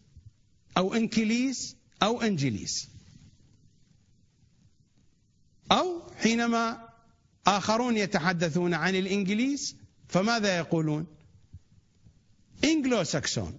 أو 0.76 0.94
انكليس 0.94 1.76
أو 2.03 2.22
انجليس 2.22 2.88
أو 5.72 6.03
حينما 6.16 6.88
آخرون 7.47 7.97
يتحدثون 7.97 8.74
عن 8.74 8.94
الإنجليز 8.94 9.76
فماذا 10.09 10.57
يقولون؟ 10.57 11.07
Anglo-Saxon 12.64 13.59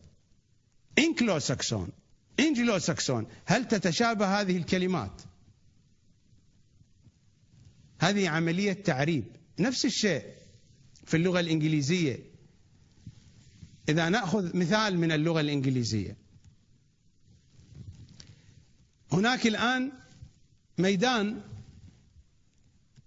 إنكلو 1.00 1.40
ساكسون 1.40 1.90
إنجلو 2.40 2.80
ساكسون 2.80 3.28
هل 3.46 3.68
تتشابه 3.68 4.42
هذه 4.42 4.58
الكلمات؟ 4.58 5.22
هذه 8.00 8.30
عملية 8.30 8.74
تعريب. 8.74 9.24
نفس 9.60 9.86
الشيء 9.86 10.24
في 11.06 11.18
اللغة 11.18 11.40
الإنجليزية. 11.40 12.37
إذا 13.90 14.10
نأخذ 14.10 14.58
مثال 14.58 14.98
من 14.98 15.12
اللغة 15.12 15.42
الإنجليزية. 15.42 16.18
هناك 19.12 19.48
الآن 19.48 19.92
ميدان 20.78 21.42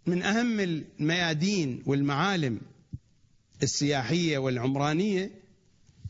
من 0.06 0.22
أهم 0.22 0.60
الميادين 0.60 1.82
والمعالم 1.86 2.60
السياحية 3.62 4.38
والعمرانية 4.38 5.30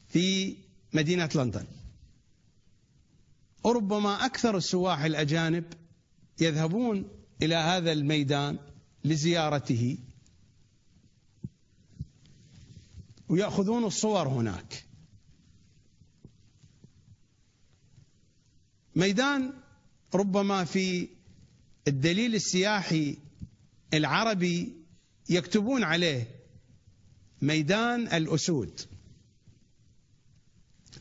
في 0.09 0.57
مدينة 0.93 1.31
لندن. 1.35 1.65
وربما 3.65 4.27
أكثر 4.27 4.57
السواح 4.57 5.01
الأجانب 5.01 5.65
يذهبون 6.41 7.09
إلى 7.43 7.55
هذا 7.55 7.93
الميدان 7.93 8.59
لزيارته. 9.05 9.99
ويأخذون 13.31 13.85
الصور 13.85 14.29
هناك. 14.29 14.85
ميدان 18.97 19.53
ربما 20.15 20.65
في 20.65 21.09
الدليل 21.89 22.35
السياحي 22.35 23.19
العربي 23.95 24.77
يكتبون 25.29 25.85
عليه 25.85 26.41
ميدان 27.43 28.01
الأسود. 28.01 28.81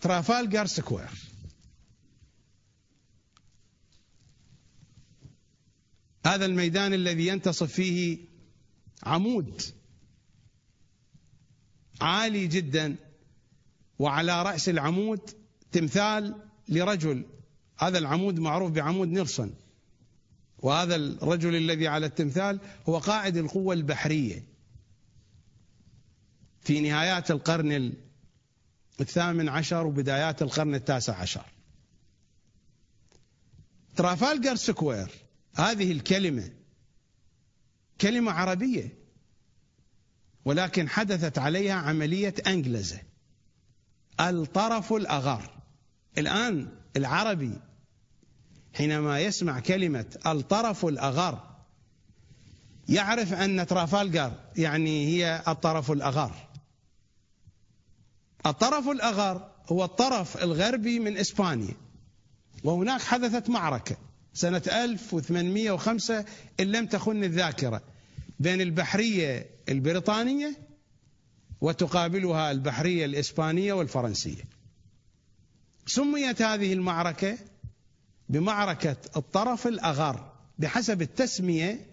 Trafalgar 0.02 0.66
Square. 0.66 1.10
هذا 6.26 6.46
الميدان 6.46 6.94
الذي 6.94 7.28
ينتصف 7.28 7.72
فيه 7.72 8.18
عمود. 9.04 9.79
عالي 12.02 12.48
جدا 12.48 12.96
وعلى 14.00 14.44
رأس 14.44 14.70
العمود 14.70 15.20
تمثال 15.72 16.36
لرجل. 16.70 17.26
هذا 17.78 17.98
العمود 17.98 18.40
معروف 18.40 18.72
بعمود 18.72 19.08
نيلسون. 19.08 19.56
وهذا 20.60 20.96
الرجل 20.96 21.56
الذي 21.56 21.88
على 21.88 22.06
التمثال 22.06 22.60
هو 22.90 22.98
قائد 22.98 23.38
القوة 23.38 23.74
البحرية. 23.74 24.44
في 26.62 26.82
نهايات 26.82 27.32
القرن 27.32 27.94
الثامن 29.02 29.50
عشر 29.50 29.88
وبدايات 29.88 30.42
القرن 30.42 30.76
التاسع 30.76 31.16
عشر. 31.16 31.46
ترافالجر 33.96 34.56
سكوير 34.56 35.10
هذه 35.56 35.92
الكلمة 35.92 36.50
كلمة 38.02 38.32
عربية. 38.32 38.99
ولكن 40.50 40.90
حدثت 40.90 41.38
عليها 41.38 41.74
عملية 41.74 42.34
أنجلزة. 42.48 43.00
الطرف 44.20 44.94
الأغار. 44.94 45.50
الآن 46.18 46.68
العربي 46.98 47.54
حينما 48.74 49.20
يسمع 49.20 49.60
كلمة 49.60 50.06
الطرف 50.26 50.86
الأغار 50.86 51.56
يعرف 52.90 53.34
أن 53.34 53.68
ترافالجر 53.68 54.32
يعني 54.58 55.08
هي 55.08 55.44
الطرف 55.48 55.92
الأغار. 55.92 56.50
الطرف 58.46 58.90
الأغر 58.90 59.52
هو 59.72 59.84
الطرف 59.84 60.44
الغربي 60.44 61.00
من 61.00 61.18
إسبانيا. 61.18 61.74
وهناك 62.64 63.02
حدثت 63.02 63.50
معركة 63.50 63.98
سنة 64.34 64.64
1805 64.68 66.26
إن 66.60 66.66
لم 66.72 66.86
تخن 66.86 67.24
الذاكرة. 67.24 67.82
بين 68.40 68.62
البحرية 68.62 69.50
البريطانية 69.70 70.58
وتقابلها 71.62 72.52
البحرية 72.52 73.06
الإسبانية 73.06 73.74
والفرنسية. 73.74 74.44
سميت 75.88 76.42
هذه 76.42 76.74
المعركة 76.74 77.38
بمعركة 78.30 78.98
الطرف 79.18 79.68
الأغر 79.68 80.32
بحسب 80.60 81.02
التسمية 81.02 81.86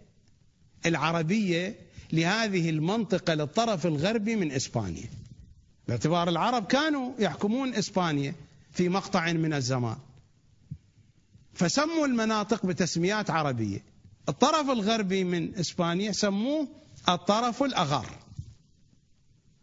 العربية 0.87 1.79
لهذه 2.13 2.71
المنطقة 2.71 3.35
للطرف 3.35 3.87
الغربي 3.87 4.37
من 4.37 4.53
إسبانيا. 4.53 5.11
باعتبار 5.89 6.29
العرب 6.29 6.67
كانوا 6.67 7.13
يحكمون 7.19 7.75
إسبانيا 7.75 8.35
في 8.73 8.89
مقطع 8.89 9.33
من 9.33 9.53
الزمان. 9.53 9.97
فسموا 11.55 12.07
المناطق 12.07 12.67
بتسميات 12.67 13.31
عربية. 13.31 13.96
الطرف 14.29 14.71
الغربي 14.71 15.25
من 15.25 15.55
إسبانيا 15.55 16.13
سموه 16.13 16.69
الطرف 17.09 17.63
الأغر 17.63 18.07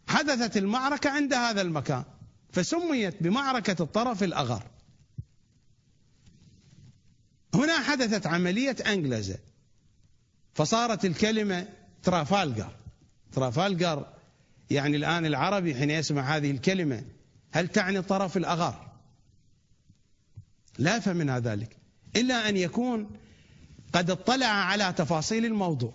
حدثت 0.07 0.57
المعركة 0.57 1.09
عند 1.09 1.34
هذا 1.34 1.61
المكان 1.61 2.03
فسميت 2.51 3.24
بمعركة 3.24 3.84
الطرف 3.84 4.24
الأغر 4.24 4.64
هنا 7.53 7.80
حدثت 7.80 8.28
عملية 8.28 8.76
أنجلزة 8.88 9.38
فصارت 10.53 11.05
الكلمة 11.05 11.68
ترافالجر. 12.03 12.72
ترافالجر 13.32 14.14
يعني 14.70 14.97
الآن 14.97 15.26
العربي 15.26 15.76
حين 15.76 15.89
يسمع 15.89 16.36
هذه 16.36 16.51
الكلمة 16.51 17.03
هل 17.51 17.68
تعني 17.68 17.99
الطرف 17.99 18.38
الأغر 18.38 18.91
لا 20.78 20.99
فمنها 20.99 21.39
ذلك 21.39 21.78
إلا 22.16 22.49
أن 22.49 22.57
يكون 22.57 23.09
قد 23.93 24.09
اطلع 24.09 24.45
على 24.45 24.93
تفاصيل 24.93 25.45
الموضوع. 25.45 25.93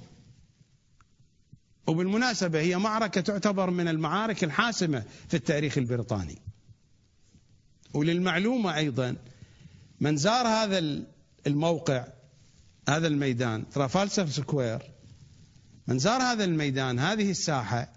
وبالمناسبة 1.86 2.61
هي 2.61 2.76
معركة 2.76 3.20
تعتبر 3.20 3.70
من 3.70 3.88
المعارك 3.88 4.44
الحاسمة 4.44 5.05
في 5.28 5.36
التاريخ 5.36 5.78
البريطاني. 5.78 6.38
وللمعلومة 7.94 8.76
أيضا 8.76 9.16
من 10.01 10.16
زار 10.16 10.46
هذا 10.46 11.05
الموقع 11.46 12.07
هذا 12.88 13.07
الميدان 13.07 13.70
ترافالسر 13.70 14.28
سكوير 14.28 14.82
من 15.86 15.99
زار 15.99 16.22
هذا 16.22 16.44
الميدان 16.44 16.99
هذه 16.99 17.30
الساحة 17.30 17.92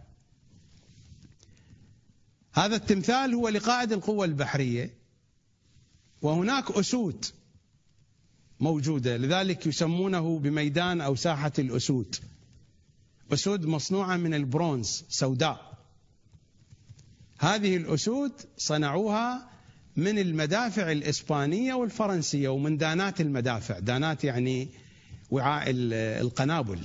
هذا 2.53 2.75
التمثال 2.75 3.33
هو 3.33 3.49
لقائد 3.49 3.91
القوة 3.91 4.25
البحرية 4.25 4.93
وهناك 6.21 6.71
أسود 6.71 7.25
موجودة. 8.61 9.17
لذلك 9.17 9.67
يسمونه 9.67 10.39
بميدان 10.39 11.01
أو 11.01 11.15
ساحة 11.15 11.51
الأسود. 11.59 12.15
أسود 13.33 13.65
مصنوعة 13.65 14.17
من 14.17 14.33
البرونز 14.33 15.03
سوداء. 15.09 15.77
هذه 17.39 17.77
الأسود 17.77 18.31
صنعوها 18.57 19.49
من 19.95 20.19
المدافع 20.19 20.91
الإسبانية 20.91 21.73
والفرنسية 21.73 22.49
ومن 22.49 22.77
دانات 22.77 23.21
المدافع. 23.21 23.79
دانات 23.79 24.23
يعني 24.23 24.69
وعاء 25.29 25.65
القنابل. 26.21 26.79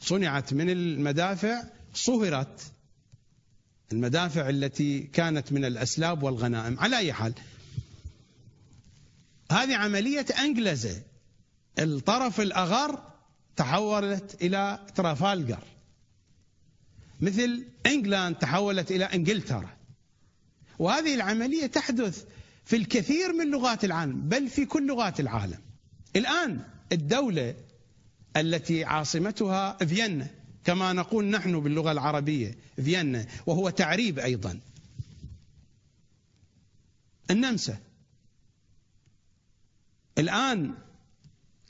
صنعت 0.00 0.54
من 0.54 0.70
المدافع 0.70 1.62
صهرت 1.94 2.72
المدافع 3.92 4.48
التي 4.48 5.00
كانت 5.00 5.52
من 5.52 5.64
الأسلاب 5.64 6.22
والغنائم. 6.22 6.78
على 6.78 6.98
أي 6.98 7.12
حال 7.12 7.34
هذه 9.50 9.76
عملية 9.76 10.26
أنجلزة 10.40 11.02
الطرف 11.78 12.40
الأغر 12.40 13.02
تحولت 13.56 14.42
إلى 14.42 14.86
ترافالجر. 14.94 15.62
مثل 17.20 17.64
إنجلاند 17.86 18.36
تحولت 18.36 18.90
إلى 18.90 19.04
إنجلترا. 19.04 19.76
وهذه 20.78 21.14
العملية 21.14 21.66
تحدث 21.66 22.24
في 22.64 22.76
الكثير 22.76 23.32
من 23.32 23.50
لغات 23.50 23.84
العالم 23.84 24.28
بل 24.28 24.48
في 24.48 24.66
كل 24.66 24.86
لغات 24.86 25.20
العالم. 25.20 25.58
الآن 26.16 26.60
الدولة 26.92 27.54
التي 28.36 28.84
عاصمتها 28.84 29.84
فيينا 29.84 30.26
كما 30.64 30.92
نقول 30.92 31.24
نحن 31.24 31.60
باللغة 31.60 31.92
العربية 31.92 32.58
فيينا 32.76 33.26
وهو 33.46 33.70
تعريب 33.70 34.18
أيضا. 34.18 34.60
النمسا. 37.30 37.89
الآن 40.20 40.74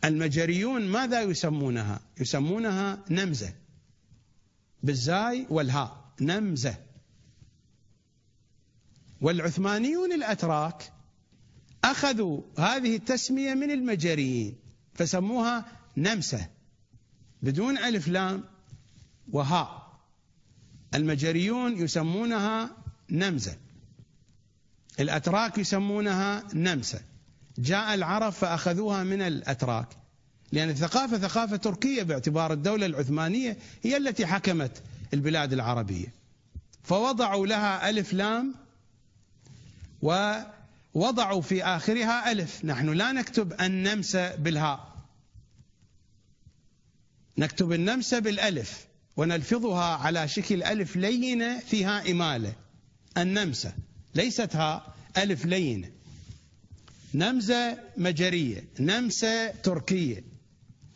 المجريون 0.04 0.86
ماذا 0.86 1.20
يسمونها؟ 1.22 2.00
يسمونها 2.20 3.04
نمزة. 3.10 3.54
بالزاي 4.82 5.46
والهاء 5.50 6.12
نمزة. 6.20 6.74
والعثمانيون 9.20 10.12
الأتراك 10.12 10.92
أخذوا 11.84 12.42
هذه 12.58 12.96
التسمية 12.96 13.54
من 13.54 13.70
المجريين 13.70 14.56
فسموها 14.94 15.64
نمسة 15.96 16.48
بدون 17.42 17.78
ألف 17.78 18.08
لام 18.08 18.44
وهاء. 19.32 20.00
المجريون 20.94 21.78
يسمونها 21.78 22.76
نمزة. 23.10 23.56
الأتراك 25.00 25.58
يسمونها 25.58 26.44
نمسة. 26.54 27.09
جاء 27.58 27.94
العرب 27.94 28.32
فأخذوها 28.32 29.04
من 29.04 29.22
الأتراك. 29.22 29.88
لأن 30.52 30.70
الثقافة 30.70 31.18
ثقافة 31.18 31.56
تركية 31.56 32.02
باعتبار 32.02 32.52
الدولة 32.52 32.86
العثمانية 32.86 33.56
هي 33.82 33.96
التي 33.96 34.26
حكمت 34.26 34.82
البلاد 35.14 35.52
العربية. 35.52 36.14
فوضعوا 36.82 37.46
لها 37.46 37.90
ألف 37.90 38.12
لام 38.12 38.54
ووضعوا 40.02 41.42
في 41.42 41.64
آخرها 41.64 42.32
ألف. 42.32 42.64
نحن 42.64 42.88
لا 42.88 43.12
نكتب 43.12 43.60
النمسة 43.60 44.36
بالهاء. 44.36 44.90
نكتب 47.38 47.72
النمسة 47.72 48.18
بالألف 48.18 48.86
ونلفظها 49.16 49.96
على 49.96 50.28
شكل 50.28 50.62
ألف 50.62 50.96
لينة 50.96 51.58
فيها 51.58 52.10
إمالة. 52.10 52.52
النمسة 53.18 53.72
ليست 54.14 54.56
ها 54.56 54.94
ألف 55.16 55.44
لينة. 55.44 55.90
نمزة 57.14 57.78
مجرية 57.96 58.64
نمسة 58.80 59.50
تركية 59.50 60.24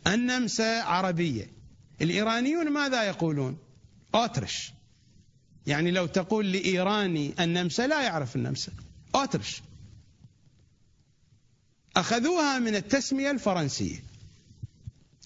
النمسة 0.07 0.83
عربية. 0.83 1.51
الإيرانيون 2.01 2.69
ماذا 2.69 3.03
يقولون؟ 3.03 3.57
أوترش. 4.15 4.73
يعني 5.67 5.91
لو 5.91 6.05
تقول 6.05 6.51
لإيراني 6.51 7.33
النمسا 7.39 7.87
لا 7.87 8.03
يعرف 8.03 8.35
النمسا 8.35 8.71
أوترش. 9.15 9.61
أخذوها 11.95 12.59
من 12.59 12.75
التسمية 12.75 13.31
الفرنسية. 13.31 14.03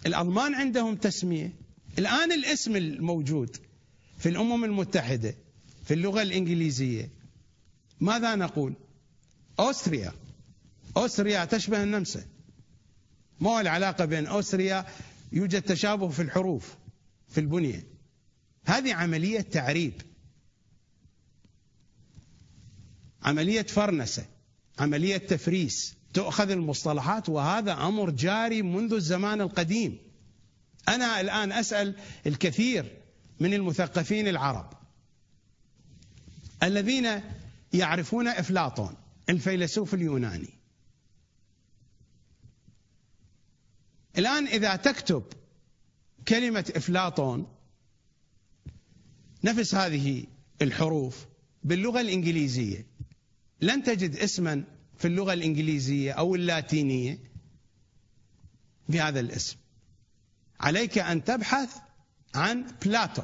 الألمان 0.05 0.55
عندهم 0.55 0.95
تسمية. 0.95 1.53
الآن 1.99 2.31
الاسم 2.31 2.75
الموجود 2.75 3.57
في 4.17 4.29
الأمم 4.29 4.63
المتحدة 4.63 5.35
في 5.85 5.93
اللغة 5.93 6.21
الإنجليزية. 6.21 7.09
ماذا 7.99 8.35
نقول؟ 8.35 8.73
أوستريا. 9.59 10.13
أوستريا 10.97 11.45
تشبه 11.45 11.83
النمسا. 11.83 12.25
ما 13.39 13.49
هو 13.49 13.59
العلاقة 13.59 14.05
بين 14.05 14.27
أوستريا 14.27 14.85
يوجد 15.31 15.61
تشابه 15.61 16.09
في 16.09 16.21
الحروف 16.21 16.75
في 17.27 17.39
البنية. 17.39 17.87
هذه 18.65 18.93
عملية 18.93 19.41
تعريب. 19.41 20.01
عملية 23.23 23.61
فرنسة 23.61 24.25
عملية 24.79 25.17
تفريس. 25.17 25.95
تؤخذ 26.13 26.49
المصطلحات 26.49 27.29
وهذا 27.29 27.73
أمر 27.73 28.09
جاري 28.09 28.61
منذ 28.61 28.93
الزمان 28.93 29.41
القديم. 29.41 29.97
أنا 30.89 31.21
الآن 31.21 31.51
أسأل 31.51 31.95
الكثير 32.27 32.97
من 33.39 33.53
المثقفين 33.53 34.27
العرب 34.27 34.73
الذين 36.63 37.21
يعرفون 37.73 38.27
إفلاطون 38.27 38.95
الفيلسوف 39.29 39.93
اليوناني. 39.93 40.58
الآن 44.19 44.47
إذا 44.47 44.75
تكتب 44.75 45.23
كلمة 46.27 46.73
إفلاطون 46.75 47.47
نفس 49.43 49.75
هذه 49.75 50.23
الحروف 50.61 51.25
باللغة 51.63 52.01
الإنجليزية. 52.01 52.87
لن 53.61 53.83
تجد 53.83 54.15
اسما 54.15 54.63
في 54.97 55.07
اللغة 55.07 55.33
الإنجليزية 55.33 56.11
أو 56.11 56.35
اللاتينية 56.35 57.19
بهذا 58.89 59.19
الاسم. 59.19 59.57
عليك 60.59 60.97
أن 60.97 61.23
تبحث 61.23 61.75
عن 62.35 62.65
Plato. 62.85 63.23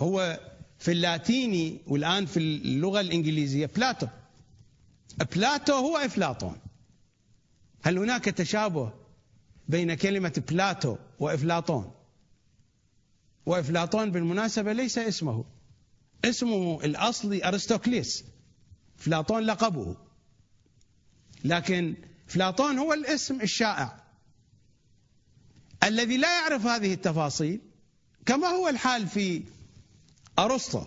هو 0.00 0.40
في 0.78 0.92
اللاتيني 0.92 1.80
والآن 1.86 2.26
في 2.26 2.36
اللغة 2.36 3.00
الإنجليزية 3.00 3.66
Plato. 3.66 4.06
Plato 5.34 5.72
هو 5.72 5.96
أفلاطون. 5.96 6.56
هل 7.82 7.98
هناك 7.98 8.24
تشابه 8.24 9.03
بين 9.68 9.94
كلمة 9.94 10.42
Plato 10.48 10.96
وأفلاطون. 11.18 11.94
وأفلاطون 13.46 14.10
بالمناسبة 14.10 14.72
ليس 14.72 14.98
اسمه. 14.98 15.44
اسمه 16.24 16.84
الأصلي 16.84 17.48
أرسطوكليس 17.48 18.24
أفلاطون 18.98 19.42
لقبه. 19.42 19.96
لكن 21.44 21.96
أفلاطون 22.28 22.78
هو 22.78 22.92
الاسم 22.92 23.40
الشائع. 23.40 24.04
الذي 25.84 26.16
لا 26.16 26.40
يعرف 26.40 26.66
هذه 26.66 26.92
التفاصيل 26.92 27.60
كما 28.26 28.46
هو 28.46 28.68
الحال 28.68 29.06
في 29.06 29.42
أرسطو. 30.38 30.84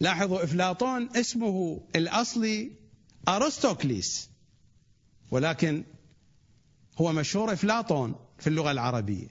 لاحظوا 0.00 0.44
أفلاطون 0.44 1.16
اسمه 1.16 1.80
الأصلي 1.96 2.72
أرسطوكليس 3.28 4.30
ولكن 5.30 5.84
هو 6.98 7.12
مشهور 7.12 7.52
أفلاطون 7.52 8.14
في 8.38 8.46
اللغة 8.46 8.70
العربية. 8.70 9.28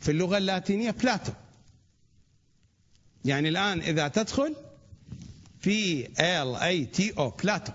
في 0.00 0.10
اللغة 0.10 0.38
اللاتينية 0.38 0.90
Plato. 0.90 1.32
يعني 3.24 3.48
الآن 3.48 3.80
إذا 3.80 4.08
تدخل 4.08 4.56
في 5.60 6.06
ال 6.20 6.56
اي 6.56 6.84
تي 6.84 7.18
أو 7.18 7.30
Plato. 7.30 7.72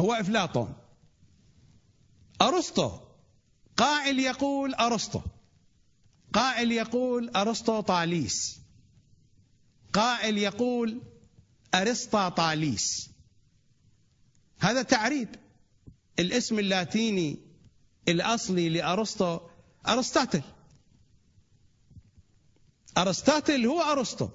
هو 0.00 0.12
أفلاطون 0.12 0.74
أرسطو. 2.42 2.98
قائل 3.76 4.18
يقول 4.18 4.74
أرسطو. 4.74 5.20
قائل 6.32 6.72
يقول 6.72 7.30
أرسطو 7.36 7.80
طاليس 7.80 8.58
قائل 9.92 10.38
يقول 10.38 11.00
أرسطا 11.74 12.28
طاليس 12.28 13.10
هذا 14.58 14.82
تعريب. 14.82 15.28
الاسم 16.18 16.58
اللاتيني 16.58 17.38
الأصلي 18.08 18.68
لأرسطو 18.68 19.40
أرسطاطل 19.88 20.42
أرسطاطل 22.98 23.66
هو 23.66 23.80
أرسطو 23.80 24.28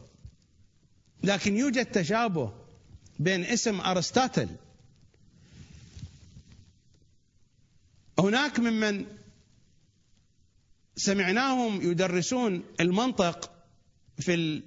لكن 1.23 1.57
يوجد 1.57 1.85
تشابه 1.85 2.53
بين 3.19 3.43
اسم 3.43 3.81
أرسطاطل 3.81 4.49
هناك 8.19 8.59
ممن 8.59 9.05
سمعناهم 10.95 11.91
يدرسون 11.91 12.63
المنطق 12.79 13.51
في 14.19 14.61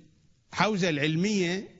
الحوزة 0.52 0.88
العلمية 0.88 1.75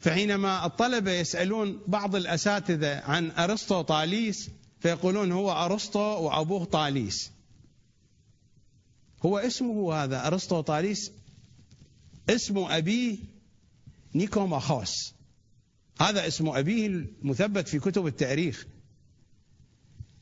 فحينما 0.00 0.66
الطلبة 0.66 1.10
يسألون 1.10 1.80
بعض 1.86 2.16
الأساتذة 2.16 3.00
عن 3.04 3.30
أرسطو 3.30 3.82
طاليس 3.82 4.50
فيقولون 4.80 5.32
هو 5.32 5.52
أرسطو 5.52 6.00
وأبوه 6.00 6.64
طاليس. 6.64 7.30
هو 9.22 9.38
اسمه 9.38 9.94
هذا 9.94 10.26
أرسطو 10.26 10.60
طاليس؟ 10.60 11.12
اسم 12.30 12.58
أبيه 12.58 13.18
نيكوماخوس. 14.14 15.14
هذا 16.00 16.26
اسم 16.26 16.48
أبيه 16.48 16.86
المثبت 16.86 17.68
في 17.68 17.78
كتب 17.78 18.06
التاريخ. 18.06 18.66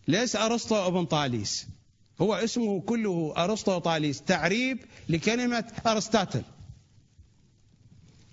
ليس 0.09 0.37
أرسطو 0.37 0.87
ابن 0.87 1.05
طاليس. 1.05 1.67
هو 2.21 2.35
اسمه 2.35 2.81
كله 2.81 3.35
أرسطوطاليس 3.37 4.23
تعريب 4.23 4.79
لكلمة 5.09 5.65
أرسطاطل 5.87 6.43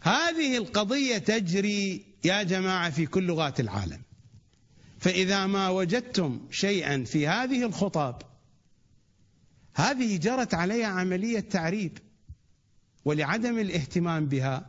هذه 0.06 0.58
القضية 0.58 1.18
تجري 1.18 2.06
يا 2.24 2.44
جماعة 2.44 2.90
في 2.90 3.06
كل 3.06 3.24
لغات 3.24 3.60
العالم. 3.60 4.02
فإذا 5.00 5.46
ما 5.46 5.70
وجدتم 5.70 6.40
شيئا 6.52 7.04
في 7.04 7.28
هذه 7.28 7.66
الخطاب 7.66 8.22
هذه 9.76 10.18
جرت 10.18 10.54
عليها 10.54 10.88
عملية 10.88 11.40
تعريب 11.40 11.98
ولعدم 13.06 13.60
الاهتمام 13.60 14.26
بها 14.26 14.66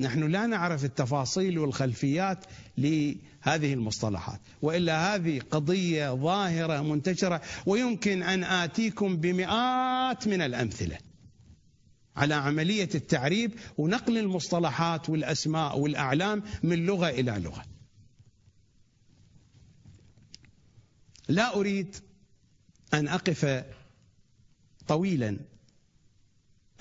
نحن 0.00 0.24
لا 0.24 0.46
نعرف 0.46 0.84
التفاصيل 0.84 1.58
والخلفيات 1.58 2.44
لهذه 2.78 3.72
المصطلحات. 3.72 4.40
وإلا 4.62 5.14
هذه 5.14 5.40
قضية 5.50 6.14
ظاهرة 6.14 6.82
منتشرة 6.82 7.40
ويمكن 7.66 8.22
أن 8.22 8.44
آتيكم 8.44 9.16
بمئات 9.16 10.28
من 10.28 10.42
الأمثلة. 10.42 11.09
على 12.16 12.34
عملية 12.34 12.88
التعريب 12.94 13.52
ونقل 13.78 14.18
المصطلحات 14.18 15.10
والأسماء 15.10 15.78
والأعلام 15.78 16.42
من 16.62 16.86
لغة 16.86 17.08
إلى 17.08 17.32
لغة. 17.38 17.64
لا 21.28 21.56
أريد 21.56 21.96
أن 22.94 23.08
أقف 23.08 23.64
طويلا 24.88 25.38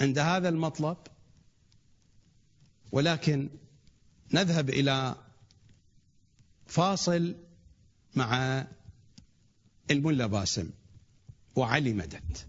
عند 0.02 0.20
هذا 0.20 0.50
المطلب 0.50 0.98
ولكن 2.92 3.50
نذهب 4.34 4.70
إلى 4.70 5.16
فاصل 6.68 7.36
مع 8.16 8.68
الملا 9.92 10.26
باسم 10.26 10.70
وعلي 11.56 11.94
مدد 11.94 12.49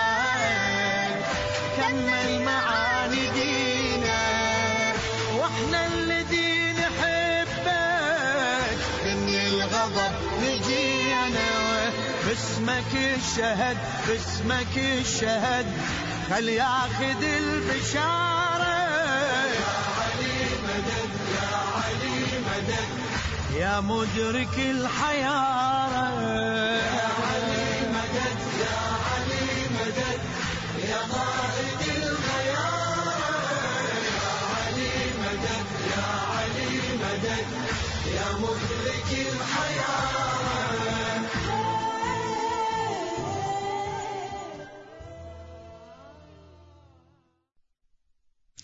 نجي 9.81 10.09
نجينا 10.43 11.49
باسمك 12.27 12.93
الشهد 12.93 13.77
باسمك 14.07 14.77
الشهد. 14.77 15.65
خل 16.29 16.49
ياخذ 16.49 17.23
البشارة؟ 17.23 18.81
يا 19.51 19.69
علي 20.01 20.39
مدد 20.67 21.11
يا 21.35 21.49
علي 21.75 22.19
مدد 22.47 22.89
يا 23.57 23.79
مدرك 23.79 24.55
الحيارة. 24.57 26.07
يا 26.97 27.09
علي 27.29 27.69
مدد 27.95 28.39
يا 28.61 28.79
علي 29.09 29.49
مدد 29.77 30.21
يا 30.89 30.97
قائد 31.15 31.81
الغيارة 31.97 33.17
يا 34.07 34.29
علي 34.55 34.93
مدد. 35.21 35.90
يا 37.23 38.33
مدرك 38.37 39.09
الحياة 39.33 40.41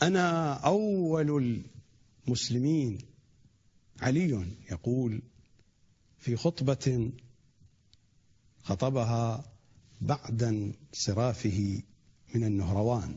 أنا 0.01 0.53
أول 0.53 1.63
المسلمين 2.27 2.97
علي 4.01 4.45
يقول 4.71 5.21
في 6.19 6.35
خطبة 6.35 7.11
خطبها 8.63 9.51
بعد 10.01 10.43
انصرافه 10.43 11.81
من 12.35 12.43
النهروان. 12.43 13.15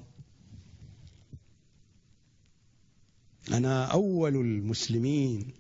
أنا 3.53 3.85
أول 3.85 4.37
المسلمين. 4.37 5.53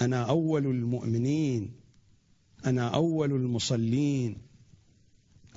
أنا 0.00 0.22
أول 0.22 0.66
المؤمنين. 0.66 1.72
أنا 2.66 2.88
أول 2.88 3.32
المصلين. 3.32 4.38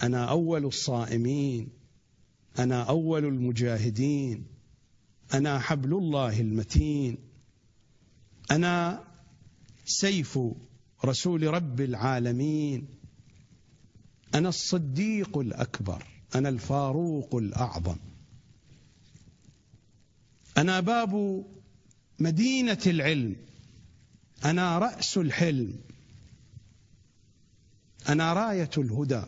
أنا 0.03 0.25
أول 0.25 0.65
الصائمين. 0.65 1.69
أنا 2.59 2.83
أول 2.83 3.25
المجاهدين. 3.25 4.45
أنا 5.33 5.59
حبل 5.59 5.93
الله 5.93 6.39
المتين. 6.39 7.17
أنا 8.51 9.03
سيف 9.85 10.39
رسول 11.05 11.43
رب 11.43 11.81
العالمين. 11.81 12.87
أنا 14.35 14.49
الصديق 14.49 15.37
الأكبر. 15.37 16.03
أنا 16.35 16.49
الفاروق 16.49 17.35
الأعظم. 17.35 17.97
أنا 20.57 20.79
باب 20.79 21.43
مدينة 22.19 22.77
العلم. 22.87 23.35
أنا 24.45 24.79
رأس 24.79 25.17
الحلم. 25.17 25.75
أنا 28.09 28.33
راية 28.33 28.69
الهدى. 28.77 29.23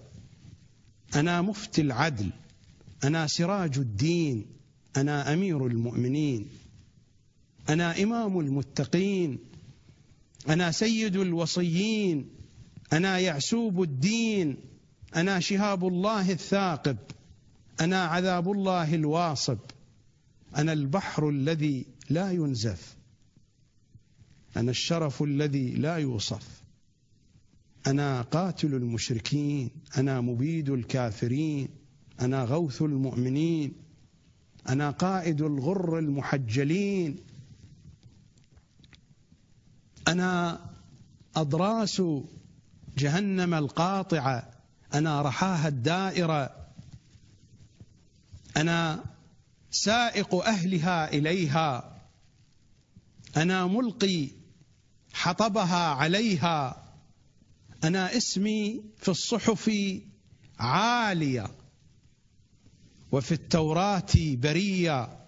أنا 1.16 1.42
مفتي 1.42 1.82
العدل. 1.82 2.30
أنا 3.04 3.28
سراج 3.28 3.78
الدين. 3.78 4.46
أنا 4.98 5.34
أمير 5.34 5.68
المؤمنين. 5.68 6.50
أنا 7.70 8.04
إمام 8.04 8.40
المتقين. 8.40 9.40
أنا 10.50 10.72
سيد 10.72 11.16
الوصيين. 11.16 12.30
أنا 12.94 13.20
يعسوب 13.20 13.82
الدين. 13.82 14.58
أنا 15.16 15.40
شهاب 15.40 15.88
الله 15.88 16.32
الثاقب. 16.32 16.98
أنا 17.82 18.06
عذاب 18.06 18.52
الله 18.52 18.96
الواصب. 18.96 19.58
أنا 20.58 20.74
البحر 20.74 21.30
الذي 21.30 21.86
لا 22.10 22.32
ينزف. 22.32 22.96
أنا 24.58 24.72
الشرف 24.72 25.24
الذي 25.24 25.72
لا 25.72 25.98
يوصف. 25.98 26.64
أنا 27.88 28.22
قاتل 28.22 28.74
المشركين. 28.74 29.70
أنا 29.98 30.22
مبيد 30.22 30.70
الكافرين. 30.70 31.70
أنا 32.22 32.44
غوث 32.44 32.82
المؤمنين. 32.82 33.74
أنا 34.70 34.92
قائد 34.92 35.42
الغر 35.42 36.00
المحجلين. 36.00 37.18
أنا 40.08 40.60
أضراس 41.36 42.02
جهنم 42.98 43.54
القاطعة. 43.54 44.52
أنا 44.94 45.22
رحاها 45.22 45.68
الدائرة. 45.68 46.56
أنا 48.58 49.04
سائق 49.76 50.36
أهلها 50.36 51.14
إليها. 51.14 52.02
أنا 53.38 53.66
ملقي 53.66 54.30
حطبها 55.14 55.88
عليها. 55.88 56.84
أنا 57.84 58.18
اسمي 58.18 58.84
في 58.98 59.10
الصحف 59.12 59.72
عالية 60.60 61.52
وفي 63.12 63.32
التوراة 63.32 64.14
برية 64.16 65.26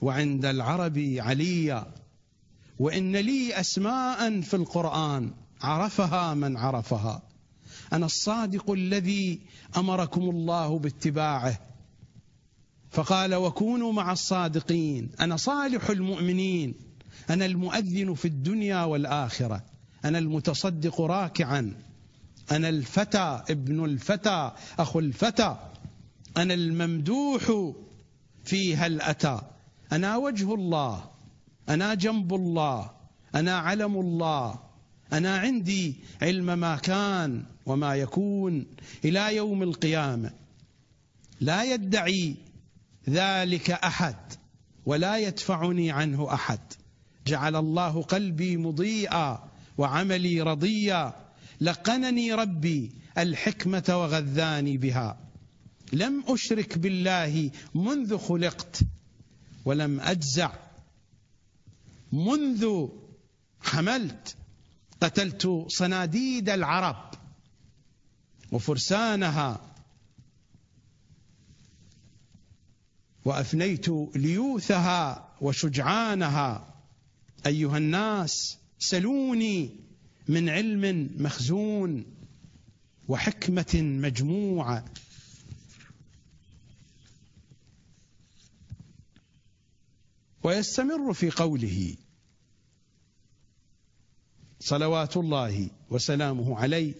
وعند 0.00 0.44
العرب 0.44 0.98
عليا 1.18 1.94
وإن 2.78 3.16
لي 3.16 3.60
أسماء 3.60 4.40
في 4.40 4.54
القرآن 4.54 5.34
عرفها 5.60 6.34
من 6.34 6.56
عرفها. 6.56 7.22
أنا 7.92 8.06
الصادق 8.06 8.70
الذي 8.70 9.40
أمركم 9.76 10.22
الله 10.22 10.78
باتباعه. 10.78 11.73
فقال 12.94 13.34
وكونوا 13.34 13.92
مع 13.92 14.12
الصادقين. 14.12 15.10
أنا 15.20 15.36
صالح 15.36 15.90
المؤمنين. 15.90 16.74
أنا 17.30 17.46
المؤذن 17.46 18.14
في 18.14 18.24
الدنيا 18.24 18.84
والآخرة. 18.84 19.62
أنا 20.04 20.18
المتصدق 20.18 21.00
راكعا. 21.00 21.74
أنا 22.52 22.68
الفتى 22.68 23.42
ابن 23.50 23.84
الفتى 23.84 24.52
أخو 24.78 24.98
الفتى. 24.98 25.56
أنا 26.36 26.54
الممدوح 26.54 27.72
في 28.44 28.76
هل 28.76 29.00
أتى. 29.00 29.40
أنا 29.92 30.16
وجه 30.16 30.54
الله. 30.54 31.04
أنا 31.68 31.94
جنب 31.94 32.34
الله. 32.34 32.90
أنا 33.34 33.58
علم 33.58 34.00
الله. 34.00 34.58
أنا 35.12 35.36
عندي 35.36 35.96
علم 36.22 36.58
ما 36.58 36.76
كان 36.76 37.44
وما 37.66 37.94
يكون 37.94 38.66
إلى 39.04 39.36
يوم 39.36 39.62
القيامة. 39.62 40.30
لا 41.40 41.64
يدعي 41.64 42.36
ذلك 43.08 43.70
أحد 43.70 44.16
ولا 44.86 45.18
يدفعني 45.18 45.90
عنه 45.90 46.34
أحد. 46.34 46.60
جعل 47.26 47.56
الله 47.56 48.02
قلبي 48.02 48.56
مضيئا 48.56 49.50
وعملي 49.78 50.40
رضيا. 50.40 51.14
لقنني 51.60 52.32
ربي 52.32 52.92
الحكمة 53.18 53.84
وغذاني 53.88 54.76
بها. 54.76 55.18
لم 55.92 56.24
أشرك 56.28 56.78
بالله 56.78 57.50
منذ 57.74 58.18
خلقت 58.18 58.80
ولم 59.64 60.00
أجزع. 60.00 60.52
منذ 62.12 62.86
حملت 63.60 64.36
قتلت 65.00 65.64
صناديد 65.68 66.50
العرب 66.50 67.14
وفرسانها. 68.52 69.73
وافنيت 73.24 73.88
ليوثها 74.14 75.28
وشجعانها. 75.40 76.74
أيها 77.46 77.78
الناس 77.78 78.58
سلوني 78.78 79.70
من 80.28 80.48
علم 80.48 81.10
مخزون 81.18 82.04
وحكمة 83.08 83.74
مجموعة. 83.82 84.84
ويستمر 90.42 91.12
في 91.12 91.30
قوله 91.30 91.96
صلوات 94.60 95.16
الله 95.16 95.70
وسلامه 95.90 96.58
عليه 96.58 96.94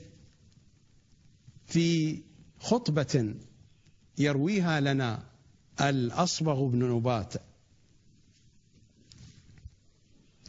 في 1.67 2.19
خطبة 2.59 3.35
يرويها 4.19 4.81
لنا 4.81 5.34
الأصبغ 5.81 6.67
بن 6.67 6.97
نبات. 6.97 7.35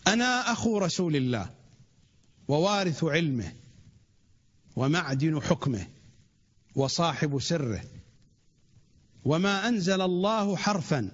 أنا 0.07 0.51
أخو 0.51 0.77
رسول 0.77 1.15
الله 1.15 1.49
ووارث 2.47 3.03
علمه 3.03 3.53
ومعدن 4.75 5.41
حكمه 5.41 5.87
وصاحب 6.75 7.39
سره. 7.39 7.83
وما 9.25 9.67
أنزل 9.67 10.01
الله 10.01 10.55
حرفا 10.55 11.11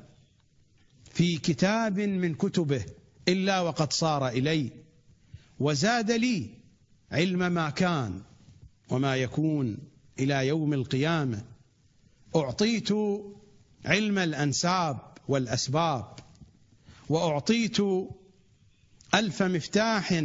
في 1.14 1.38
كتاب 1.38 1.99
من 1.99 2.36
كتبه 2.36 2.86
إلا 3.28 3.62
وقد 3.62 3.93
صار 3.93 4.28
إلي 4.28 4.72
وزاد 5.59 6.12
لي 6.12 6.49
علم 7.12 7.51
ما 7.51 7.70
كان 7.70 8.22
وما 8.89 9.16
يكون 9.16 9.78
إلى 10.20 10.47
يوم 10.47 10.74
القيامة. 10.74 11.43
أعطيت 12.36 12.91
علم 13.86 14.18
الأنساب 14.18 15.00
والأسباب. 15.28 16.06
وأعطيت 17.10 17.78
ألف 19.14 19.44
مفتاح 19.44 20.24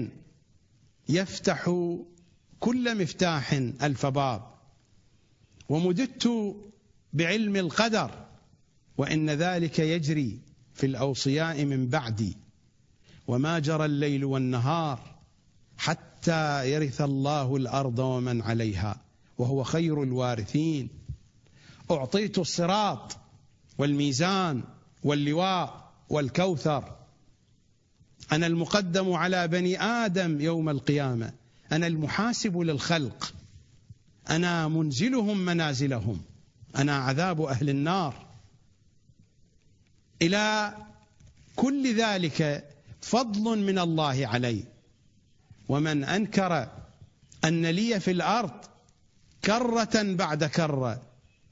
يفتح 1.09 1.71
كل 2.61 3.03
مفتاح 3.03 3.53
ألف 3.83 4.07
باب. 4.07 4.43
ومددت 5.69 6.57
بعلم 7.13 7.57
القدر 7.57 8.11
وإن 8.99 9.31
ذلك 9.31 9.79
يجري 9.79 10.39
في 10.75 10.87
الأوصياء 10.87 11.65
من 11.65 11.89
بعدي. 11.89 12.37
وما 13.29 13.59
جرى 13.59 13.85
الليل 13.85 14.25
والنهار 14.25 15.17
حتى 15.77 16.71
يرث 16.71 17.01
الله 17.01 17.57
الأرض 17.57 17.99
ومن 17.99 18.43
عليها 18.43 19.01
وهو 19.39 19.63
خير 19.63 20.03
الوارثين. 20.03 20.89
أعطيت 21.91 22.39
الصراط 22.39 23.17
والميزان 23.79 24.63
واللواء 25.03 25.93
والكوثر. 26.09 26.97
أنا 28.33 28.47
المقدم 28.47 29.13
على 29.13 29.49
بني 29.49 29.83
آدم 29.83 30.41
يوم 30.41 30.69
القيامة. 30.69 31.33
أنا 31.73 31.87
المحاسب 31.87 32.59
للخلق. 32.59 33.35
أنا 34.31 34.69
منزلهم 34.69 35.39
منازلهم. 35.39 36.21
أنا 36.77 36.97
عذاب 36.97 37.43
أهل 37.43 37.71
النار. 37.71 38.27
إلى 40.23 40.75
كل 41.57 41.95
ذلك 41.97 42.65
فضل 43.01 43.59
من 43.59 43.79
الله 43.79 44.27
علي. 44.27 44.65
ومن 45.69 46.05
أنكر 46.05 46.69
أن 47.45 47.67
لي 47.67 48.01
في 48.01 48.11
الأرض 48.11 48.53
كرة 49.45 50.03
بعد 50.03 50.45
كرة 50.45 51.03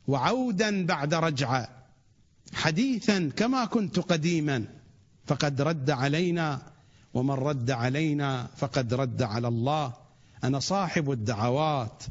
وعودا 0.08 0.86
بعد 0.86 1.14
رجعة 1.14 1.83
حديثا 2.52 3.30
كما 3.36 3.64
كنت 3.64 3.98
قديما. 3.98 4.64
فقد 5.26 5.60
رد 5.60 5.90
علينا 5.90 6.62
ومن 7.14 7.34
رد 7.34 7.70
علينا 7.70 8.48
فقد 8.56 8.94
رد 8.94 9.22
على 9.22 9.48
الله. 9.48 9.92
أنا 10.44 10.60
صاحب 10.60 11.10
الدعوات 11.10 12.02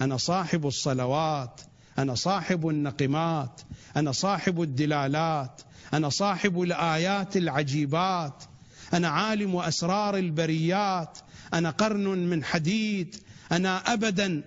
أنا 0.00 0.16
صاحب 0.16 0.66
الصلوات 0.66 1.60
أنا 1.98 2.14
صاحب 2.14 2.68
النقمات 2.68 3.60
أنا 3.96 4.12
صاحب 4.12 4.62
الدلالات 4.62 5.62
أنا 5.94 6.08
صاحب 6.08 6.62
الآيات 6.62 7.36
العجيبات. 7.36 8.44
أنا 8.94 9.08
عالم 9.08 9.56
أسرار 9.56 10.16
البريات. 10.16 11.18
أنا 11.54 11.70
قرن 11.70 12.04
من 12.04 12.44
حديد. 12.44 13.16
أنا 13.52 13.92
ابدا 13.92 14.42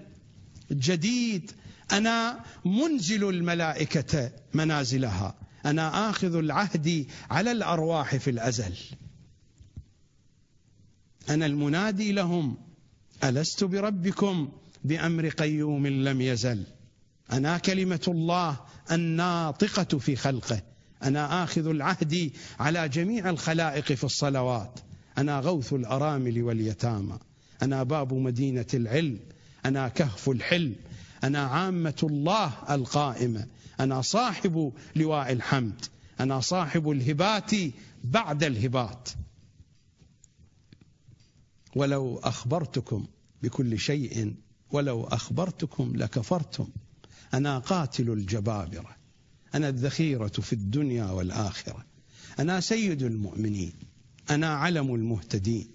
جديد. 0.72 1.52
أنا 1.92 2.44
منزل 2.66 3.30
الملائكة 3.30 4.32
منازلها. 4.54 5.36
أنا 5.66 6.10
آخذ 6.10 6.36
العهد 6.36 7.08
على 7.30 7.52
الأرواح 7.52 8.16
في 8.16 8.30
الأزل. 8.30 8.74
أنا 11.30 11.46
المنادي 11.46 12.12
لهم 12.12 12.58
ألست 13.24 13.64
بربكم 13.64 14.52
بأمر 14.84 15.30
قيوم 15.30 15.88
لم 15.88 16.22
يزل. 16.22 16.64
أنا 17.32 17.58
كلمة 17.58 18.02
الله 18.08 18.60
الناطقة 18.92 19.98
في 19.98 20.16
خلقه. 20.16 20.62
أنا 21.04 21.44
آخذ 21.44 21.68
العهد 21.68 22.32
على 22.60 22.90
جميع 22.90 23.30
الخلائق 23.30 23.86
في 23.86 24.04
الصلوات. 24.04 24.80
أنا 25.18 25.40
غوث 25.40 25.74
الأرامل 25.74 26.44
واليتامى. 26.44 27.20
أنا 27.62 27.84
باب 27.84 28.14
مدينة 28.14 28.66
العلم. 28.74 29.20
أنا 29.66 29.88
كهف 29.88 30.30
الحلم. 30.30 30.76
أنا 31.24 31.40
عامة 31.40 31.96
الله 32.04 32.54
القائمة. 32.70 33.48
أنا 33.80 34.02
صاحب 34.02 34.74
لواء 34.96 35.32
الحمد. 35.32 35.86
أنا 36.20 36.40
صاحب 36.40 36.90
الهبات 36.90 37.52
بعد 38.04 38.44
الهبات. 38.44 39.10
ولو 41.76 42.18
أخبرتكم 42.18 43.06
بكل 43.44 43.80
شيء 43.80 44.36
ولو 44.72 45.04
أخبرتكم 45.04 45.96
لكفرتم. 45.96 46.68
أنا 47.34 47.60
قاتل 47.60 48.10
الجبابرة. 48.10 48.96
أنا 49.56 49.70
الذخيرة 49.70 50.28
في 50.28 50.54
الدنيا 50.54 51.06
والآخرة. 51.06 51.86
أنا 52.40 52.60
سيد 52.60 53.04
المؤمنين. 53.04 53.74
أنا 54.30 54.48
علم 54.48 54.96
المهتدين. 54.96 55.68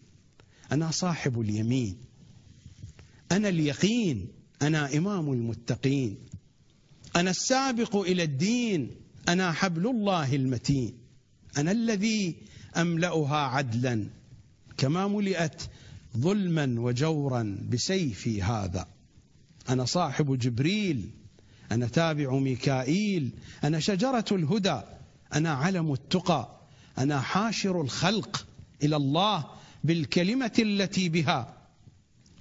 أنا 0.72 0.90
صاحب 0.90 1.40
اليمين. 1.40 1.96
أنا 3.32 3.48
اليقين. 3.48 4.28
أنا 4.62 4.96
إمام 4.96 5.32
المتقين. 5.32 6.18
أنا 7.16 7.30
السابق 7.30 7.96
إلى 7.96 8.22
الدين. 8.22 8.90
أنا 9.28 9.52
حبل 9.52 9.86
الله 9.86 10.34
المتين. 10.34 10.98
أنا 11.58 11.72
الذي 11.72 12.36
أملأها 12.76 13.36
عدلا. 13.36 14.06
كما 14.76 15.08
ملئت 15.08 15.62
ظلما 16.16 16.74
وجورا 16.78 17.58
بسيفي 17.70 18.42
هذا. 18.42 18.86
أنا 19.68 19.84
صاحب 19.84 20.38
جبريل. 20.38 21.10
أنا 21.72 21.86
تابع 21.86 22.38
ميكائيل. 22.38 23.30
أنا 23.64 23.80
شجرة 23.80 24.24
الهدى. 24.32 24.80
أنا 25.34 25.50
علم 25.50 25.92
التقى. 25.92 26.60
أنا 26.98 27.20
حاشر 27.20 27.80
الخلق 27.80 28.46
إلى 28.82 28.96
الله 28.96 29.46
بالكلمة 29.84 30.52
التي 30.58 31.08
بها 31.08 31.56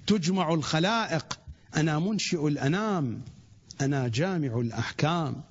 تجمع 0.06 0.54
الخلائق 0.54 1.39
أنا 1.76 1.98
منشئ 1.98 2.48
الأنام 2.48 3.22
أنا 3.80 4.08
جامع 4.08 4.60
الأحكام 4.60 5.42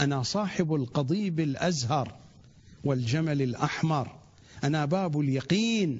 أنا 0.00 0.22
صاحب 0.22 0.74
القضيب 0.74 1.40
الأزهر 1.40 2.14
والجمل 2.84 3.42
الأحمر 3.42 4.14
أنا 4.64 4.84
باب 4.84 5.20
اليقين 5.20 5.98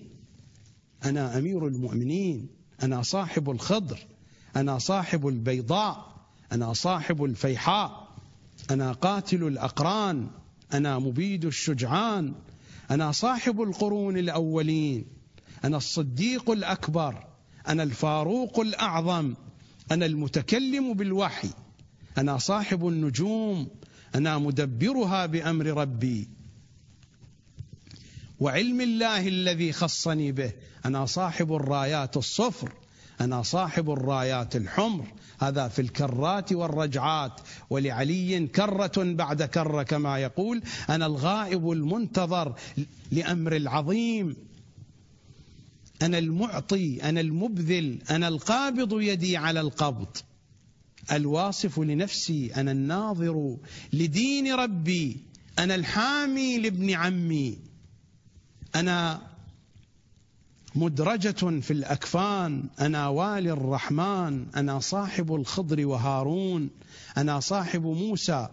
أنا 1.05 1.39
أمير 1.39 1.67
المؤمنين 1.67 2.49
أنا 2.83 3.03
صاحب 3.03 3.51
الخضر 3.51 3.99
أنا 4.57 4.79
صاحب 4.79 5.29
البيضاء 5.29 6.15
أنا 6.53 6.73
صاحب 6.73 7.25
الفيحاء 7.25 8.09
أنا 8.71 8.93
قاتل 8.93 9.45
الأقران 9.47 10.31
أنا 10.73 10.99
مبيد 10.99 11.45
الشجعان 11.45 12.35
أنا 12.91 13.13
صاحب 13.13 13.63
القرون 13.63 14.19
الأولين 14.19 15.05
أنا 15.65 15.77
الصديق 15.77 16.51
الأكبر 16.51 17.25
أنا 17.69 17.83
الفاروق 17.83 18.61
الأعظم. 18.61 19.35
أنا 19.91 20.07
المتكلم 20.07 20.93
بالوحي. 20.95 21.51
أنا 22.19 22.39
صاحب 22.39 22.89
النجوم. 22.89 23.69
أنا 24.15 24.39
مدبرها 24.39 25.27
بأمر 25.27 25.67
ربي. 25.67 26.29
وعلم 28.41 28.81
الله 28.81 29.29
الذي 29.29 29.73
خصني 29.73 30.33
به. 30.33 30.53
أنا 30.85 31.07
صاحب 31.07 31.55
الرايات 31.55 32.17
الصفر. 32.17 32.73
أنا 33.21 33.43
صاحب 33.43 33.91
الرايات 33.91 34.57
الحمر. 34.57 35.05
هذا 35.41 35.69
في 35.69 35.83
الكرات 35.83 36.53
والرجعات. 36.53 37.41
ولعلي 37.71 38.47
كرة 38.47 38.93
بعد 38.97 39.43
كرة 39.43 39.83
كما 39.83 40.19
يقول. 40.19 40.63
أنا 40.91 41.07
الغائب 41.07 41.71
المنتظر 41.71 42.55
لأمر 43.13 43.57
العظيم. 43.57 44.48
أنا 46.03 46.19
المعطي 46.19 47.03
أنا 47.03 47.21
المبذل 47.21 47.99
أنا 48.11 48.29
القابض 48.29 49.01
يدي 49.01 49.37
على 49.37 49.61
القبض. 49.61 50.17
الواصف 51.13 51.79
لنفسي 51.79 52.55
أنا 52.57 52.73
الناظر 52.73 53.57
لدين 53.93 54.55
ربي 54.55 55.17
أنا 55.59 55.75
الحامي 55.75 56.59
لابن 56.59 56.91
عمي. 56.91 57.59
أنا 58.75 59.23
مدرجة 60.75 61.61
في 61.61 61.71
الأكفان 61.71 62.65
أنا 62.81 63.09
والي 63.09 63.53
الرحمن 63.53 64.47
أنا 64.57 64.81
صاحب 64.81 65.35
الخضر 65.35 65.87
وهارون 65.87 66.71
أنا 67.17 67.41
صاحب 67.41 67.83
موسى 67.83 68.49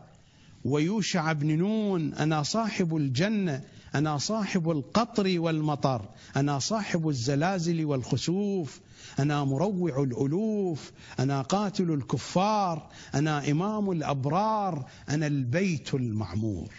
ويوشع 0.65 1.31
بن 1.33 1.57
نون 1.57 2.13
أنا 2.13 2.43
صاحب 2.43 2.95
الجنة. 2.95 3.63
أنا 3.95 4.17
صاحب 4.17 4.69
القطر 4.69 5.39
والمطر 5.39 6.09
أنا 6.35 6.59
صاحب 6.59 7.09
الزلازل 7.09 7.85
والخسوف 7.85 8.81
أنا 9.19 9.43
مروع 9.43 10.03
الألوف 10.03 10.91
أنا 11.19 11.41
قاتل 11.41 11.91
الكفار 11.91 12.89
أنا 13.15 13.51
إمام 13.51 13.91
الأبرار 13.91 14.89
أنا 15.09 15.27
البيت 15.27 15.93
المعمور. 15.93 16.73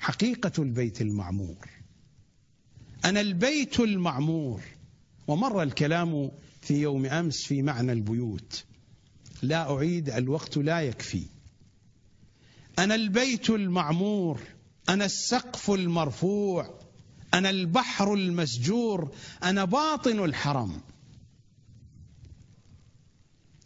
حقيقة 0.00 0.62
البيت 0.62 1.00
المعمور. 1.00 1.68
أنا 3.04 3.20
البيت 3.20 3.80
المعمور. 3.80 4.60
ومر 5.28 5.62
الكلام 5.62 6.30
في 6.60 6.74
يوم 6.74 7.06
أمس 7.06 7.42
في 7.42 7.62
معنى 7.62 7.92
البيوت. 7.92 8.64
لا 9.42 9.76
أعيد 9.76 10.10
الوقت 10.10 10.56
لا 10.56 10.80
يكفي. 10.80 11.26
أنا 12.78 12.94
البيت 12.94 13.50
المعمور. 13.50 14.40
أنا 14.88 15.04
السقف 15.04 15.70
المرفوع 15.70 16.78
أنا 17.34 17.50
البحر 17.50 18.14
المسجور 18.14 19.14
أنا 19.42 19.64
باطن 19.64 20.24
الحرم. 20.24 20.80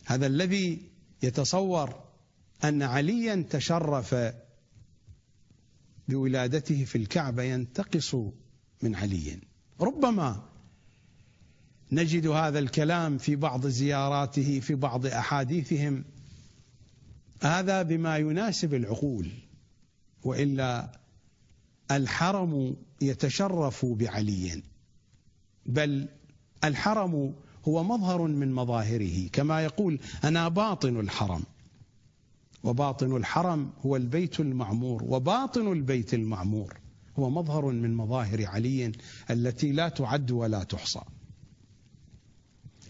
هذا 0.04 0.26
الذي 0.26 0.90
يتصور 1.22 2.02
أن 2.64 2.82
عليا 2.82 3.46
تشرف 3.50 4.14
بولادته 6.08 6.84
في 6.84 6.98
الكعبة 6.98 7.42
ينتقص 7.42 8.14
من 8.82 8.94
علي. 8.94 9.40
ربما 9.80 10.48
نجد 11.92 12.26
هذا 12.26 12.58
الكلام 12.58 13.18
في 13.18 13.36
بعض 13.36 13.66
زياراته 13.66 14.60
في 14.60 14.74
بعض 14.74 15.06
أحاديثهم. 15.06 16.04
هذا 17.40 17.82
بما 17.82 18.16
يناسب 18.16 18.74
العقول 18.74 19.30
وإلا 20.24 21.01
الحرم 21.90 22.76
يتشرف 23.00 23.86
بعلي 23.86 24.62
بل 25.66 26.08
الحرم 26.64 27.34
هو 27.68 27.84
مظهر 27.84 28.22
من 28.22 28.52
مظاهره 28.52 29.28
كما 29.28 29.64
يقول 29.64 30.00
أنا 30.24 30.48
باطن 30.48 31.00
الحرم 31.00 31.42
وباطن 32.64 33.16
الحرم 33.16 33.70
هو 33.86 33.96
البيت 33.96 34.40
المعمور 34.40 35.04
وباطن 35.04 35.72
البيت 35.72 36.14
المعمور 36.14 36.76
هو 37.18 37.30
مظهر 37.30 37.66
من 37.66 37.94
مظاهر 37.94 38.46
علي 38.46 38.92
التي 39.30 39.72
لا 39.72 39.88
تعد 39.88 40.30
ولا 40.30 40.64
تحصى. 40.64 41.00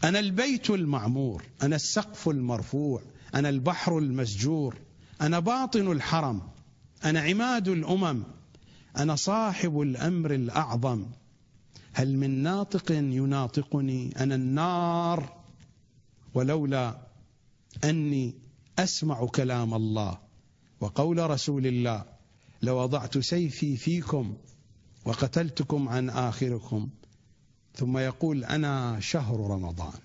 أنا 0.04 0.18
البيت 0.18 0.70
المعمور 0.70 1.44
أنا 1.62 1.76
السقف 1.76 2.28
المرفوع 2.28 3.02
أنا 3.34 3.48
البحر 3.48 3.98
المسجور 3.98 4.76
أنا 5.20 5.38
باطن 5.38 5.92
الحرم 5.92 6.42
أنا 7.04 7.20
عماد 7.20 7.68
الأمم 7.68 8.22
أنا 8.96 9.16
صاحب 9.16 9.80
الأمر 9.80 10.34
الأعظم. 10.34 11.06
هل 11.92 12.16
من 12.16 12.42
ناطق 12.42 12.92
يناطقني 12.92 14.22
أنا 14.22 14.34
النار؟ 14.34 15.42
ولولا 16.34 16.98
أني 17.84 18.34
أسمع 18.78 19.26
كلام 19.26 19.74
الله 19.74 20.18
وقول 20.80 21.30
رسول 21.30 21.66
الله 21.66 22.04
لوضعت 22.62 23.18
سيفي 23.18 23.76
فيكم 23.76 24.36
وقتلتكم 25.04 25.88
عن 25.88 26.10
آخركم. 26.10 26.88
ثم 27.74 27.98
يقول 27.98 28.44
أنا 28.44 29.00
شهر 29.00 29.40
رمضان. 29.40 29.98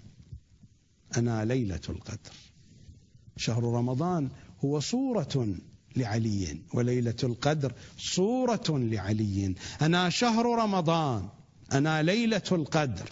أنا 1.18 1.46
ليلة 1.46 1.82
القدر. 1.90 2.34
شهر 3.38 3.64
رمضان 3.64 4.30
هو 4.66 4.80
صورة 4.80 5.58
لعلي 5.98 6.62
وليلة 6.74 7.16
القدر 7.24 7.74
صورة 7.98 8.64
لعلي. 8.70 9.56
أنا 9.82 10.10
شهر 10.10 10.46
رمضان 10.46 11.30
أنا 11.74 12.04
ليلة 12.04 12.50
القدر 12.52 13.10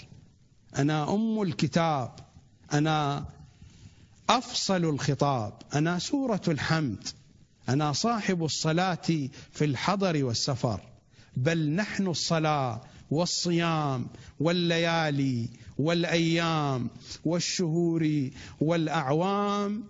أنا 0.77 1.13
أم 1.13 1.41
الكتاب 1.41 2.11
أنا 2.73 3.25
أفصل 4.29 4.85
الخطاب 4.85 5.53
أنا 5.73 5.99
سورة 5.99 6.41
الحمد 6.47 7.07
أنا 7.69 7.93
صاحب 7.93 8.43
الصلاة 8.43 9.07
في 9.51 9.65
الحضر 9.65 10.25
والسفر. 10.25 10.81
بل 11.37 11.69
نحن 11.69 12.07
الصلاة 12.07 12.81
والصيام 13.11 14.07
والليالي 14.39 15.49
والأيام 15.77 16.89
والشهور 17.25 18.29
والأعوام 18.59 19.83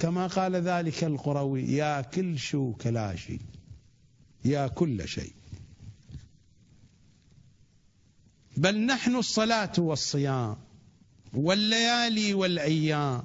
كما 0.00 0.26
قال 0.26 0.56
ذلك 0.56 1.04
القروي 1.04 1.72
يا 1.72 2.00
كل 2.00 2.38
شو 2.38 2.72
كلاشي 2.72 3.38
يا 4.44 4.66
كل 4.68 5.08
شيء. 5.08 5.32
بل 8.56 8.86
نحن 8.86 9.16
الصلاة 9.16 9.72
والصيام 9.78 10.56
والليالي 11.34 12.34
والأيام 12.34 13.22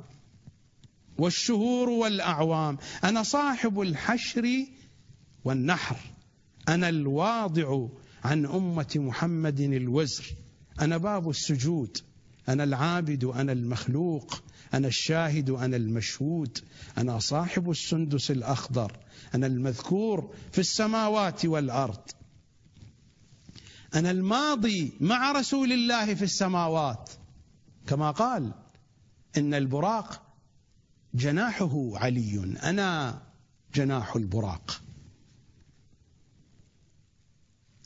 والشهور 1.17 1.89
والأعوام. 1.89 2.77
أنا 3.03 3.23
صاحب 3.23 3.81
الحشر 3.81 4.65
والنحر. 5.45 5.97
أنا 6.69 6.89
الواضع 6.89 7.87
عن 8.23 8.45
أمة 8.45 8.93
محمد 8.95 9.59
الوزر. 9.59 10.25
أنا 10.81 10.97
باب 10.97 11.29
السجود. 11.29 11.97
أنا 12.49 12.63
العابد 12.63 13.23
أنا 13.23 13.51
المخلوق. 13.51 14.44
أنا 14.75 14.87
الشاهد 14.87 15.49
أنا 15.49 15.75
المشهود 15.75 16.59
أنا 16.97 17.19
صاحب 17.19 17.69
السندس 17.69 18.31
الأخضر 18.31 18.99
أنا 19.35 19.47
المذكور 19.47 20.33
في 20.51 20.59
السماوات 20.59 21.45
والأرض. 21.45 22.09
أنا 23.95 24.11
الماضي 24.11 24.93
مع 24.99 25.31
رسول 25.31 25.71
الله 25.71 26.13
في 26.13 26.23
السماوات. 26.23 27.09
كما 27.87 28.11
قال 28.11 28.53
إن 29.37 29.53
البراق 29.53 30.21
جناحه 31.13 31.97
علي 31.97 32.57
أنا 32.63 33.21
جناح 33.75 34.15
البراق. 34.15 34.81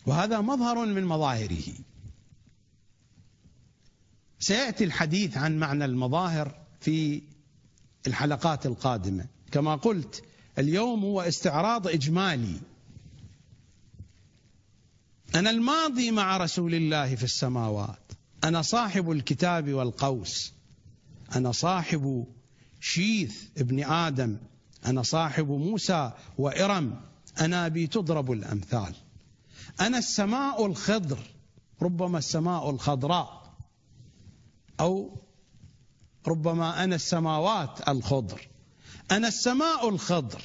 وهذا 0.06 0.42
مظهر 0.42 0.86
من 0.86 1.06
مظاهره. 1.06 1.74
سيأتي 4.40 4.84
الحديث 4.84 5.38
عن 5.38 5.60
معنى 5.60 5.86
المظاهر. 5.86 6.59
في 6.80 7.22
الحلقات 8.08 8.66
القادمة. 8.66 9.26
كما 9.52 9.76
قلت 9.76 10.24
اليوم 10.58 11.04
هو 11.04 11.22
استعراض 11.22 11.88
إجمالي. 11.88 12.60
أنا 15.36 15.50
الماضي 15.50 16.12
مع 16.12 16.38
رسول 16.38 16.76
الله 16.76 17.16
في 17.16 17.24
السماوات. 17.24 18.12
أنا 18.44 18.62
صاحب 18.62 19.12
الكتاب 19.12 19.74
والقوس. 19.74 20.54
أنا 21.36 21.52
صاحب 21.52 22.26
شيث 22.80 23.44
ابن 23.58 23.84
آدم. 23.84 24.38
أنا 24.86 25.04
صاحب 25.04 25.48
موسى 25.48 26.12
وإرم. 26.38 27.02
أنا 27.42 27.68
بي 27.68 27.88
تضرب 27.88 28.32
الأمثال. 28.32 28.96
أنا 29.82 29.98
السماء 29.98 30.66
الخضر. 30.66 31.20
ربما 31.82 32.18
السماء 32.18 32.70
الخضراء. 32.70 33.54
أو 34.80 35.22
ربما 36.28 36.84
أنا 36.84 36.96
السماوات 36.96 37.90
الخضر. 37.90 38.48
أنا 39.12 39.28
السماء 39.28 39.90
الخضر. 39.90 40.42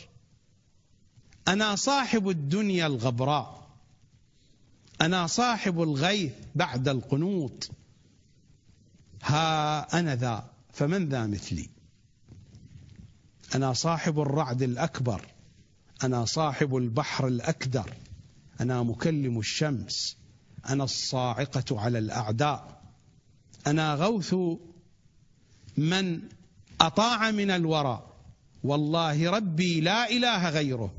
أنا 1.48 1.74
صاحب 1.74 2.28
الدنيا 2.28 2.86
الغبراء. 2.86 3.68
أنا 5.00 5.26
صاحب 5.26 5.82
الغيث 5.82 6.32
بعد 6.54 6.88
القنوط 6.88 7.70
ها 9.22 9.98
أنا 9.98 10.16
ذا 10.16 10.50
فمن 10.72 11.08
ذا 11.08 11.26
مثلي؟ 11.26 11.68
أنا 13.54 13.72
صاحب 13.72 14.20
الرعد 14.20 14.62
الأكبر. 14.62 15.26
أنا 16.04 16.24
صاحب 16.24 16.76
البحر 16.76 17.26
الأكدر. 17.26 17.94
أنا 18.60 18.82
مكلم 18.82 19.38
الشمس. 19.38 20.16
أنا 20.68 20.84
الصاعقة 20.84 21.80
على 21.80 21.98
الأعداء. 21.98 22.82
أنا 23.66 23.94
غوث 23.94 24.34
من 25.76 26.20
أطاع 26.80 27.30
من 27.30 27.50
الورى 27.50 28.10
والله 28.64 29.30
ربي 29.30 29.80
لا 29.80 30.10
إله 30.10 30.48
غيره. 30.48 30.94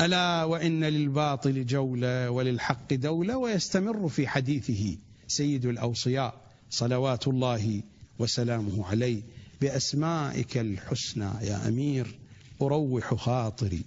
ألا 0.00 0.44
وإن 0.44 0.84
للباطل 0.84 1.66
جولة 1.66 2.30
وللحق 2.30 2.94
دولة 2.94 3.36
ويستمر 3.36 4.08
في 4.08 4.28
حديثه 4.28 4.96
سيد 5.28 5.66
الأوصياء 5.66 6.40
صلوات 6.70 7.28
الله 7.28 7.82
وسلامه 8.18 8.86
عليه. 8.86 9.22
بأسمائك 9.60 10.58
الحسنى 10.58 11.30
يا 11.42 11.68
أمير 11.68 12.18
أروح 12.62 13.14
خاطري. 13.14 13.82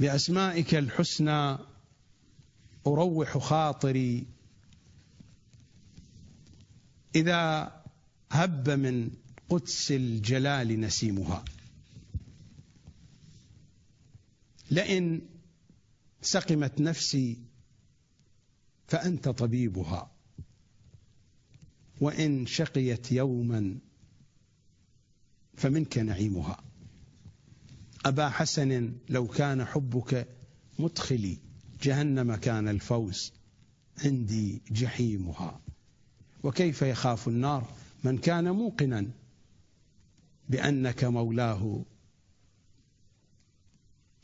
بأسمائك 0.00 0.74
الحسنى 0.74 1.58
أروح 2.86 3.38
خاطري. 3.38 4.24
إذا 7.14 7.72
هب 8.30 8.70
من 8.70 9.10
قدس 9.48 9.92
الجلال 9.92 10.80
نسيمها. 10.80 11.44
لئن 14.70 15.20
سقمت 16.22 16.80
نفسي 16.80 17.38
فأنت 18.88 19.28
طبيبها. 19.28 20.10
وإن 22.00 22.46
شقيت 22.46 23.12
يوما 23.12 23.78
فمنك 25.56 25.98
نعيمها. 25.98 26.64
أبا 28.06 28.28
حسن 28.28 28.92
لو 29.08 29.26
كان 29.28 29.64
حبك 29.64 30.28
مدخلي 30.78 31.38
جهنم 31.82 32.34
كان 32.34 32.68
الفوز 32.68 33.32
عندي 34.04 34.62
جحيمها. 34.70 35.60
وكيف 36.42 36.82
يخاف 36.82 37.28
النار 37.28 37.72
من 38.04 38.18
كان 38.18 38.50
موقنا 38.50 39.10
بأنك 40.48 41.04
مولاه 41.04 41.84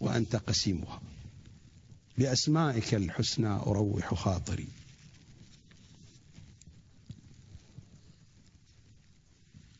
وأنت 0.01 0.37
قسيمها. 0.37 1.01
بأسمائك 2.19 2.95
الحسنى 2.95 3.49
أروح 3.49 4.15
خاطري. 4.15 4.69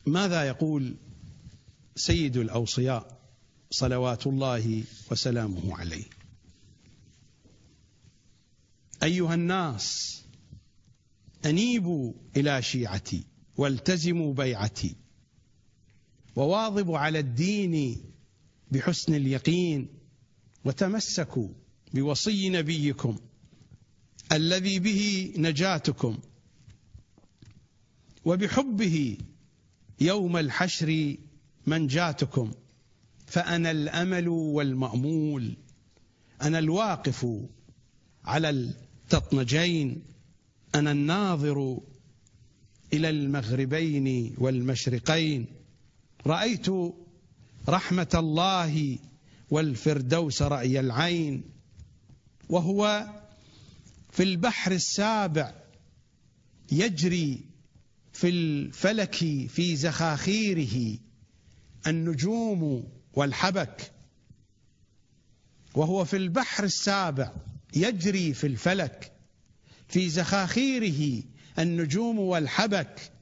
ماذا 0.07 0.45
يقول 0.45 0.97
سيد 1.97 2.37
الأوصياء 2.37 3.19
صلوات 3.71 4.27
الله 4.27 4.85
وسلامه 5.11 5.77
عليه؟ 5.79 6.05
أيها 9.03 9.35
الناس 9.35 10.18
أنيبوا 11.47 12.13
إلى 12.37 12.63
شيعتي 12.63 13.25
والتزموا 13.57 14.35
بيعتي. 14.35 14.97
وواظبوا 16.37 16.99
على 16.99 17.19
الدين 17.19 17.97
بحسن 18.71 19.15
اليقين 19.15 19.89
وتمسكوا 20.65 21.49
بوصي 21.95 22.49
نبيكم 22.49 23.19
الذي 24.33 24.79
به 24.79 25.33
نجاتكم. 25.37 26.19
وبحبه 28.25 29.19
يوم 30.01 30.37
الحشر 30.37 31.17
منجاتكم 31.67 32.53
فأنا 33.27 33.71
الأمل 33.71 34.29
والمأمول 34.29 35.57
أنا 36.43 36.59
الواقف 36.59 37.27
على 38.25 38.51
التطنجين. 38.51 40.03
أنا 40.75 40.93
الناظر 40.93 41.81
إلى 42.93 43.11
المغربين 43.11 44.35
والمشرقين. 44.39 45.47
رأيت 46.27 46.67
رحمة 47.69 48.09
الله 48.15 48.99
والفردوس 49.51 50.43
رأي 50.43 50.81
العين 50.81 51.43
وهو 52.49 53.07
في 54.11 54.23
البحر 54.23 54.73
السابع 54.73 55.55
يجري 56.73 57.41
في 58.13 58.29
الفلك 58.29 59.15
في 59.49 59.77
زخاخيره 59.77 60.99
النجوم 61.87 62.89
والحبك 63.15 63.93
وهو 65.75 66.05
في 66.05 66.17
البحر 66.17 66.65
السابع 66.65 67.33
يجري 67.77 68.35
في 68.35 68.47
الفلك. 68.47 69.18
في 69.89 70.09
زخاخيره 70.09 71.23
النجوم 71.59 72.19
والحبك 72.19 73.13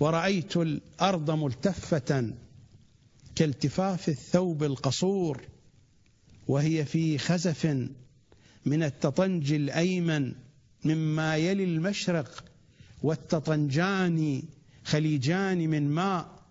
ورأيت 0.00 0.56
الأرض 0.56 1.30
ملتفة 1.30 2.34
كالتفاف 3.34 4.08
الثوب 4.08 4.64
القصور 4.64 5.42
وهي 6.48 6.84
في 6.84 7.18
خزف 7.18 7.66
من 8.66 8.82
التطنج 8.82 9.52
الأيمن 9.52 10.32
مما 10.84 11.36
يلي 11.36 11.64
المشرق 11.64 12.44
والتطنجان 13.02 14.42
خليجان 14.84 15.58
من 15.58 15.90
ماء 15.90 16.42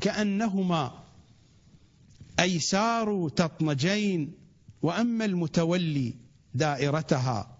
كأنهما 0.00 1.04
أيسار 2.40 3.28
تطنجين 3.28 4.32
وأما 4.82 5.24
المتولي 5.24 6.14
دائرتها. 6.54 7.57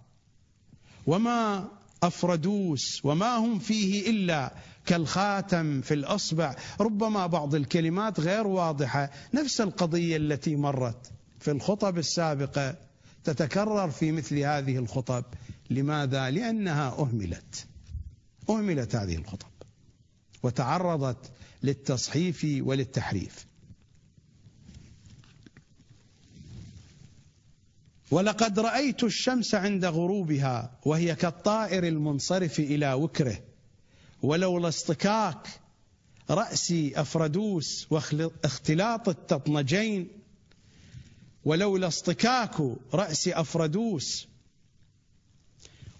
وما 1.09 1.67
أفردوس 2.03 3.05
وما 3.05 3.37
هم 3.37 3.59
فيه 3.59 4.09
إلا 4.09 4.53
كالخاتم 4.85 5.81
في 5.81 5.93
الأصبع. 5.93 6.55
ربما 6.79 7.27
بعض 7.27 7.55
الكلمات 7.55 8.19
غير 8.19 8.47
واضحة. 8.47 9.11
نفس 9.33 9.61
القضية 9.61 10.17
التي 10.17 10.55
مرت 10.55 11.11
في 11.39 11.51
الخطب 11.51 11.97
السابقة 11.97 12.75
تتكرر 13.23 13.89
في 13.89 14.11
مثل 14.11 14.37
هذه 14.37 14.77
الخطب. 14.77 15.23
لماذا؟ 15.69 16.29
لأنها 16.29 16.89
أهملت. 16.99 17.67
أهملت 18.49 18.95
هذه 18.95 19.15
الخطب. 19.15 19.49
وتعرضت 20.43 21.31
للتصحيف 21.63 22.47
وللتحريف 22.61 23.48
ولقد 28.11 28.59
رأيت 28.59 29.03
الشمس 29.03 29.55
عند 29.55 29.85
غروبها 29.85 30.71
وهي 30.85 31.15
كالطائر 31.15 31.87
المنصرف 31.87 32.59
إلى 32.59 32.93
وكره. 32.93 33.39
ولولا 34.21 34.67
اصطكاك 34.67 35.47
رأس 36.29 36.73
أفردوس 36.95 37.87
واختلاط 37.89 39.09
التطنجين. 39.09 40.07
ولولا 41.45 41.87
اصطكاك 41.87 42.55
رأس 42.93 43.27
أفردوس 43.27 44.27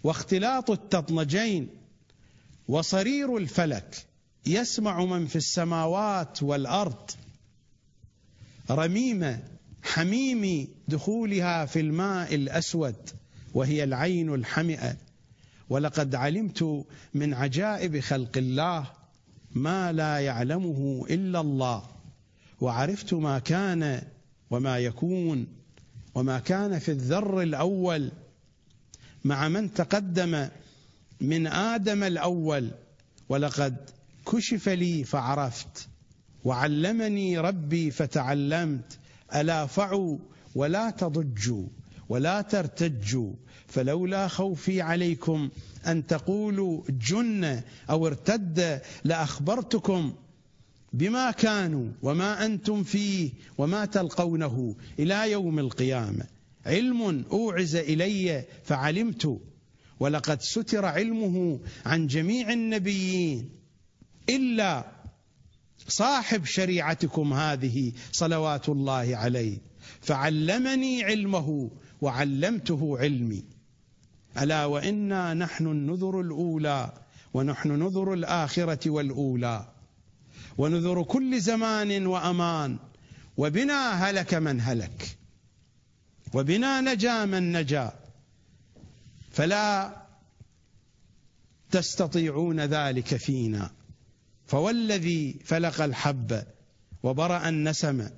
واختلاط 0.04 0.70
التطنجين. 0.70 1.68
وصرير 2.68 3.36
الفلك 3.36 4.06
يسمع 4.46 5.04
من 5.04 5.26
في 5.26 5.36
السماوات 5.36 6.42
والأرض. 6.42 7.10
رميم 8.70 9.42
حميم 9.82 10.68
دخولها 10.88 11.66
في 11.66 11.80
الماء 11.80 12.34
الأسود 12.34 13.10
وهي 13.54 13.84
العين 13.84 14.34
الحمئة. 14.34 14.96
ولقد 15.68 16.14
علمت 16.14 16.86
من 17.14 17.34
عجائب 17.34 18.00
خلق 18.00 18.36
الله 18.36 18.86
ما 19.54 19.92
لا 19.92 20.18
يعلمه 20.18 21.06
إلا 21.10 21.40
الله 21.40 21.82
وعرفت 22.60 23.14
ما 23.14 23.38
كان 23.38 24.02
وما 24.50 24.78
يكون 24.78 25.46
وما 26.14 26.38
كان 26.38 26.78
في 26.78 26.90
الذر 26.90 27.42
الأول. 27.42 28.10
مع 29.24 29.48
من 29.48 29.74
تقدم 29.74 30.48
من 31.20 31.46
آدم 31.46 32.02
الأول 32.02 32.70
ولقد 33.28 33.76
كشف 34.26 34.68
لي 34.68 35.04
فعرفت 35.04 35.88
وعلمني 36.44 37.38
ربي 37.38 37.90
فتعلمت 37.90 38.98
ألا 39.34 39.66
فعوا 39.66 40.18
ولا 40.54 40.90
تضجوا 40.90 41.66
ولا 42.08 42.40
ترتجوا 42.40 43.32
فلولا 43.66 44.28
خوفي 44.28 44.82
عليكم 44.82 45.48
أن 45.86 46.06
تقولوا 46.06 46.82
جن 46.88 47.60
أو 47.90 48.06
ارتد 48.06 48.80
لأخبرتكم 49.04 50.14
بما 50.92 51.30
كانوا 51.30 51.92
وما 52.02 52.46
أنتم 52.46 52.82
فيه 52.82 53.30
وما 53.58 53.84
تلقونه 53.84 54.76
إلى 54.98 55.30
يوم 55.30 55.58
القيامة. 55.58 56.24
علم 56.66 57.24
أوعز 57.32 57.76
إلي 57.76 58.44
فعلمت 58.64 59.40
ولقد 60.00 60.42
ستر 60.42 60.84
علمه 60.84 61.60
عن 61.84 62.06
جميع 62.06 62.52
النبيين 62.52 63.50
إلا 64.28 64.99
صاحب 65.90 66.44
شريعتكم 66.44 67.32
هذه 67.32 67.92
صلوات 68.12 68.68
الله 68.68 69.16
عليه 69.16 69.58
فعلمني 70.00 71.04
علمه 71.04 71.70
وعلمته 72.00 72.98
علمي. 72.98 73.44
ألا 74.38 74.64
وإنا 74.64 75.34
نحن 75.34 75.66
النذر 75.66 76.20
الأولى 76.20 76.92
ونحن 77.34 77.68
نذر 77.70 78.14
الآخرة 78.14 78.90
والأولى. 78.90 79.68
ونذر 80.58 81.02
كل 81.02 81.40
زمان 81.40 82.06
وأمان 82.06 82.78
وبنا 83.36 84.10
هلك 84.10 84.34
من 84.34 84.60
هلك 84.60 85.16
وبنا 86.34 86.80
نجا 86.80 87.24
من 87.24 87.52
نجا. 87.56 87.92
فلا 89.30 89.96
تستطيعون 91.70 92.60
ذلك 92.60 93.16
فينا. 93.16 93.79
فوالذي 94.50 95.36
فلق 95.44 95.80
الحب 95.80 96.44
وبرأ 97.02 97.48
النسم 97.48 98.08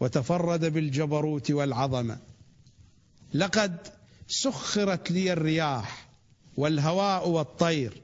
وتفرد 0.00 0.64
بالجبروت 0.64 1.50
والعظمه 1.50 2.18
لقد 3.34 3.76
سخرت 4.28 5.10
لي 5.10 5.32
الرياح 5.32 6.08
والهواء 6.56 7.28
والطير 7.28 8.02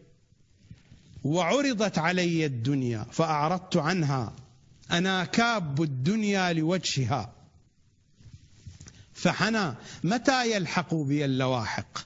وعرضت 1.24 1.98
علي 1.98 2.46
الدنيا 2.46 3.06
فأعرضت 3.12 3.76
عنها. 3.76 4.32
أنا 4.90 5.24
كاب 5.24 5.82
الدنيا 5.82 6.52
لوجهها. 6.52 7.32
فحنى 9.14 9.74
متى 10.04 10.56
يلحق 10.56 10.94
بي 10.94 11.24
اللواحق؟ 11.24 11.98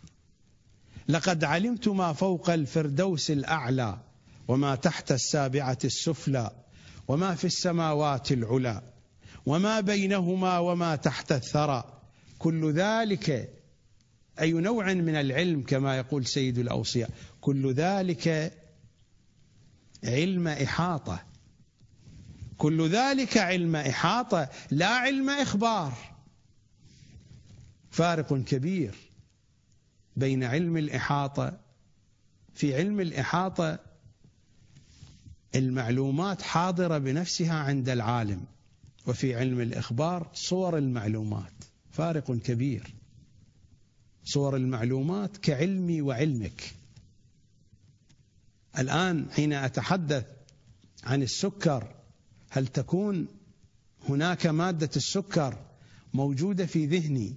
لقد 1.09 1.45
علمت 1.45 1.89
ما 1.89 2.13
فوق 2.13 2.51
الفردوس 2.51 3.31
الأعلى. 3.31 4.06
وما 4.49 4.75
تحت 4.75 5.13
السابعة 5.13 5.79
السفلى 5.85 6.51
وما 7.09 7.35
في 7.35 7.45
السماوات 7.45 8.33
العلى 8.33 8.83
وما 9.47 9.81
بينهما 9.81 10.59
وما 10.59 10.97
تحت 10.97 11.33
الثرى. 11.33 12.03
كل 12.39 12.73
ذلك 12.73 13.53
أي 14.41 14.53
نوع 14.53 14.93
من 14.93 15.15
العلم 15.15 15.63
كما 15.63 15.97
يقول 15.97 16.27
سيد 16.27 16.59
الأوصياء 16.59 17.11
كل 17.41 17.73
ذلك 17.73 18.53
علم 20.05 20.49
إحاطة. 20.49 21.23
كل 22.59 22.89
ذلك 22.89 23.37
علم 23.37 23.77
إحاطة 23.77 24.49
لا 24.71 24.89
علم 24.89 25.31
إخبار. 25.31 25.93
فارق 27.91 28.35
كبير 28.35 28.95
بين 30.17 30.45
علم 30.45 30.77
الإحاطة 30.77 31.61
في 32.55 32.77
علم 32.77 33.01
الإحاطة 33.01 33.79
المعلومات 35.59 36.43
حاضرة 36.43 36.99
بنفسها 36.99 37.55
عند 37.55 37.89
العالم 37.89 38.45
وفي 39.07 39.35
علم 39.35 39.61
الإخبار 39.61 40.31
صور 40.35 40.79
المعلومات. 40.79 41.53
فارق 41.91 42.33
كبير. 42.33 42.95
صور 44.25 44.57
المعلومات 44.57 45.37
كعلمي 45.37 46.01
وعلمك. 46.03 46.75
الآن 48.79 49.31
حين 49.31 49.53
أتحدث 49.53 50.25
عن 51.05 51.23
السكر 51.23 51.95
هل 52.51 52.67
تكون 52.67 53.27
هناك 54.09 54.47
مادة 54.47 54.91
السكر 54.97 55.59
موجودة 56.15 56.67
في 56.67 56.87
ذهني؟ 56.87 57.35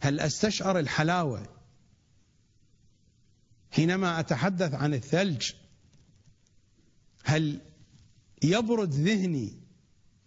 هل 0.00 0.20
أستشعر 0.20 0.78
الحلاوة؟ 0.78 1.46
حينما 3.70 4.20
أتحدث 4.20 4.74
عن 4.74 4.94
الثلج 4.94 5.52
هل 7.26 7.60
يبرد 8.42 8.90
ذهني 8.90 9.52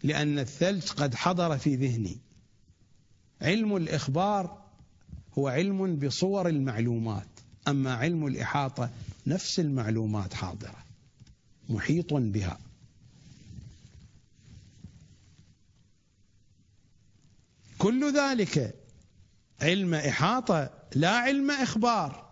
لأن 0.02 0.38
الثلج 0.38 0.88
قد 0.88 1.14
حضر 1.14 1.58
في 1.58 1.76
ذهني؟ 1.76 2.18
علم 3.42 3.76
الإخبار 3.76 4.64
هو 5.38 5.48
علم 5.48 5.96
بصور 5.96 6.48
المعلومات 6.48 7.28
أما 7.68 7.94
علم 7.94 8.26
الإحاطة 8.26 8.90
نفس 9.26 9.60
المعلومات 9.60 10.34
حاضرة 10.34 10.84
محيط 11.68 12.14
بها. 12.14 12.58
كل 17.78 18.16
ذلك 18.16 18.74
علم 19.62 19.94
إحاطة 19.94 20.70
لا 20.94 21.10
علم 21.10 21.50
إخبار. 21.50 22.29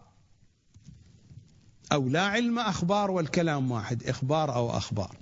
أو 1.92 2.08
لا 2.08 2.22
علم 2.22 2.58
أخبار 2.58 3.10
والكلام 3.10 3.70
واحد 3.70 4.04
إخبار 4.04 4.54
أو 4.54 4.70
أخبار. 4.70 5.16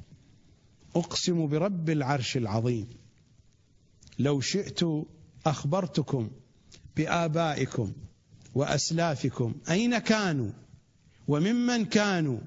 أقسم 0.96 1.46
برب 1.46 1.90
العرش 1.90 2.36
العظيم. 2.36 2.88
لو 4.18 4.40
شئت 4.40 4.80
أخبرتكم 5.46 6.30
بآبائكم 6.96 7.92
وأسلافكم 8.54 9.54
أين 9.70 9.98
كانوا؟ 9.98 10.50
وممن 11.28 11.84
كانوا؟ 11.84 12.38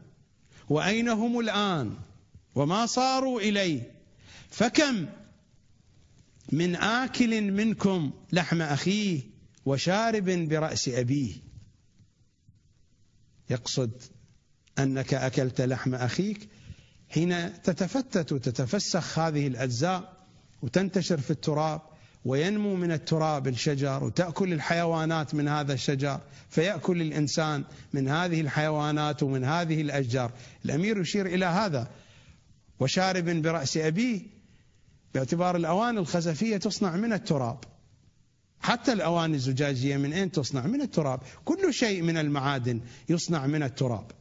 وأين 0.70 1.10
هم 1.10 1.40
الآن؟ 1.40 1.94
وما 2.56 2.86
صاروا 2.86 3.42
إليه؟ 3.42 3.92
فكم 4.50 5.06
من 6.52 6.76
آكل 6.76 7.52
منكم 7.52 8.12
لحم 8.34 8.62
أخيه 8.62 9.22
وشارب 9.66 10.26
برأس 10.26 10.90
أبيه؟ 10.90 11.49
يقصد 13.50 13.92
أنك 14.80 15.14
أكلت 15.14 15.62
لحم 15.62 15.96
أخيك 15.96 16.50
حين 17.10 17.62
تتفتت 17.62 18.32
وتتفسخ 18.32 19.20
هذه 19.20 19.48
الأجزاء 19.48 20.14
وتنتشر 20.62 21.18
في 21.18 21.32
التراب 21.32 21.82
وينمو 22.26 22.76
من 22.76 22.92
التراب 22.92 23.48
الشجر 23.48 24.04
وتأكل 24.04 24.54
الحيوانات 24.54 25.36
من 25.36 25.48
هذا 25.48 25.74
الشجر 25.74 26.20
فيأكل 26.50 27.02
الإنسان 27.02 27.64
من 27.94 28.08
هذه 28.08 28.42
الحيوانات 28.42 29.24
ومن 29.24 29.44
هذه 29.44 29.82
الأشجار. 29.82 30.32
الأمير 30.66 31.02
يشير 31.02 31.26
إلى 31.26 31.46
هذا. 31.46 31.88
وشارب 32.80 33.26
برأس 33.26 33.78
أبيه 33.78 34.22
باعتبار 35.14 35.56
الأواني 35.56 36.00
الخزفية 36.00 36.58
تصنع 36.58 36.96
من 36.96 37.14
التراب. 37.14 37.60
حتى 38.62 38.94
الأواني 38.94 39.36
الزجاجية 39.36 39.98
من 39.98 40.14
أين 40.14 40.32
تصنع؟ 40.32 40.68
من 40.68 40.82
التراب. 40.82 41.20
كل 41.46 41.74
شيء 41.74 42.02
من 42.02 42.18
المعادن 42.18 42.82
يصنع 43.10 43.48
من 43.48 43.64
التراب. 43.64 44.12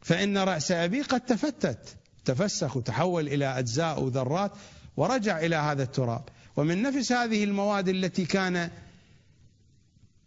فإن 0.00 0.38
رأس 0.38 0.70
أبي 0.72 1.02
قد 1.02 1.20
تفتت 1.20 1.96
تفسخ 2.24 2.76
وتحول 2.76 3.28
إلى 3.28 3.58
أجزاء 3.58 4.02
وذرات 4.02 4.52
ورجع 4.96 5.38
إلى 5.38 5.56
هذا 5.56 5.82
التراب. 5.82 6.22
ومن 6.56 6.82
نفس 6.82 7.12
هذه 7.12 7.44
المواد 7.44 7.88
التي 7.88 8.24
كان 8.24 8.70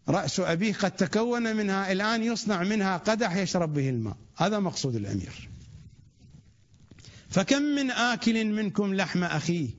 رأس 0.09 0.39
أبيه 0.39 0.73
قد 0.73 0.91
تكون 0.91 1.55
منها 1.55 1.91
الآن 1.91 2.23
يصنع 2.23 2.63
منها 2.63 2.97
قدح 2.97 3.35
يشرب 3.35 3.73
به 3.73 3.89
الماء. 3.89 4.17
هذا 4.35 4.59
مقصود 4.59 4.95
الأمير. 4.95 5.49
فكم 7.29 7.61
من 7.61 7.91
آكل 7.91 8.45
منكم 8.45 8.93
لحم 8.93 9.23
أخيه 9.23 9.69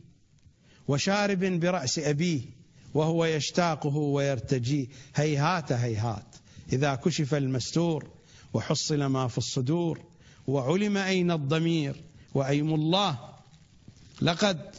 وشارب 0.89 1.39
برأس 1.45 1.99
أبيه؟ 1.99 2.58
وهو 2.95 3.25
يشتاقه 3.25 3.97
ويرتجيه 3.97 4.87
هيهات 5.15 5.73
هيهات. 5.73 6.37
إذا 6.73 6.95
كشف 6.95 7.35
المستور 7.35 8.09
وحصل 8.55 9.05
ما 9.05 9.29
في 9.29 9.39
الصدور 9.39 10.01
وعلم 10.47 10.97
أين 10.97 11.31
الضمير 11.31 12.05
وأيم 12.35 12.75
الله 12.75 13.19
لقد 14.23 14.75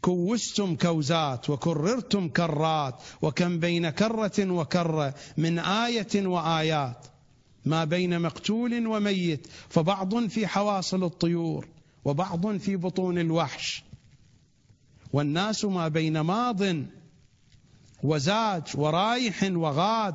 كوستم 0.00 0.76
كوزات 0.76 1.50
وكررتم 1.50 2.28
كرات 2.28 2.94
وكم 3.22 3.60
بين 3.60 3.90
كرة 3.90 4.50
وكرة 4.52 5.14
من 5.36 5.58
آية 5.58 6.26
وآيات. 6.26 7.06
ما 7.64 7.84
بين 7.84 8.20
مقتول 8.20 8.86
وميت 8.86 9.46
فبعض 9.68 10.26
في 10.26 10.46
حواصل 10.46 11.04
الطيور 11.04 11.68
وبعض 12.04 12.56
في 12.56 12.76
بطون 12.76 13.18
الوحش. 13.18 13.84
والناس 15.12 15.64
ما 15.64 15.88
بين 15.88 16.20
ماض 16.20 16.62
وزاج 18.02 18.62
ورايح 18.74 19.42
وغاد. 19.42 20.14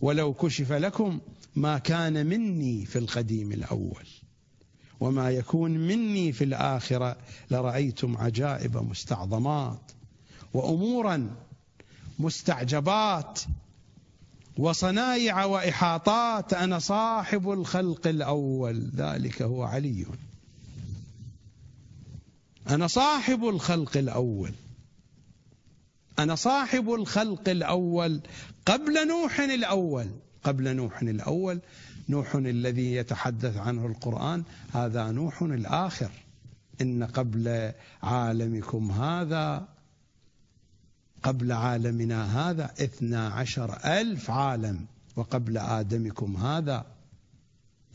ولو 0.00 0.34
كشف 0.34 0.72
لكم 0.72 1.20
ما 1.56 1.78
كان 1.78 2.26
مني 2.26 2.86
في 2.86 2.98
القديم 2.98 3.52
الأول 3.52 4.06
وما 5.00 5.30
يكون 5.30 5.70
مني 5.70 6.32
في 6.32 6.44
الآخرة 6.44 7.16
لرأيتم 7.50 8.16
عجائب 8.16 8.76
مستعظمات 8.76 9.92
وأمورا 10.54 11.30
مستعجبات 12.18 13.40
وصنايع 14.56 15.44
وإحاطات. 15.44 16.54
أنا 16.54 16.78
صاحب 16.78 17.50
الخلق 17.50 18.06
الأول. 18.06 18.90
ذلك 18.96 19.42
هو 19.42 19.62
علي. 19.62 20.06
أنا 22.68 22.86
صاحب 22.86 23.44
الخلق 23.44 23.96
الأول. 23.96 24.52
أنا 26.18 26.34
صاحب 26.34 26.92
الخلق 26.92 27.48
الأول 27.48 28.20
قبل 28.66 29.08
نوح 29.08 29.40
الأول. 29.40 30.10
قبل 30.44 30.76
نوح 30.76 31.02
الأول 31.02 31.60
نوح 32.08 32.34
الذي 32.34 32.92
يتحدث 32.92 33.56
عنه 33.56 33.86
القرآن 33.86 34.44
هذا 34.72 35.10
نوح 35.10 35.42
الآخر. 35.42 36.10
إن 36.80 37.04
قبل 37.04 37.72
عالمكم 38.02 38.90
هذا 38.90 39.68
قبل 41.22 41.52
عالمنا 41.52 42.50
هذا 42.50 42.64
اثنا 42.64 43.28
عشر 43.28 43.78
ألف 43.84 44.30
عالم 44.30 44.86
وقبل 45.16 45.58
آدمكم 45.58 46.36
هذا 46.36 46.86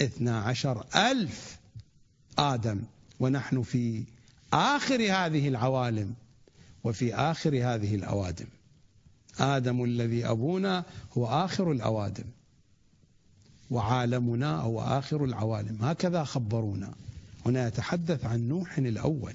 اثنا 0.01 0.39
عشر 0.39 0.85
ألف 0.95 1.59
آدم. 2.37 2.81
ونحن 3.19 3.61
في 3.61 4.03
آخر 4.53 4.95
هذه 4.95 5.47
العوالم. 5.47 6.13
وفي 6.83 7.15
آخر 7.15 7.49
هذه 7.49 7.95
الأوادم. 7.95 8.45
آدم 9.39 9.83
الذي 9.83 10.25
أبونا 10.25 10.85
هو 11.17 11.27
آخر 11.27 11.71
الأوادم. 11.71 12.25
وعالمنا 13.69 14.59
هو 14.59 14.81
آخر 14.81 15.23
العوالم. 15.23 15.77
هكذا 15.81 16.23
خبرونا. 16.23 16.93
هنا 17.45 17.67
يتحدث 17.67 18.25
عن 18.25 18.47
نوح 18.47 18.77
الأول. 18.77 19.33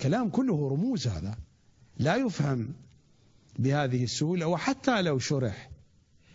كلام 0.00 0.28
كله 0.28 0.68
رموز 0.68 1.06
هذا. 1.06 1.34
لا 1.98 2.16
يفهم 2.16 2.68
بهذه 3.58 4.04
السهولة 4.04 4.46
وحتى 4.46 5.02
لو 5.02 5.18
شرح 5.18 5.70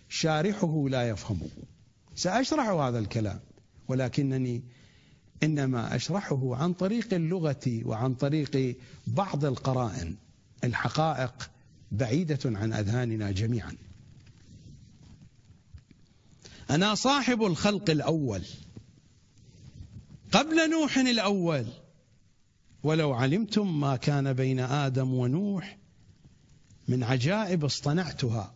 شارحه 0.09 0.89
لا 0.89 1.09
يفهمه. 1.09 1.49
سأشرح 2.15 2.67
هذا 2.67 2.99
الكلام 2.99 3.39
ولكنني 3.87 4.63
إنما 5.43 5.95
أشرحه 5.95 6.55
عن 6.55 6.73
طريق 6.73 7.13
اللغة 7.13 7.81
وعن 7.85 8.13
طريق 8.13 8.77
بعض 9.07 9.45
القرائن. 9.45 10.15
الحقائق 10.63 11.49
بعيدة 11.91 12.39
عن 12.45 12.73
أذهاننا 12.73 13.31
جميعا. 13.31 13.75
أنا 16.69 16.95
صاحب 16.95 17.43
الخلق 17.43 17.89
الأول. 17.89 18.43
قبل 20.31 20.71
نوح 20.71 20.97
الأول. 20.97 21.65
ولو 22.83 23.13
علمتم 23.13 23.79
ما 23.79 23.95
كان 23.95 24.33
بين 24.33 24.59
آدم 24.59 25.13
ونوح 25.13 25.77
من 26.87 27.03
عجائب 27.03 27.65
اصطنعتها. 27.65 28.53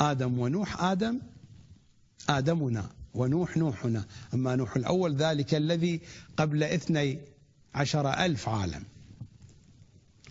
آدم 0.00 0.38
ونوح 0.38 0.82
آدم 0.82 1.20
آدمنا. 2.28 2.90
ونوح 3.16 3.56
نوحنا. 3.56 4.04
أما 4.34 4.56
نوح 4.56 4.76
الأول 4.76 5.16
ذلك 5.16 5.54
الذي 5.54 6.00
قبل 6.36 6.62
اثني 6.62 7.18
عشر 7.74 8.10
ألف 8.12 8.48
عالم. 8.48 8.84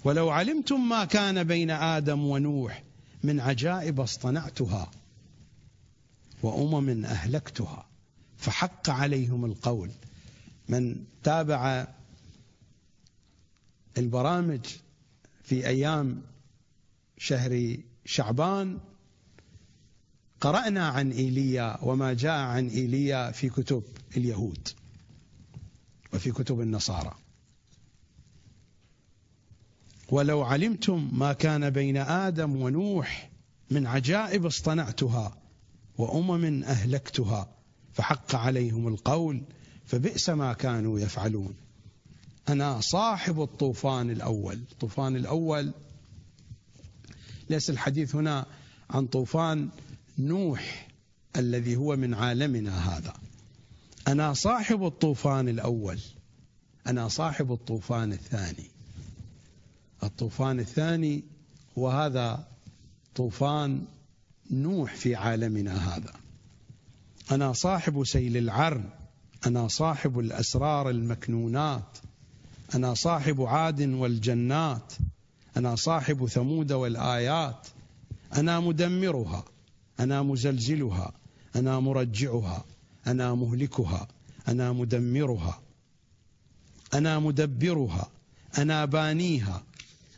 ولو 0.04 0.30
علمتم 0.30 0.90
ما 0.90 1.06
كان 1.06 1.44
بين 1.44 1.72
آدم 1.72 2.26
ونوح 2.26 2.84
من 3.24 3.40
عجائب 3.40 4.00
اصطنعتها 4.00 4.92
وأمم 6.44 7.06
أهلكتها 7.06 7.88
فحق 8.38 8.90
عليهم 8.90 9.46
القول. 9.46 9.92
من 10.70 11.06
تابع 11.24 11.88
البرامج 13.98 14.66
في 15.44 15.68
أيام 15.68 16.22
شهر 17.18 17.78
شعبان 18.06 18.80
قرأنا 20.46 20.88
عن 20.88 21.12
إيليا 21.12 21.78
وما 21.82 22.14
جاء 22.14 22.40
عن 22.40 22.68
إيليا 22.68 23.32
في 23.32 23.50
كتب 23.50 23.84
اليهود 24.18 24.68
وفي 26.14 26.32
كتب 26.32 26.62
النصارى. 26.62 27.16
ولو 30.10 30.44
علمتم 30.44 31.10
ما 31.14 31.34
كان 31.34 31.70
بين 31.70 31.98
آدم 31.98 32.56
ونوح 32.56 33.30
من 33.72 33.88
عجائب 33.88 34.46
اصطنعتها 34.46 35.38
وأمم 35.98 36.64
أهلكتها 36.64 37.48
فحق 37.94 38.36
عليهم 38.36 38.88
القول 38.88 39.42
فبئس 39.86 40.30
ما 40.30 40.54
كانوا 40.54 41.00
يفعلون. 41.00 41.56
أنا 42.50 42.82
صاحب 42.82 43.42
الطوفان 43.42 44.10
الأول. 44.10 44.60
الطوفان 44.72 45.16
الأول 45.16 45.74
ليس 47.50 47.70
الحديث 47.70 48.16
هنا 48.16 48.46
عن 48.90 49.08
طوفان 49.08 49.70
نوح 50.20 50.88
الذي 51.36 51.76
هو 51.76 51.96
من 51.96 52.14
عالمنا 52.14 52.98
هذا. 52.98 53.14
أنا 54.08 54.34
صاحب 54.34 54.86
الطوفان 54.86 55.50
الأول. 55.50 56.00
أنا 56.88 57.08
صاحب 57.08 57.52
الطوفان 57.52 58.14
الثاني. 58.14 58.70
الطوفان 60.04 60.60
الثاني 60.60 61.24
هو 61.78 61.90
هذا 61.90 62.48
طوفان 63.16 63.86
نوح 64.52 64.96
في 64.96 65.16
عالمنا 65.16 65.96
هذا. 65.96 66.14
أنا 67.32 67.54
صاحب 67.54 68.04
سيل 68.04 68.38
العرن. 68.38 68.90
أنا 69.46 69.68
صاحب 69.68 70.20
الأسرار 70.20 70.90
المكنونات. 70.90 71.98
أنا 72.76 72.94
صاحب 72.94 73.42
عاد 73.42 73.82
والجنات. 73.82 74.94
أنا 75.58 75.76
صاحب 75.76 76.26
ثمود 76.26 76.72
والآيات. 76.72 77.68
أنا 78.36 78.60
مدمرها. 78.60 79.46
أنا 80.00 80.22
مزلزلها 80.22 81.14
أنا 81.56 81.80
مرجعها 81.80 82.66
أنا 83.08 83.34
مهلكها 83.36 84.08
أنا 84.48 84.72
مدمرها 84.72 85.62
أنا 86.94 87.20
مدبرها 87.20 88.12
أنا 88.58 88.86
بانيها 88.86 89.64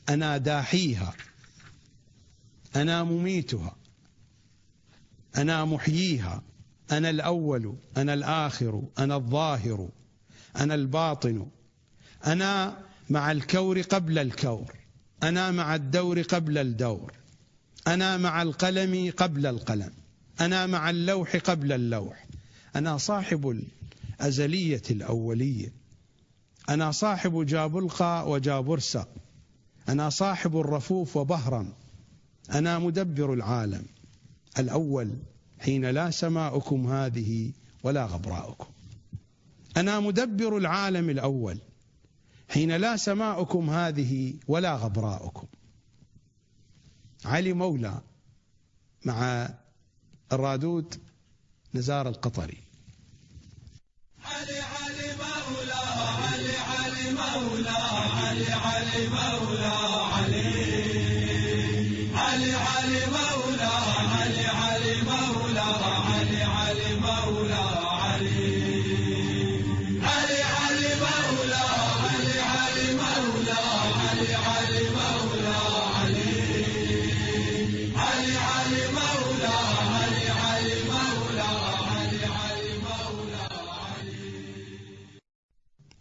أنا 0.10 0.38
داحيها 0.38 1.14
أنا 2.76 3.04
مميتها 3.04 3.76
أنا 5.38 5.66
محييها 5.66 6.44
أنا 6.92 7.10
الأول 7.10 7.76
أنا 7.98 8.14
الآخر 8.14 8.84
أنا 9.00 9.16
الظاهر 9.16 9.90
أنا 10.56 10.76
الباطن 10.76 11.48
أنا 12.28 12.78
مع 13.10 13.32
الكور 13.32 13.82
قبل 13.82 14.20
الكور 14.20 14.74
أنا 15.24 15.52
مع 15.52 15.76
الدور 15.76 16.22
قبل 16.22 16.58
الدور. 16.58 17.14
أنا 17.88 18.18
مع 18.18 18.42
القلم 18.42 19.14
قبل 19.18 19.46
القلم. 19.46 19.92
أنا 20.42 20.66
مع 20.66 20.90
اللوح 20.90 21.36
قبل 21.36 21.72
اللوح. 21.72 22.28
أنا 22.76 22.98
صاحب 22.98 23.62
الأزلية 24.20 24.82
الأولية. 24.92 25.74
أنا 26.70 26.92
صاحب 26.92 27.46
جابلقى 27.46 28.32
وجابرسة 28.32 29.06
أنا 29.90 30.10
صاحب 30.10 30.58
الرفوف 30.58 31.18
وبهرم. 31.18 31.74
أنا 32.52 32.80
مدبر 32.80 33.34
العالم. 33.34 33.86
الأول 34.60 35.12
حين 35.60 35.86
لا 35.86 36.12
سماؤكم 36.12 36.88
هذه 36.88 37.52
ولا 37.84 38.06
غبراؤكم. 38.06 38.68
أنا 39.78 40.00
مدبر 40.00 40.58
العالم 40.58 41.10
الأول 41.10 41.60
حين 42.50 42.72
لا 42.72 42.98
سماؤكم 42.98 43.70
هذه 43.70 44.34
ولا 44.48 44.76
غبراؤكم. 44.76 45.48
علي 47.28 47.54
مولى 47.54 48.02
مع 49.06 49.50
الرادود 50.32 51.02
نزار 51.74 52.08
القطري. 52.08 52.64
علي 54.26 54.60
علي 54.60 55.16
مولى 55.22 55.74
علي 56.24 56.58
علي 56.58 57.12
مولى 57.12 57.70
علي 58.20 58.52
علي 58.54 59.08
مولى 59.08 59.76
علي 60.16 60.48
علي 62.16 62.54
علي 62.54 63.06
مولى. 63.06 63.27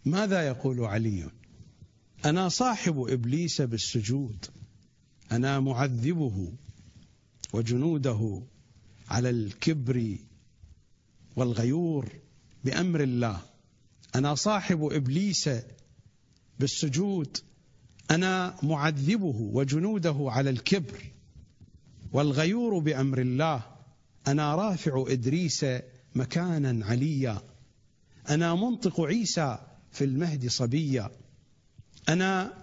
ماذا 0.07 0.47
يقول 0.47 0.85
علي؟ 0.85 1.29
أنا 2.25 2.49
صاحب 2.49 3.05
إبليس 3.09 3.61
بالسجود. 3.61 4.45
أنا 5.31 5.59
معذبه 5.59 6.53
وجنوده 7.53 8.43
على 9.09 9.29
الكبر 9.29 10.17
والغيور 11.35 12.09
بأمر 12.63 13.03
الله. 13.03 13.41
أنا 14.15 14.35
صاحب 14.35 14.83
إبليس 14.83 15.49
بالسجود. 16.59 17.37
أنا 18.11 18.55
معذبه 18.63 19.35
وجنوده 19.39 20.15
على 20.19 20.49
الكبر 20.49 21.11
والغيور 22.11 22.79
بأمر 22.79 23.21
الله. 23.21 23.63
أنا 24.27 24.55
رافع 24.55 25.05
إدريس 25.07 25.65
مكانا 26.15 26.85
عليا. 26.85 27.41
أنا 28.29 28.55
منطق 28.55 29.01
عيسى 29.01 29.66
في 29.97 30.03
المهد 30.03 30.47
صبيا. 30.47 31.11
أنا 32.09 32.53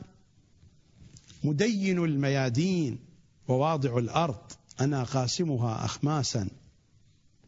مدين 1.44 2.04
الميادين 2.04 2.98
وواضع 3.48 3.98
الأرض 3.98 4.52
أنا 4.80 5.04
قاسمها 5.04 5.84
اخماسا. 5.84 6.48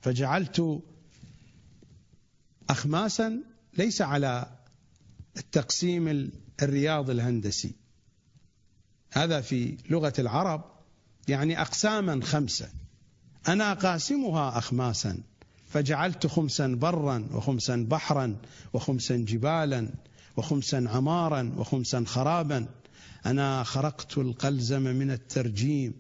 فجعلت 0.03 0.83
اخماسا 2.71 3.43
ليس 3.79 4.03
على 4.03 4.59
التقسيم 5.37 6.31
الرياض 6.63 7.11
الهندسي. 7.11 7.75
هذا 9.13 9.41
في 9.41 9.77
لغة 9.91 10.15
العرب 10.19 10.65
يعني 11.29 11.61
اقساما 11.61 12.25
خمسة. 12.25 12.69
أنا 13.49 13.75
قاسمها 13.75 14.59
اخماسا. 14.59 15.23
فجعلت 15.77 16.27
خمسا 16.27 16.67
برا 16.67 17.29
وخمسا 17.33 17.77
بحرا 17.77 18.37
وخمسا 18.73 19.17
جبالا 19.17 19.89
وخمسا 20.37 20.85
عمارا 20.89 21.53
وخمسا 21.57 22.05
خرابا. 22.07 22.67
أنا 23.27 23.63
خرقت 23.63 24.19
القلزم 24.19 24.83
من 24.83 25.11
الترجيم 25.11 25.95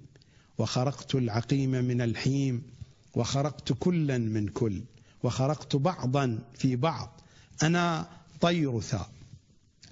وخرقت 0.58 1.14
العقيم 1.14 1.70
من 1.70 2.00
الحيم 2.00 2.62
وخرقت 3.14 3.72
كلا 3.72 4.18
من 4.18 4.48
كل 4.48 4.82
وخرقت 5.22 5.76
بعضا 5.76 6.38
في 6.54 6.76
بعض. 6.76 7.20
أنا 7.62 8.06
طيرثا 8.40 9.06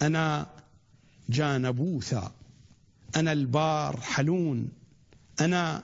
أنا 0.02 0.47
جانبوثا 1.28 2.32
أنا 3.16 3.32
البار 3.32 4.01
حلون 4.01 4.69
أنا 5.40 5.82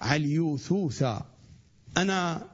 عليوثوثا 0.00 1.26
أنا 1.96 2.51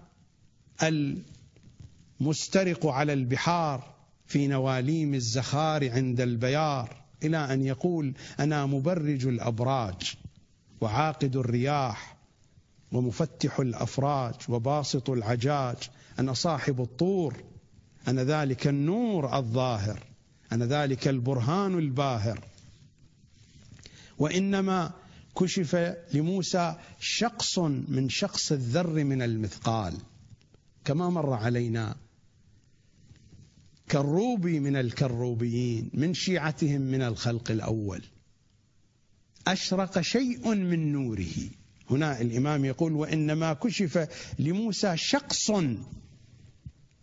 المسترق 0.82 2.86
على 2.86 3.12
البحار 3.12 3.94
في 4.26 4.46
نواليم 4.46 5.14
الزخار 5.14 5.90
عند 5.90 6.20
البيار 6.20 6.96
إلى 7.22 7.36
أن 7.36 7.64
يقول 7.64 8.14
أنا 8.40 8.66
مبرج 8.66 9.26
الأبراج 9.26 10.14
وعاقد 10.80 11.36
الرياح 11.36 12.16
ومفتح 12.92 13.60
الأفراج 13.60 14.34
وباسط 14.48 15.10
العجاج 15.10 15.76
أنا 16.18 16.32
صاحب 16.32 16.80
الطور 16.80 17.42
أنا 18.08 18.24
ذلك 18.24 18.66
النور 18.66 19.38
الظاهر 19.38 20.08
أنا 20.52 20.66
ذلك 20.66 21.08
البرهان 21.08 21.78
الباهر. 21.78 22.40
وإنما 24.18 24.92
كشف 25.36 25.94
لموسى 26.14 26.74
شقص 27.00 27.58
من 27.58 28.08
شقص 28.08 28.52
الذر 28.52 29.04
من 29.04 29.22
المثقال. 29.22 29.94
كما 30.88 31.10
مر 31.10 31.32
علينا 31.32 31.96
كروبي 33.90 34.60
من 34.60 34.76
الكروبيين 34.76 35.90
من 35.94 36.14
شيعتهم 36.14 36.80
من 36.80 37.02
الخلق 37.02 37.50
الأول. 37.50 38.02
أشرق 39.46 40.00
شيء 40.00 40.54
من 40.54 40.92
نوره. 40.92 41.34
هنا 41.90 42.20
الإمام 42.20 42.64
يقول 42.64 42.92
وإنما 42.92 43.52
كشف 43.52 44.08
لموسى 44.38 44.96
شقص 44.96 45.50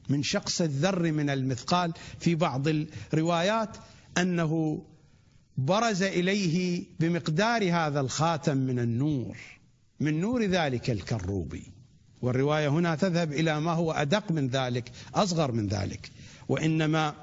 من 0.09 0.23
شقص 0.23 0.61
الذر 0.61 1.11
من 1.11 1.29
المثقال. 1.29 1.93
في 2.19 2.35
بعض 2.35 2.67
الروايات 2.67 3.77
أنه 4.17 4.81
برز 5.57 6.03
إليه 6.03 6.85
بمقدار 6.99 7.71
هذا 7.71 7.99
الخاتم 7.99 8.57
من 8.57 8.79
النور. 8.79 9.37
من 9.99 10.19
نور 10.19 10.43
ذلك 10.43 10.89
الكروبي. 10.89 11.74
والرواية 12.21 12.67
هنا 12.67 12.95
تذهب 12.95 13.31
إلى 13.31 13.59
ما 13.59 13.71
هو 13.71 13.91
أدق 13.91 14.31
من 14.31 14.47
ذلك 14.47 14.91
أصغر 15.15 15.51
من 15.51 15.67
ذلك. 15.67 16.11
وإنما 16.49 17.15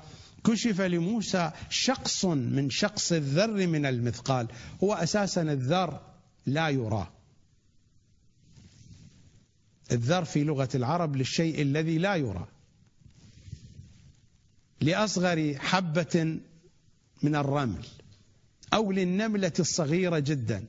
كشف 0.45 0.81
لموسى 0.81 1.51
شقص 1.71 2.25
من 2.25 2.71
شقص 2.71 3.13
الذر 3.13 3.67
من 3.67 3.87
المثقال 3.87 4.49
هو 4.83 4.95
أساسا 4.95 5.43
الذر 5.43 6.01
لا 6.47 6.69
يرى 6.69 7.13
الذر 9.93 10.25
في 10.25 10.45
لغة 10.45 10.69
العرب 10.75 11.17
للشيء 11.17 11.63
الذي 11.63 11.99
لا 11.99 12.15
يرى 12.15 12.49
لأصغر 14.81 15.55
حبة 15.59 16.39
من 17.23 17.37
الرمل 17.37 17.87
أو 18.75 18.93
للنملة 18.93 19.53
الصغيرة 19.59 20.19
جدا 20.19 20.65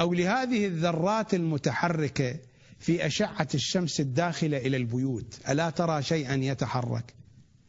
أو 0.00 0.14
لهذه 0.14 0.66
الذرات 0.66 1.34
المتحركة 1.34 2.36
في 2.78 3.06
أشعة 3.06 3.48
الشمس 3.54 4.00
الداخلة 4.00 4.56
إلى 4.56 4.76
البيوت. 4.76 5.38
ألا 5.48 5.70
ترى 5.70 6.02
شيئا 6.02 6.34
يتحرك؟ 6.34 7.14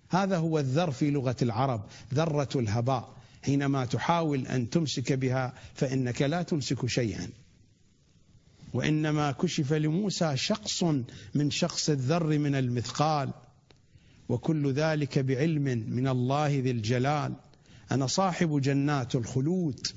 هذا 0.09 0.37
هو 0.37 0.59
الذر 0.59 0.91
في 0.91 1.11
لغة 1.11 1.35
العرب 1.41 1.85
ذرة 2.13 2.49
الهباء. 2.55 3.15
حينما 3.43 3.85
تحاول 3.85 4.47
أن 4.47 4.69
تمسك 4.69 5.13
بها 5.13 5.53
فإنك 5.73 6.21
لا 6.21 6.41
تمسك 6.41 6.85
شيئا. 6.85 7.29
وإنما 8.73 9.31
كشف 9.31 9.73
لموسى 9.73 10.37
شخص 10.37 10.83
من 11.33 11.51
شخص 11.51 11.89
الذر 11.89 12.37
من 12.37 12.55
المثقال. 12.55 13.29
وكل 14.29 14.71
ذلك 14.71 15.19
بعلم 15.19 15.63
من 15.89 16.07
الله 16.07 16.47
ذي 16.47 16.71
الجلال. 16.71 17.33
أنا 17.91 18.07
صاحب 18.07 18.61
جنات 18.61 19.15
الخلود. 19.15 19.87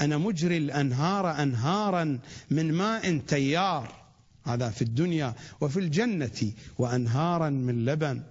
أنا 0.00 0.18
مجري 0.18 0.56
الأنهار 0.56 1.42
انهارا 1.42 2.18
من 2.50 2.72
ماء 2.72 3.18
تيار. 3.18 4.01
هذا 4.44 4.70
في 4.70 4.82
الدنيا 4.82 5.34
وفي 5.60 5.80
الجنة 5.80 6.52
وأنهارا 6.78 7.50
من 7.50 7.84
لبن 7.84 8.22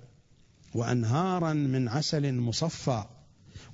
وأنهارا 0.76 1.54
من 1.54 1.88
عسل 1.88 2.34
مصفى 2.34 3.04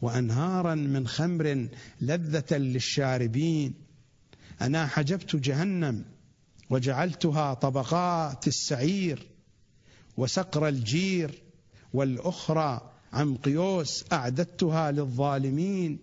وأنهارا 0.01 0.75
من 0.75 1.07
خمر 1.07 1.67
لذة 2.01 2.57
للشاربين. 2.57 3.73
أنا 4.61 4.87
حجبت 4.87 5.35
جهنم 5.35 6.05
وجعلتها 6.69 7.53
طبقات 7.53 8.47
السعير 8.47 9.27
وسقر 10.17 10.67
الجير 10.67 11.43
والأخرى 11.93 12.91
عن 13.13 13.35
قيوس 13.35 14.05
أعددتها 14.11 14.91
للظالمين 14.91 15.99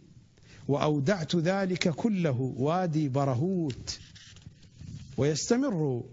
وأودعت 0.68 1.36
ذلك 1.36 1.88
كله 1.88 2.54
وادي 2.56 3.08
برهوت. 3.08 3.98
ويستمر 5.16 6.04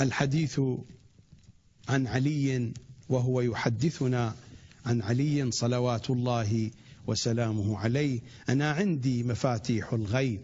الحديث 0.00 0.60
عن 1.88 2.06
علي 2.06 2.72
وهو 3.08 3.40
يحدثنا 3.40 4.34
عن 4.86 5.02
علي 5.02 5.50
صلوات 5.50 6.10
الله 6.10 6.70
وسلامه 7.06 7.78
عليه. 7.78 8.20
أنا 8.48 8.70
عندي 8.70 9.22
مفاتيح 9.22 9.92
الغيب 9.92 10.40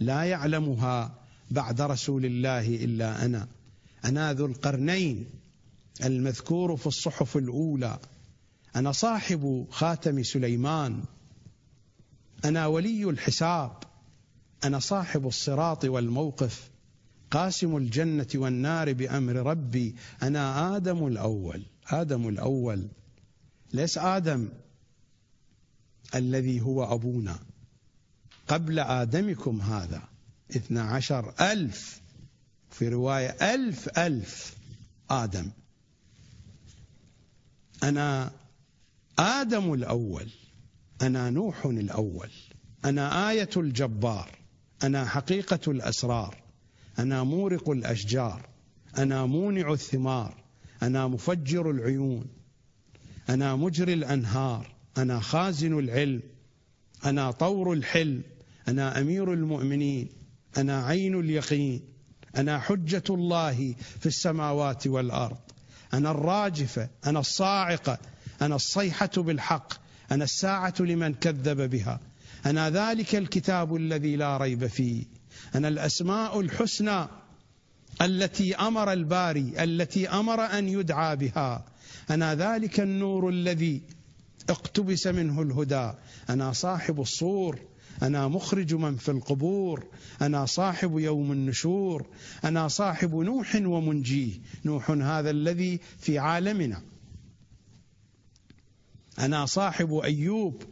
لا 0.00 0.22
يعلمها 0.22 1.18
بعد 1.50 1.80
رسول 1.80 2.24
الله 2.24 2.68
إلا 2.68 3.24
أنا. 3.24 3.48
أنا 4.04 4.32
ذو 4.32 4.46
القرنين 4.46 5.24
المذكور 6.04 6.76
في 6.76 6.86
الصحف 6.86 7.36
الأولى. 7.36 7.98
أنا 8.76 8.92
صاحب 8.92 9.66
خاتم 9.70 10.22
سليمان. 10.22 11.02
أنا 12.44 12.66
ولي 12.66 13.04
الحساب. 13.04 13.72
أنا 14.64 14.78
صاحب 14.78 15.26
الصراط 15.26 15.84
والموقف. 15.84 16.70
قاسم 17.30 17.76
الجنة 17.76 18.26
والنار 18.34 18.92
بأمر 18.92 19.32
ربي. 19.32 19.94
أنا 20.22 20.76
آدم 20.76 21.06
الأول. 21.06 21.62
آدم 21.86 22.28
الأول. 22.28 22.88
ليس 23.72 23.98
آدم 23.98 24.48
الذي 26.14 26.60
هو 26.60 26.94
أبونا. 26.94 27.38
قبل 28.48 28.78
آدمكم 28.78 29.60
هذا. 29.60 30.02
اثنا 30.56 30.82
عشر 30.82 31.34
ألف. 31.40 32.00
في 32.70 32.88
رواية 32.88 33.54
ألف 33.54 33.98
ألف 33.98 34.56
آدم. 35.10 35.50
أنا 37.82 38.30
آدم 39.18 39.72
الأول. 39.72 40.30
أنا 41.02 41.30
نوح 41.30 41.66
الأول. 41.66 42.30
أنا 42.84 43.30
آية 43.30 43.50
الجبار. 43.56 44.38
أنا 44.82 45.04
حقيقة 45.04 45.70
الأسرار. 45.72 46.49
أنا 47.00 47.22
مورق 47.22 47.70
الأشجار 47.70 48.48
أنا 48.98 49.26
مونع 49.26 49.72
الثمار 49.72 50.34
أنا 50.82 51.06
مفجر 51.06 51.70
العيون 51.70 52.26
أنا 53.28 53.56
مجري 53.56 53.92
الأنهار 53.92 54.74
أنا 54.98 55.20
خازن 55.20 55.78
العلم 55.78 56.22
أنا 57.04 57.30
طور 57.30 57.72
الحلم 57.72 58.22
أنا 58.68 59.00
أمير 59.00 59.32
المؤمنين 59.32 60.08
أنا 60.56 60.84
عين 60.86 61.20
اليقين 61.20 61.80
أنا 62.36 62.58
حجة 62.58 63.02
الله 63.10 63.74
في 64.00 64.06
السماوات 64.06 64.86
والأرض 64.86 65.38
أنا 65.94 66.10
الراجفه 66.10 66.88
أنا 67.06 67.20
الصاعقه 67.20 67.98
أنا 68.42 68.56
الصيحة 68.56 69.10
بالحق 69.16 69.72
أنا 70.12 70.24
الساعة 70.24 70.74
لمن 70.80 71.14
كذب 71.14 71.70
بها 71.70 72.00
أنا 72.46 72.70
ذلك 72.70 73.14
الكتاب 73.14 73.76
الذي 73.76 74.16
لا 74.16 74.36
ريب 74.36 74.66
فيه. 74.66 75.19
أنا 75.54 75.68
الأسماء 75.68 76.40
الحسنى 76.40 77.06
التي 78.02 78.54
أمر 78.56 78.92
الباري 78.92 79.64
التي 79.64 80.08
أمر 80.08 80.40
أن 80.40 80.68
يدعى 80.68 81.16
بها. 81.16 81.64
أنا 82.10 82.34
ذلك 82.34 82.80
النور 82.80 83.28
الذي 83.28 83.82
اقتبس 84.50 85.06
منه 85.06 85.42
الهدى. 85.42 85.92
أنا 86.30 86.52
صاحب 86.52 87.00
الصور. 87.00 87.58
أنا 88.02 88.28
مخرج 88.28 88.74
من 88.74 88.96
في 88.96 89.10
القبور. 89.10 89.86
أنا 90.22 90.46
صاحب 90.46 90.98
يوم 90.98 91.32
النشور. 91.32 92.06
أنا 92.44 92.68
صاحب 92.68 93.14
نوح 93.14 93.54
ومنجيه. 93.54 94.32
نوح 94.64 94.90
هذا 94.90 95.30
الذي 95.30 95.80
في 95.98 96.18
عالمنا. 96.18 96.82
أنا 99.18 99.46
صاحب 99.46 99.94
أيوب 99.94 100.62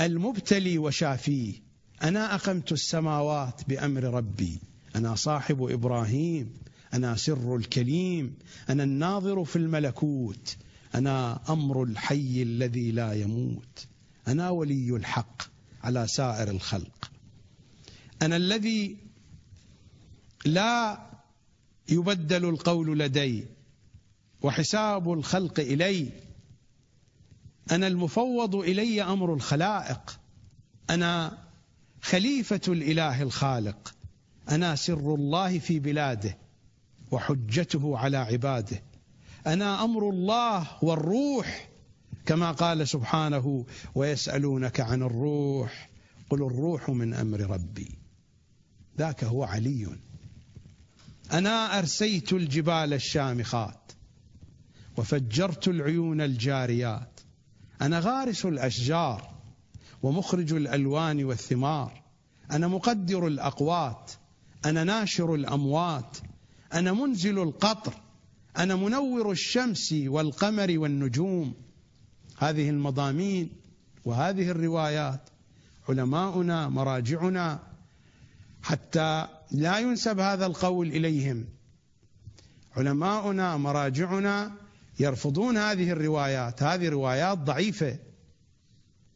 المبتلي 0.00 0.78
وشافيه. 0.78 1.63
أنا 2.04 2.34
أقمت 2.34 2.72
السماوات 2.72 3.60
بأمر 3.68 4.04
ربي. 4.04 4.60
أنا 4.96 5.14
صاحب 5.14 5.62
إبراهيم. 5.62 6.54
أنا 6.94 7.16
سر 7.16 7.56
الكليم. 7.56 8.36
أنا 8.68 8.82
الناظر 8.82 9.44
في 9.44 9.56
الملكوت. 9.56 10.56
أنا 10.94 11.40
أمر 11.48 11.82
الحي 11.82 12.42
الذي 12.42 12.90
لا 12.90 13.12
يموت. 13.12 13.86
أنا 14.28 14.50
ولي 14.50 14.96
الحق 14.96 15.42
على 15.82 16.06
سائر 16.06 16.50
الخلق. 16.50 17.10
أنا 18.22 18.36
الذي 18.36 18.96
لا 20.44 21.00
يبدل 21.88 22.44
القول 22.44 22.98
لدي 22.98 23.44
وحساب 24.42 25.12
الخلق 25.12 25.60
إلي. 25.60 26.08
أنا 27.70 27.86
المفوض 27.86 28.56
إلي 28.56 29.02
أمر 29.02 29.34
الخلائق. 29.34 30.20
أنا 30.90 31.43
خليفة 32.04 32.60
الإله 32.68 33.22
الخالق. 33.22 33.94
أنا 34.48 34.74
سر 34.74 35.14
الله 35.14 35.58
في 35.58 35.78
بلاده 35.78 36.38
وحجته 37.10 37.98
على 37.98 38.16
عباده. 38.16 38.82
أنا 39.46 39.84
أمر 39.84 40.10
الله 40.10 40.66
والروح 40.82 41.68
كما 42.26 42.52
قال 42.52 42.88
سبحانه 42.88 43.66
ويسألونك 43.94 44.80
عن 44.80 45.02
الروح 45.02 45.90
قل 46.30 46.42
الروح 46.42 46.90
من 46.90 47.14
أمر 47.14 47.40
ربي. 47.40 47.94
ذاك 48.98 49.24
هو 49.24 49.44
علي. 49.44 49.86
أنا 51.32 51.78
أرسيت 51.78 52.32
الجبال 52.32 52.92
الشامخات 52.92 53.92
وفجرت 54.96 55.68
العيون 55.68 56.20
الجاريات. 56.20 57.20
أنا 57.82 57.98
غارس 57.98 58.46
الأشجار 58.46 59.33
ومخرج 60.04 60.52
الألوان 60.52 61.24
والثمار. 61.24 62.02
أنا 62.50 62.68
مقدر 62.68 63.26
الأقوات. 63.26 64.12
أنا 64.64 64.84
ناشر 64.84 65.34
الأموات. 65.34 66.16
أنا 66.74 66.92
منزل 66.92 67.38
القطر. 67.38 67.94
أنا 68.58 68.76
منور 68.76 69.30
الشمس 69.30 69.92
والقمر 69.92 70.78
والنجوم. 70.78 71.54
هذه 72.38 72.70
المضامين 72.70 73.50
وهذه 74.04 74.50
الروايات 74.50 75.30
علماؤنا 75.88 76.68
مراجعنا 76.68 77.62
حتى 78.62 79.26
لا 79.52 79.78
ينسب 79.78 80.20
هذا 80.20 80.46
القول 80.46 80.88
إليهم. 80.88 81.44
علماؤنا 82.76 83.56
مراجعنا 83.56 84.52
يرفضون 85.00 85.56
هذه 85.56 85.90
الروايات. 85.90 86.62
هذه 86.62 86.88
روايات 86.88 87.38
ضعيفة. 87.38 87.98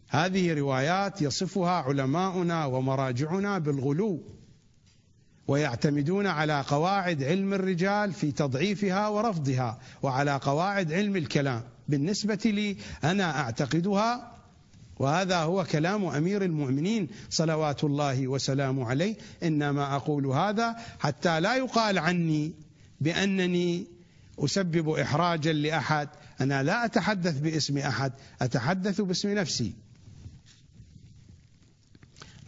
هذه 0.08 0.54
روايات 0.54 1.22
يصفها 1.22 1.70
علماؤنا 1.70 2.64
ومراجعنا 2.64 3.58
بالغلو 3.58 4.22
ويعتمدون 5.48 6.26
على 6.26 6.64
قواعد 6.68 7.22
علم 7.22 7.54
الرجال 7.54 8.12
في 8.12 8.32
تضعيفها 8.32 9.08
ورفضها 9.08 9.78
وعلى 10.02 10.36
قواعد 10.36 10.92
علم 10.92 11.16
الكلام. 11.16 11.62
بالنسبة 11.88 12.40
لي 12.44 12.76
أنا 13.04 13.40
أعتقدها 13.40 14.38
وهذا 14.98 15.36
هو 15.36 15.64
كلام 15.64 16.04
أمير 16.04 16.44
المؤمنين 16.44 17.08
صلوات 17.30 17.84
الله 17.84 18.28
وسلامه 18.28 18.88
عليه 18.88 19.16
إنما 19.42 19.96
أقول 19.96 20.26
هذا 20.26 20.76
حتى 20.98 21.40
لا 21.40 21.56
يقال 21.56 21.98
عني 21.98 22.52
بأنني 23.00 23.86
أسبب 24.38 24.88
إحراجا 24.88 25.52
لأحد. 25.52 26.08
أنا 26.40 26.62
لا 26.62 26.84
أتحدث 26.84 27.38
باسم 27.38 27.78
أحد 27.78 28.12
أتحدث 28.42 29.00
باسم 29.00 29.38
نفسي. 29.38 29.87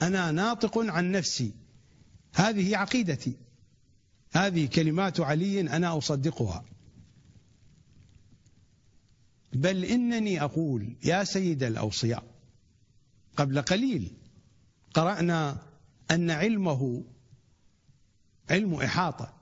أنا 0.03 0.33
ناطق 0.33 0.79
عن 0.79 1.13
نفسي. 1.13 1.53
هذه 2.35 2.77
عقيدتي. 2.77 3.37
هذه 4.33 4.67
كلمات 4.67 5.21
علي 5.21 5.61
أنا 5.61 5.99
أصدقها. 5.99 6.65
بل 9.53 9.85
إنني 9.85 10.43
أقول 10.43 10.97
يا 11.05 11.25
سيد 11.25 11.63
الأوصياء 11.63 12.25
قبل 13.37 13.63
قليل 13.63 14.13
قرأنا 14.95 15.63
أن 16.11 16.31
علمه 16.31 17.05
علم 18.51 18.75
إحاطة. 18.75 19.35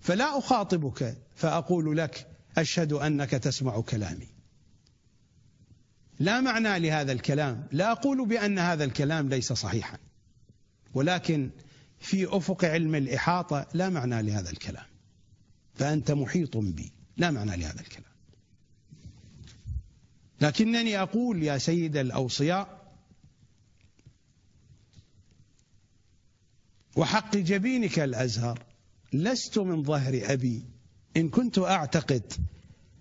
فلا 0.00 0.38
أخاطبك 0.38 1.16
فأقول 1.34 1.96
لك 1.96 2.26
أشهد 2.58 2.92
أنك 2.92 3.30
تسمع 3.30 3.80
كلامي. 3.80 4.35
لا 6.18 6.40
معنى 6.40 6.78
لهذا 6.78 7.12
الكلام. 7.12 7.68
لا 7.72 7.92
أقول 7.92 8.28
بأن 8.28 8.58
هذا 8.58 8.84
الكلام 8.84 9.28
ليس 9.28 9.52
صحيحا 9.52 9.98
ولكن 10.94 11.50
في 11.98 12.36
أفق 12.36 12.64
علم 12.64 12.94
الإحاطة 12.94 13.66
لا 13.74 13.88
معنى 13.88 14.22
لهذا 14.22 14.50
الكلام. 14.50 14.86
فأنت 15.74 16.10
محيط 16.10 16.56
بي 16.56 16.92
لا 17.16 17.30
معنى 17.30 17.56
لهذا 17.56 17.80
الكلام. 17.80 18.12
لكنني 20.40 21.02
أقول 21.02 21.42
يا 21.42 21.58
سيد 21.58 21.96
الأوصياء 21.96 22.86
وحق 26.96 27.36
جبينك 27.36 27.98
الأزهر 27.98 28.62
لست 29.12 29.58
من 29.58 29.82
ظهر 29.82 30.20
أبي. 30.24 30.64
إن 31.16 31.28
كنت 31.28 31.58
أعتقد 31.58 32.32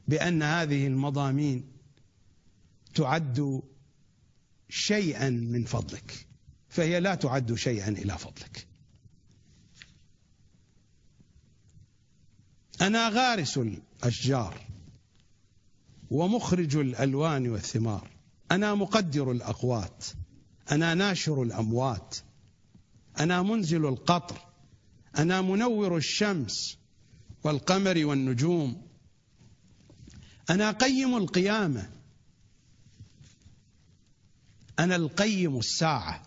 بأن 0.07 0.43
هذه 0.43 0.87
المضامين 0.87 1.74
تعد 2.95 3.61
شيئا 4.69 5.29
من 5.29 5.63
فضلك. 5.63 6.27
فهي 6.69 6.99
لا 6.99 7.15
تعد 7.15 7.53
شيئا 7.53 7.89
إلى 7.89 8.17
فضلك. 8.17 8.67
أنا 12.81 13.09
غارس 13.09 13.57
الأشجار 13.57 14.61
ومخرج 16.11 16.75
الألوان 16.75 17.49
والثمار. 17.49 18.09
أنا 18.51 18.75
مقدر 18.75 19.31
الأقوات. 19.31 20.05
أنا 20.71 20.93
ناشر 20.93 21.43
الأموات. 21.43 22.15
أنا 23.19 23.41
منزل 23.41 23.85
القطر. 23.85 24.37
أنا 25.17 25.41
منور 25.41 25.97
الشمس 25.97 26.77
والقمر 27.43 28.05
والنجوم. 28.05 28.87
أنا 30.49 30.71
قيم 30.71 31.17
القيامة. 31.17 31.94
أنا 34.79 34.95
القيم 34.95 35.57
الساعة. 35.57 36.21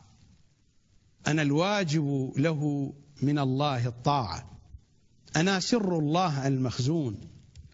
أنا 1.27 1.43
الواجب 1.43 2.33
له 2.37 2.93
من 3.23 3.39
الله 3.39 3.87
الطاعة. 3.87 4.51
أنا 5.37 5.61
سر 5.61 5.99
الله 5.99 6.47
المخزون. 6.47 7.21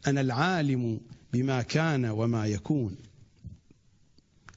أنا 0.07 0.21
العالم 0.21 1.01
بما 1.33 1.63
كان 1.63 2.05
وما 2.05 2.47
يكون. 2.47 2.97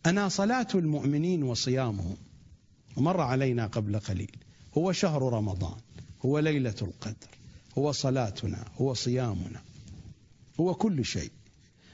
أنا 0.06 0.30
صلاة 0.30 0.68
المؤمنين 0.76 1.44
وصيامهم. 1.44 2.18
مر 2.98 3.22
علينا 3.22 3.68
قبل 3.68 4.00
قليل. 4.00 4.32
هو 4.78 4.92
شهر 4.92 5.34
رمضان. 5.34 5.78
هو 6.26 6.40
ليلة 6.40 6.76
القدر. 6.82 7.38
هو 7.78 7.92
صلاتنا. 7.92 8.66
هو 8.82 8.94
صيامنا. 8.94 9.62
هو 10.60 10.74
كل 10.74 11.06
شيء. 11.06 11.32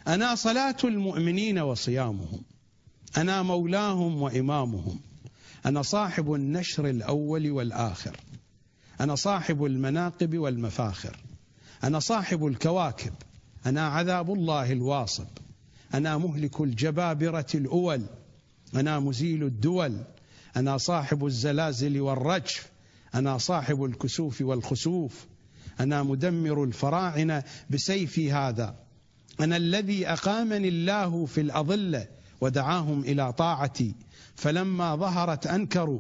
أنا 0.08 0.36
صلاة 0.36 0.78
المؤمنين 0.84 1.60
وصيامهم. 1.60 2.42
أنا 3.18 3.42
مولاهم 3.42 4.22
وإمامهم. 4.22 5.00
أنا 5.66 5.82
صاحب 5.82 6.34
النشر 6.34 6.90
الأول 6.90 7.52
والآخر. 7.52 8.18
أنا 9.02 9.16
صاحب 9.16 9.66
المناقب 9.66 10.38
والمفاخر. 10.38 11.18
أنا 11.84 12.00
صاحب 12.00 12.48
الكواكب. 12.48 13.14
أنا 13.66 13.88
عذاب 13.88 14.34
الله 14.34 14.72
الواصب. 14.72 15.28
أنا 15.94 16.18
مهلك 16.18 16.62
الجبابرة 16.62 17.46
الأول. 17.56 18.02
أنا 18.76 19.00
مزيل 19.00 19.44
الدول. 19.44 19.98
أنا 20.58 20.78
صاحب 20.78 21.26
الزلازل 21.26 22.02
والرجف. 22.02 22.70
أنا 23.16 23.38
صاحب 23.38 23.84
الكسوف 23.84 24.42
والخسوف. 24.42 25.26
أنا 25.80 26.04
مدمر 26.04 26.64
الفراعنة 26.64 27.44
بسيفي 27.70 28.32
هذا. 28.32 28.76
أنا 29.40 29.58
الذي 29.58 30.08
أقامني 30.08 30.68
الله 30.68 31.26
في 31.26 31.42
الأضلة 31.42 32.08
ودعاهم 32.44 33.02
إلى 33.02 33.34
طاعتي 33.34 33.96
فلما 34.36 34.96
ظهرت 34.96 35.48
أنكروا 35.48 36.00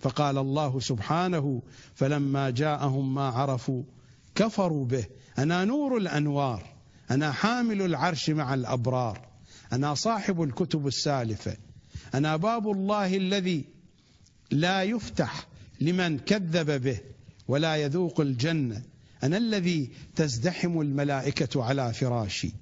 فقال 0.00 0.38
الله 0.38 0.80
سبحانه 0.80 1.62
فلما 1.94 2.50
جاءهم 2.50 3.14
ما 3.14 3.28
عرفوا 3.28 3.82
كفروا 4.34 4.84
به. 4.84 5.06
أنا 5.38 5.64
نور 5.64 5.96
الأنوار 5.96 6.66
أنا 7.10 7.32
حامل 7.32 7.82
العرش 7.82 8.30
مع 8.30 8.54
الأبرار 8.54 9.28
أنا 9.72 9.94
صاحب 9.94 10.42
الكتب 10.42 10.86
السالفة 10.86 11.56
أنا 12.14 12.36
باب 12.36 12.70
الله 12.70 13.16
الذي 13.16 13.64
لا 14.50 14.82
يفتح 14.82 15.46
لمن 15.80 16.18
كذب 16.18 16.82
به 16.82 17.00
ولا 17.48 17.76
يذوق 17.76 18.20
الجنة 18.20 18.82
أنا 19.22 19.36
الذي 19.36 19.90
تزدحم 20.16 20.80
الملائكة 20.80 21.64
على 21.64 21.92
فراشي. 21.92 22.52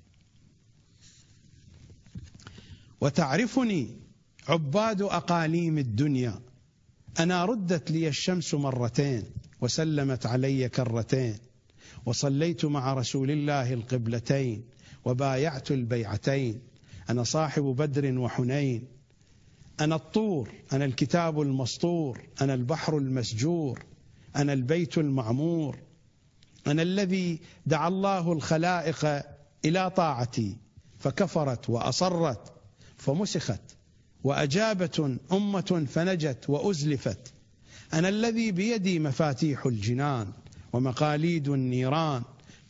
وتعرفني 3.01 3.97
عباد 4.49 5.03
أقاليم 5.03 5.79
الدنيا. 5.79 6.41
أنا 7.21 7.45
ردت 7.45 7.91
لي 7.91 8.09
الشمس 8.09 8.55
مرتين 8.55 9.25
وسلمت 9.61 10.27
علي 10.27 10.69
كرتين 10.69 11.39
وصليت 12.07 12.65
مع 12.65 12.95
رسول 12.95 13.31
الله 13.31 13.73
القبلتين 13.73 14.65
وبايعت 15.05 15.71
البيعتين. 15.71 16.61
أنا 17.11 17.25
صاحب 17.25 17.63
بدر 17.63 18.19
وحنين 18.19 18.85
أنا 19.81 19.95
الطور 19.95 20.51
أنا 20.73 20.85
الكتاب 20.85 21.41
المسطور 21.41 22.21
أنا 22.41 22.55
البحر 22.55 22.99
المسجور 22.99 23.85
أنا 24.37 24.53
البيت 24.53 24.99
المعمور. 24.99 25.79
أنا 26.67 26.83
الذي 26.83 27.41
دعا 27.67 27.89
الله 27.89 28.33
الخلائق 28.33 29.23
إلى 29.65 29.91
طاعتي 29.91 30.57
فكفرت 30.99 31.71
وأصرت 31.71 32.53
فمسخت. 32.99 33.61
وأجابة 34.25 35.19
أمة 35.33 35.87
فنجت 35.91 36.51
وأزلفت. 36.51 37.33
أنا 37.93 38.09
الذي 38.09 38.53
بيدي 38.53 38.99
مفاتيح 38.99 39.67
الجنان 39.67 40.33
ومقاليد 40.73 41.49
النيران 41.49 42.23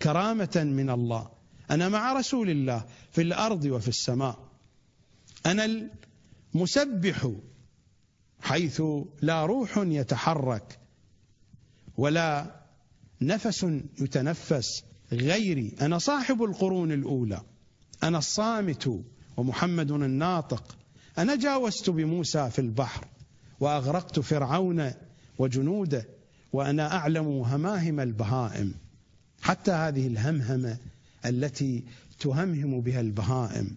كرامة 0.03 0.63
من 0.77 0.91
الله. 0.91 1.31
أنا 1.71 1.89
مع 1.89 2.13
رسول 2.13 2.51
الله 2.51 2.85
في 3.13 3.23
الأرض 3.23 3.65
وفي 3.65 3.89
السماء. 3.89 4.49
أنا 5.47 5.89
المسبح 6.55 7.31
حيث 8.41 8.83
لا 9.23 9.47
روح 9.47 9.79
يتحرك 9.79 10.79
ولا 11.97 12.57
نفس 13.21 13.67
يتنفس 14.01 14.85
غيري. 15.13 15.75
أنا 15.81 15.99
صاحب 15.99 16.43
القرون 16.43 16.93
الأولى. 16.93 17.43
أنا 18.03 18.19
الصامت 18.19 19.05
ومحمد 19.39 19.90
الناطق. 19.90 20.77
أنا 21.19 21.36
جاوزت 21.36 21.90
بموسى 21.90 22.51
في 22.51 22.59
البحر 22.59 23.06
وأغرقت 23.60 24.20
فرعون 24.20 24.93
وجنوده 25.39 26.09
وأنا 26.52 26.97
أعلم 26.97 27.27
هماهم 27.28 28.01
البهائم. 28.01 28.74
حتى 29.43 29.70
هذه 29.70 30.06
الهمهمة 30.06 30.77
التي 31.27 31.85
تهمهم 32.20 32.81
بها 32.81 33.01
البهائم. 33.01 33.77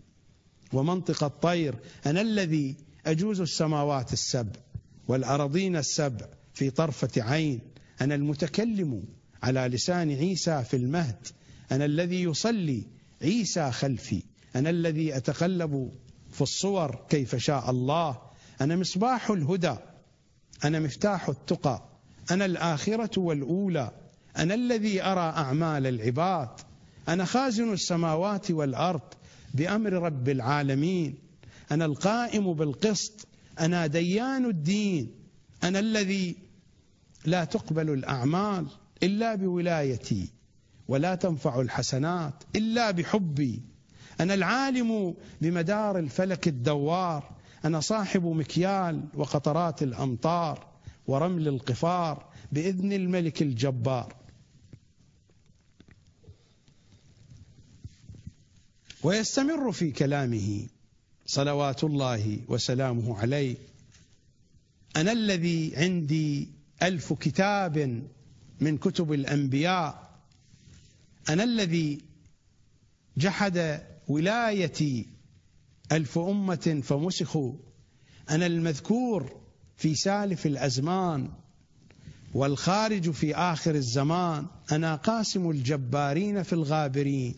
ومنطق 0.74 1.24
الطير 1.24 1.76
أنا 2.06 2.22
الذي 2.22 2.76
أجوز 3.06 3.42
السماوات 3.42 4.14
السبع 4.14 4.60
والأراضين 5.08 5.76
السبع 5.76 6.26
في 6.54 6.70
طرفة 6.70 7.24
عين. 7.24 7.60
أنا 8.02 8.16
المتكلم 8.16 9.04
على 9.44 9.60
لسان 9.60 10.12
عيسى 10.12 10.64
في 10.64 10.78
المهد. 10.78 11.28
أنا 11.72 11.86
الذي 11.86 12.24
يصلي 12.24 12.84
عيسى 13.22 13.72
خلفي. 13.72 14.24
أنا 14.56 14.70
الذي 14.70 15.18
أتقلب 15.18 15.92
في 16.32 16.42
الصور 16.42 17.06
كيف 17.10 17.36
شاء 17.36 17.72
الله. 17.72 18.22
أنا 18.62 18.76
مصباح 18.76 19.30
الهدى. 19.30 19.76
أنا 20.64 20.80
مفتاح 20.80 21.30
التقى. 21.30 21.84
أنا 22.32 22.46
الآخرة 22.46 23.20
والأولى. 23.20 23.92
أنا 24.38 24.54
الذي 24.54 25.04
أرى 25.04 25.20
أعمال 25.20 25.88
العباد. 25.88 26.50
أنا 27.08 27.26
خازن 27.26 27.74
السماوات 27.74 28.52
والأرض 28.52 29.02
بأمر 29.54 29.94
رب 29.94 30.30
العالمين. 30.30 31.18
أنا 31.72 31.86
القائم 31.86 32.54
بالقسط. 32.54 33.28
أنا 33.60 33.88
ديان 33.88 34.46
الدين. 34.46 35.12
أنا 35.64 35.80
الذي 35.80 36.36
لا 37.26 37.44
تقبل 37.44 37.90
الأعمال 37.90 38.68
إلا 39.04 39.36
بولايتي 39.36 40.30
ولا 40.88 41.16
تنفع 41.16 41.62
الحسنات 41.62 42.44
إلا 42.56 42.92
بحبي. 42.92 43.62
أنا 44.22 44.34
العالم 44.34 45.16
بمدار 45.42 46.00
الفلك 46.00 46.48
الدوار. 46.48 47.32
أنا 47.66 47.80
صاحب 47.80 48.26
مكيال 48.26 49.04
وقطرات 49.14 49.84
الأمطار 49.84 50.68
ورمل 51.08 51.48
القفار 51.48 52.26
بإذن 52.52 52.94
الملك 52.94 53.42
الجبار. 53.42 54.16
ويستمر 59.04 59.72
في 59.72 59.92
كلامه 59.92 60.68
صلوات 61.26 61.84
الله 61.84 62.40
وسلامه 62.48 63.20
عليه. 63.20 63.56
أنا 64.96 65.12
الذي 65.12 65.74
عندي 65.76 66.50
ألف 66.84 67.14
كتاب 67.14 68.04
من 68.60 68.78
كتب 68.78 69.14
الأنبياء. 69.14 70.12
أنا 71.30 71.44
الذي 71.44 72.02
جحد 73.18 73.82
ولايتي 74.12 75.06
ألف 75.92 76.18
أمة 76.18 76.82
فمسخوا. 76.84 77.54
أنا 78.30 78.46
المذكور 78.46 79.42
في 79.78 79.96
سالف 79.96 80.46
الأزمان 80.46 81.30
والخارج 82.34 83.12
في 83.12 83.36
آخر 83.36 83.76
الزمان. 83.76 84.46
أنا 84.72 84.96
قاسم 84.96 85.50
الجبارين 85.50 86.44
في 86.44 86.54
الغابرين 86.54 87.36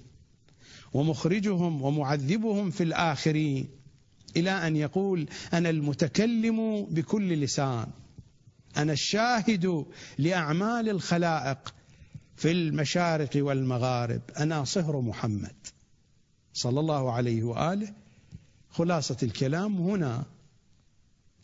ومخرجهم 0.93 1.81
ومعذبهم 1.81 2.71
في 2.71 2.83
الآخرين. 2.83 3.69
إلى 4.37 4.51
أن 4.51 4.75
يقول 4.75 5.27
أنا 5.53 5.69
المتكلم 5.69 6.85
بكل 6.85 7.33
لسان. 7.33 7.87
أنا 8.77 8.93
الشاهد 8.93 9.85
لأعمال 10.17 10.89
الخلائق 10.89 11.73
في 12.35 12.51
المشارق 12.51 13.29
والمغارب. 13.35 14.21
أنا 14.37 14.63
صهر 14.63 15.01
محمد. 15.01 15.55
صلى 16.53 16.79
الله 16.79 17.11
عليه 17.11 17.43
وآله 17.43 17.93
خلاصة 18.69 19.17
الكلام 19.23 19.77
هنا. 19.77 20.25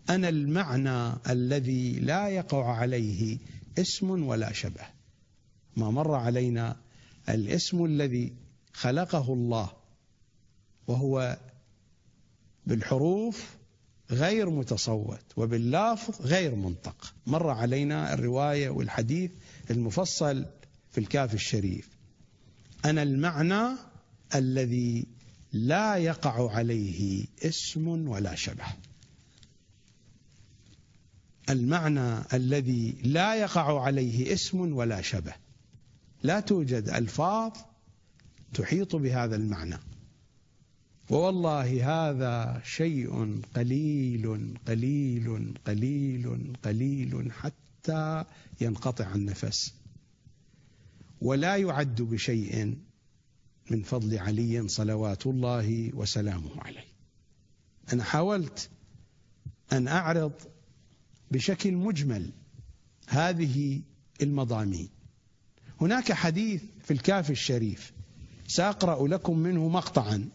أنا 0.10 0.30
المعنى 0.30 1.14
الذي 1.30 2.00
لا 2.00 2.28
يقع 2.28 2.74
عليه 2.76 3.38
اسم 3.78 4.24
ولا 4.28 4.54
شبه. 4.54 4.88
ما 5.78 5.92
مر 5.92 6.16
علينا 6.16 6.76
الاسم 7.30 7.86
الذي 7.86 8.34
خلقه 8.74 9.34
الله 9.34 9.70
وهو 10.88 11.38
بالحروف 12.66 13.56
غير 14.12 14.50
متصوت 14.50 15.24
وباللافظ 15.38 16.22
غير 16.22 16.56
منطق. 16.56 17.14
مر 17.28 17.50
علينا 17.50 18.14
الرواية 18.14 18.70
والحديث 18.70 19.32
المفصل 19.72 20.46
في 20.92 20.98
الكاف 20.98 21.34
الشريف. 21.34 21.90
أنا 22.86 23.04
المعنى 23.04 23.89
الذي 24.36 25.08
لا 25.52 25.96
يقع 25.96 26.52
عليه 26.52 27.26
اسم 27.44 27.88
ولا 27.88 28.36
شبه. 28.36 28.66
المعنى 31.50 32.24
الذي 32.34 32.96
لا 33.04 33.36
يقع 33.36 33.82
عليه 33.82 34.34
اسم 34.34 34.74
ولا 34.74 35.02
شبه. 35.02 35.34
لا 36.24 36.40
توجد 36.40 36.90
ألفاظ 36.90 37.52
تحيط 38.54 38.96
بهذا 38.96 39.36
المعنى. 39.36 39.78
ووالله 41.10 42.10
هذا 42.10 42.62
شيء 42.66 43.42
قليل 43.56 44.58
قليل 44.68 45.54
قليل 45.68 46.54
قليل 46.64 47.32
حتى 47.32 48.26
ينقطع 48.62 49.16
النفس. 49.16 49.74
ولا 51.22 51.56
يعد 51.56 52.02
بشيء 52.02 52.78
من 53.72 53.84
فضل 53.84 54.18
علي 54.18 54.68
صلوات 54.68 55.28
الله 55.28 55.92
وسلامه 55.94 56.62
عليه. 56.62 56.88
أنا 57.94 58.04
حاولت 58.04 58.70
أن 59.72 59.88
أعرض 59.88 60.32
بشكل 61.32 61.74
مجمل 61.74 62.32
هذه 63.08 63.82
المضامين. 64.22 64.90
هناك 65.82 66.12
حديث 66.12 66.64
في 66.84 66.94
الكافي 66.94 67.30
الشريف 67.30 67.94
سأقرأ 68.48 69.08
لكم 69.08 69.38
منه 69.40 69.68
مقطعا. 69.68 70.30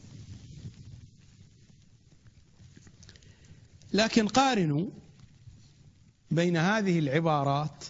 لكن 3.93 4.28
قارنوا 4.28 4.86
بين 6.31 6.56
هذه 6.56 6.98
العبارات 6.98 7.85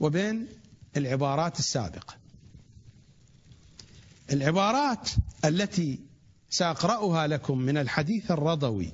وبين 0.00 0.48
العبارات 0.96 1.58
السابقة. 1.58 2.16
العبارات 4.32 5.10
التي 5.44 6.00
سأقرأها 6.50 7.26
لكم 7.26 7.58
من 7.58 7.78
الحديث 7.78 8.30
الرضوي 8.30 8.92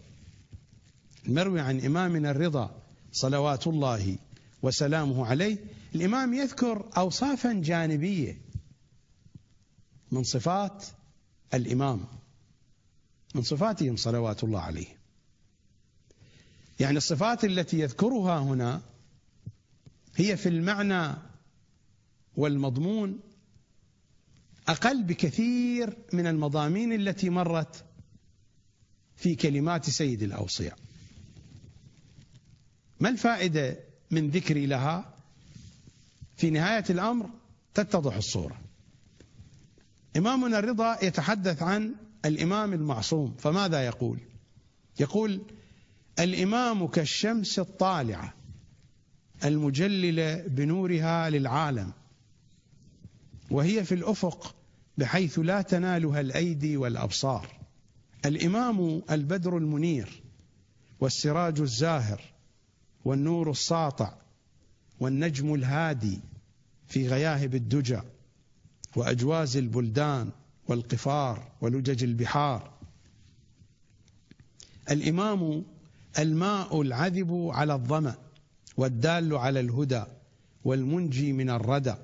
المروي 1.26 1.60
عن 1.60 1.80
إمامنا 1.80 2.30
الرضا 2.30 2.82
صلوات 3.12 3.66
الله 3.66 4.18
وسلامه 4.62 5.26
عليه 5.26 5.58
الإمام 5.94 6.34
يذكر 6.34 6.90
اوصافا 6.96 7.52
جانبية 7.52 8.38
من 10.10 10.22
صفات 10.22 10.84
الإمام 11.54 12.04
من 13.34 13.42
صفاتهم 13.42 13.96
صلوات 13.96 14.44
الله 14.44 14.60
عليه. 14.60 14.86
يعني 16.80 16.96
الصفات 16.96 17.44
التي 17.44 17.80
يذكرها 17.80 18.38
هنا 18.38 18.82
هي 20.16 20.36
في 20.36 20.48
المعنى 20.48 21.14
والمضمون 22.36 23.20
أقل 24.68 25.02
بكثير 25.02 25.96
من 26.12 26.26
المضامين 26.26 26.92
التي 26.92 27.30
مرت 27.30 27.84
في 29.16 29.34
كلمات 29.34 29.90
سيد 29.90 30.22
الأوصياء. 30.22 30.78
ما 33.00 33.08
الفائدة 33.08 33.78
من 34.10 34.30
ذكري 34.30 34.66
لها؟ 34.66 35.14
في 36.36 36.50
نهاية 36.50 36.84
الأمر 36.90 37.30
تتضح 37.74 38.16
الصورة. 38.16 38.60
إمامنا 40.16 40.58
الرضا 40.58 41.04
يتحدث 41.04 41.62
عن 41.62 41.94
الإمام 42.24 42.72
المعصوم 42.72 43.34
فماذا 43.38 43.86
يقول؟ 43.86 44.18
يقول 45.00 45.42
الإمام 46.18 46.86
كالشمس 46.86 47.58
الطالعة 47.58 48.34
المجللة 49.44 50.46
بنورها 50.46 51.30
للعالم 51.30 51.92
وهي 53.52 53.84
في 53.84 53.94
الأفق 53.94 54.54
بحيث 54.98 55.38
لا 55.38 55.62
تنالها 55.62 56.20
الأيدي 56.20 56.76
والأبصار. 56.76 57.48
الإمام 58.24 59.02
البدر 59.10 59.56
المنير 59.56 60.22
والسراج 61.00 61.60
الزاهر 61.60 62.20
والنور 63.04 63.50
الساطع 63.50 64.14
والنجم 65.00 65.54
الهادي 65.54 66.20
في 66.86 67.08
غياهب 67.08 67.54
الدجى 67.54 68.00
وأجواز 68.96 69.56
البلدان 69.56 70.30
والقفار 70.68 71.52
ولجج 71.60 72.04
البحار. 72.04 72.72
الإمام 74.90 75.64
الماء 76.18 76.82
العذب 76.82 77.48
على 77.52 77.74
الظمأ 77.74 78.14
والدال 78.76 79.36
على 79.36 79.60
الهدى 79.60 80.04
والمنجي 80.64 81.32
من 81.32 81.50
الردى. 81.50 81.94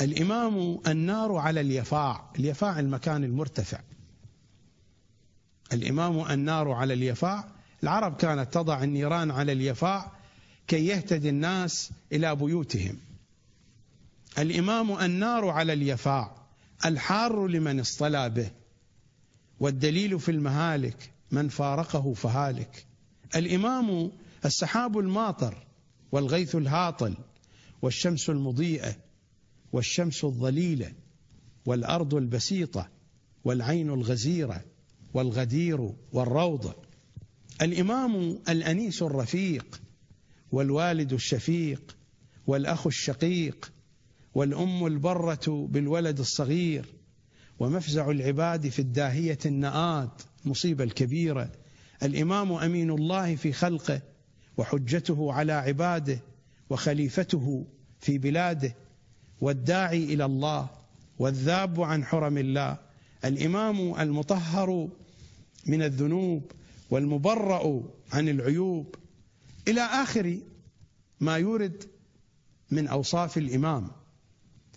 الإمام 0.00 0.80
النار 0.86 1.36
على 1.36 1.60
اليفاع. 1.60 2.30
اليفاع 2.38 2.78
المكان 2.78 3.24
المرتفع. 3.24 3.80
الإمام 5.72 6.30
النار 6.30 6.70
على 6.70 6.94
اليفاع. 6.94 7.48
العرب 7.82 8.16
كانت 8.16 8.54
تضع 8.54 8.82
النيران 8.82 9.30
على 9.30 9.52
اليفاع 9.52 10.12
كي 10.66 10.86
يهتدي 10.86 11.28
الناس 11.28 11.90
إلى 12.12 12.36
بيوتهم. 12.36 12.96
الإمام 14.38 14.92
النار 14.92 15.48
على 15.48 15.72
اليفاع. 15.72 16.36
الحار 16.84 17.46
لمن 17.46 17.80
اصطلى 17.80 18.30
به. 18.30 18.50
والدليل 19.60 20.20
في 20.20 20.30
المهالك. 20.30 21.10
من 21.30 21.48
فارقه 21.48 22.14
فهالك. 22.14 22.86
الإمام 23.36 24.10
السحاب 24.44 24.98
الماطر 24.98 25.66
والغيث 26.12 26.56
الهاطل 26.56 27.14
والشمس 27.82 28.30
المضيئة 28.30 29.07
والشمس 29.72 30.24
الظليلة 30.24 30.92
والأرض 31.66 32.14
البسيطة 32.14 32.88
والعين 33.44 33.90
الغزيرة 33.90 34.64
والغدير 35.14 35.92
والروض. 36.12 36.72
الإمام 37.62 38.38
الأنيس 38.48 39.02
الرفيق 39.02 39.80
والوالد 40.52 41.12
الشفيق 41.12 41.96
والأخ 42.46 42.86
الشقيق 42.86 43.72
والأم 44.34 44.86
البرة 44.86 45.66
بالولد 45.70 46.18
الصغير 46.20 46.86
ومفزع 47.58 48.10
العباد 48.10 48.68
في 48.68 48.78
الداهية 48.78 49.38
النآت 49.46 50.22
مصيبة 50.44 50.84
الكبيرة. 50.84 51.52
الإمام 52.02 52.52
أمين 52.52 52.90
الله 52.90 53.36
في 53.36 53.52
خلقه 53.52 54.02
وحجته 54.56 55.32
على 55.32 55.52
عباده 55.52 56.20
وخليفته 56.70 57.66
في 58.00 58.18
بلاده. 58.18 58.74
والداعي 59.40 60.04
إلى 60.04 60.24
الله 60.24 60.68
والذاب 61.18 61.80
عن 61.80 62.04
حرم 62.04 62.38
الله. 62.38 62.78
الإمام 63.24 64.00
المطهر 64.00 64.88
من 65.66 65.82
الذنوب 65.82 66.52
والمبرأ 66.90 67.82
عن 68.12 68.28
العيوب. 68.28 68.94
إلى 69.68 69.80
آخر 69.80 70.38
ما 71.20 71.36
يورد 71.36 71.84
من 72.70 72.88
أوصاف 72.88 73.38
الإمام. 73.38 73.90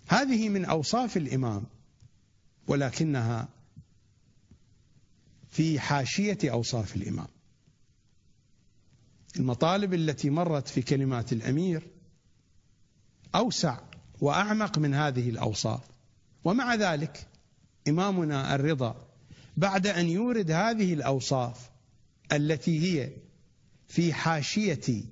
هذه 0.06 0.48
من 0.48 0.64
أوصاف 0.64 1.16
الإمام 1.16 1.64
ولكنها 2.66 3.48
في 5.50 5.80
حاشية 5.80 6.38
أوصاف 6.44 6.96
الإمام. 6.96 7.26
المطالب 9.36 9.94
التي 9.94 10.30
مرت 10.30 10.68
في 10.68 10.82
كلمات 10.82 11.32
الأمير 11.32 11.82
أوسع 13.34 13.78
وأعمق 14.22 14.78
من 14.78 14.94
هذه 14.94 15.30
الأوصاف. 15.30 15.80
ومع 16.44 16.74
ذلك 16.74 17.26
إمامنا 17.88 18.54
الرضا 18.54 19.08
بعد 19.56 19.86
أن 19.86 20.08
يورد 20.08 20.50
هذه 20.50 20.94
الأوصاف 20.94 21.70
التي 22.32 22.80
هي 22.80 23.12
في 23.88 24.12
حاشية 24.12 25.04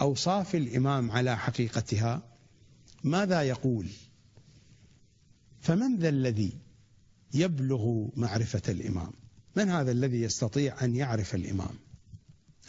أوصاف 0.00 0.54
الإمام 0.54 1.10
على 1.10 1.36
حقيقتها 1.36 2.22
ماذا 3.04 3.42
يقول؟ 3.42 3.86
فمن 5.60 5.96
ذا 5.96 6.08
الذي 6.08 6.58
يبلغ 7.34 8.08
معرفة 8.16 8.62
الإمام؟ 8.68 9.12
من 9.56 9.68
هذا 9.68 9.92
الذي 9.92 10.22
يستطيع 10.22 10.84
أن 10.84 10.96
يعرف 10.96 11.34
الإمام؟ 11.34 11.74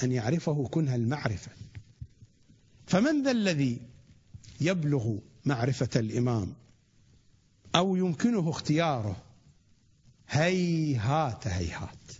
أن 0.04 0.12
يعرفه 0.12 0.68
كنه 0.68 0.96
المعرفة. 0.96 1.52
فمن 2.88 3.24
ذا 3.24 3.32
الذي 3.32 3.95
يبلغ 4.62 5.18
معرفة 5.46 5.90
الإمام 5.96 6.54
أو 7.76 7.96
يمكنه 7.96 8.50
اختياره. 8.50 9.24
هيهات 10.30 11.48
هيهات. 11.48 12.12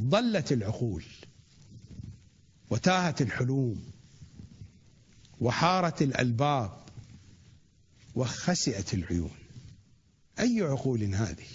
ضلت 0.00 0.52
العقول 0.52 1.04
وتاهت 2.70 3.22
الحلوم 3.22 3.84
وحارت 5.40 6.02
الألباب 6.02 6.82
وخسئت 8.14 8.94
العيون. 8.94 9.36
أي 10.38 10.60
عقول 10.60 11.14
هذه؟ 11.14 11.46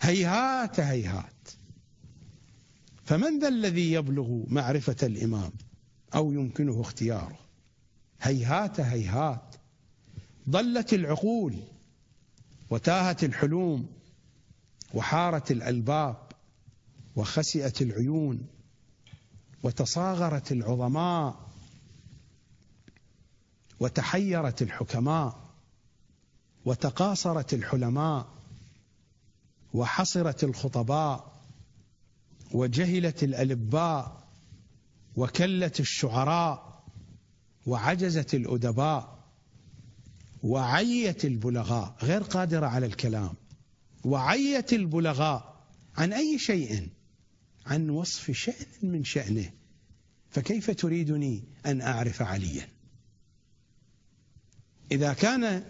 هيهات 0.00 0.80
هيهات. 0.80 1.48
فمن 3.04 3.38
ذا 3.40 3.48
الذي 3.48 3.92
يبلغ 3.92 4.44
معرفة 4.48 4.96
الإمام؟ 5.02 5.52
أو 6.14 6.32
يمكنه 6.32 6.80
اختياره. 6.80 7.38
هيهات 8.22 8.80
هيهات. 8.80 9.56
ضلت 10.50 10.92
العقول 10.92 11.54
وتاهت 12.70 13.24
الحلوم 13.24 13.86
وحارت 14.94 15.50
الألباب 15.50 16.16
وخسئت 17.16 17.82
العيون 17.82 18.46
وتصاغرت 19.62 20.52
العظماء 20.52 21.48
وتحيرت 23.80 24.62
الحكماء 24.62 25.48
وتقاصرت 26.64 27.54
الحلماء 27.54 28.28
وحصرت 29.74 30.44
الخطباء 30.44 31.32
وجهلت 32.52 33.22
الألباء 33.22 34.27
وكلت 35.18 35.80
الشعراء 35.80 36.82
وعجزت 37.66 38.34
الأدباء 38.34 39.18
وعيت 40.42 41.24
البلغاء 41.24 41.96
غير 42.02 42.22
قادرة 42.22 42.66
على 42.66 42.86
الكلام. 42.86 43.34
وعيت 44.04 44.72
البلغاء 44.72 45.64
عن 45.96 46.12
أي 46.12 46.38
شيء؟ 46.38 46.88
عن 47.66 47.90
وصف 47.90 48.30
شأن 48.30 48.66
من 48.82 49.04
شأنه. 49.04 49.50
فكيف 50.30 50.70
تريدني 50.70 51.44
أن 51.66 51.80
أعرف 51.80 52.22
عليا؟ 52.22 52.68
إذا 54.92 55.12
كان 55.12 55.64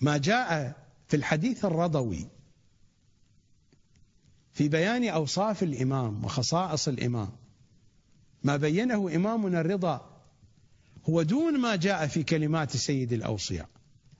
ما 0.00 0.16
جاء 0.16 0.76
في 1.08 1.16
الحديث 1.16 1.64
الرضوي 1.64 2.26
في 4.52 4.68
بيان 4.68 5.08
أوصاف 5.08 5.62
الإمام 5.62 6.24
وخصائص 6.24 6.88
الإمام 6.88 7.41
ما 8.44 8.56
بينه 8.56 9.16
إمامنا 9.16 9.60
الرضا 9.60 10.08
هو 11.08 11.22
دون 11.22 11.60
ما 11.60 11.76
جاء 11.76 12.06
في 12.06 12.22
كلمات 12.22 12.76
سيد 12.76 13.12
الأوصياء. 13.12 13.68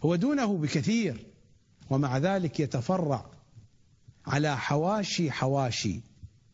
هو 0.05 0.17
دونه 0.17 0.59
بكثير 0.59 1.27
ومع 1.91 2.19
ذلك 2.19 2.61
يتفرع 2.61 3.31
على 4.27 4.59
حواشي 4.59 5.31
حواشي 5.31 6.01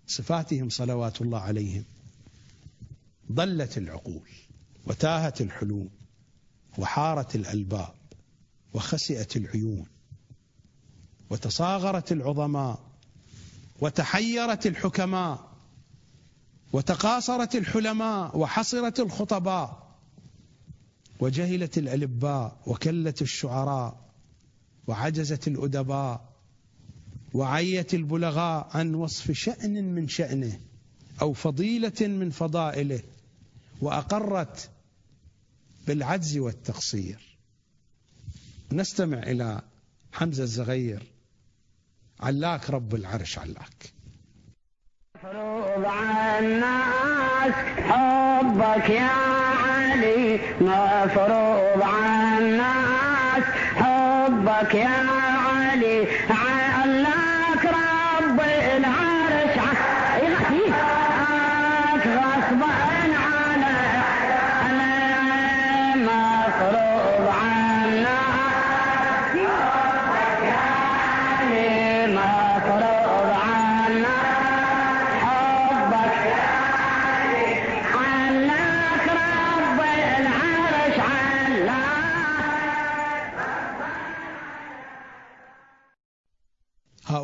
صفاتهم 0.07 0.69
صلوات 0.69 1.23
الله 1.23 1.40
عليهم. 1.40 1.85
ضلت 3.32 3.78
العقول 3.78 4.28
وتاهت 4.86 5.40
الحلوم 5.40 5.89
وحارت 6.78 7.35
الألباب 7.35 7.95
وخسئت 8.74 9.36
العيون 9.36 9.86
وتصاغرت 11.31 12.12
العظماء 12.12 12.78
وتحيرت 13.81 14.66
الحكماء 14.66 15.48
وتقاصرت 16.73 17.57
الحلماء 17.57 18.39
وحصرت 18.39 19.01
الخطباء 19.01 19.89
وجهلت 21.20 21.78
الألباء 21.78 22.61
وكلت 22.66 23.23
الشعراء 23.23 24.09
وعجزت 24.86 25.49
الأدباء 25.49 26.28
وعيت 27.35 27.95
البلغاء 27.95 28.69
عن 28.74 28.95
وصف 28.95 29.31
شأن 29.31 29.95
من 29.95 30.09
شأنه 30.09 30.61
أو 31.23 31.32
فضيلة 31.32 32.01
من 32.01 32.31
فضائله 32.31 33.03
وأقرت 33.81 34.70
بالعجز 35.86 36.39
والتقصير. 36.39 37.39
نستمع 38.73 39.19
إلى 39.19 39.62
حمزة 40.12 40.43
الزغير 40.43 41.03
علاك 42.20 42.70
رب 42.70 42.95
العرش 42.95 43.39
علاك. 43.39 43.93
الناس 45.93 47.55
حبك 47.90 48.90
يا 48.90 49.09
علي 49.69 50.40
مفروض 50.60 51.82
على 51.82 52.39
الناس 52.39 53.44
حبك 53.77 54.74
يا 54.74 54.97
علي 55.09 56.06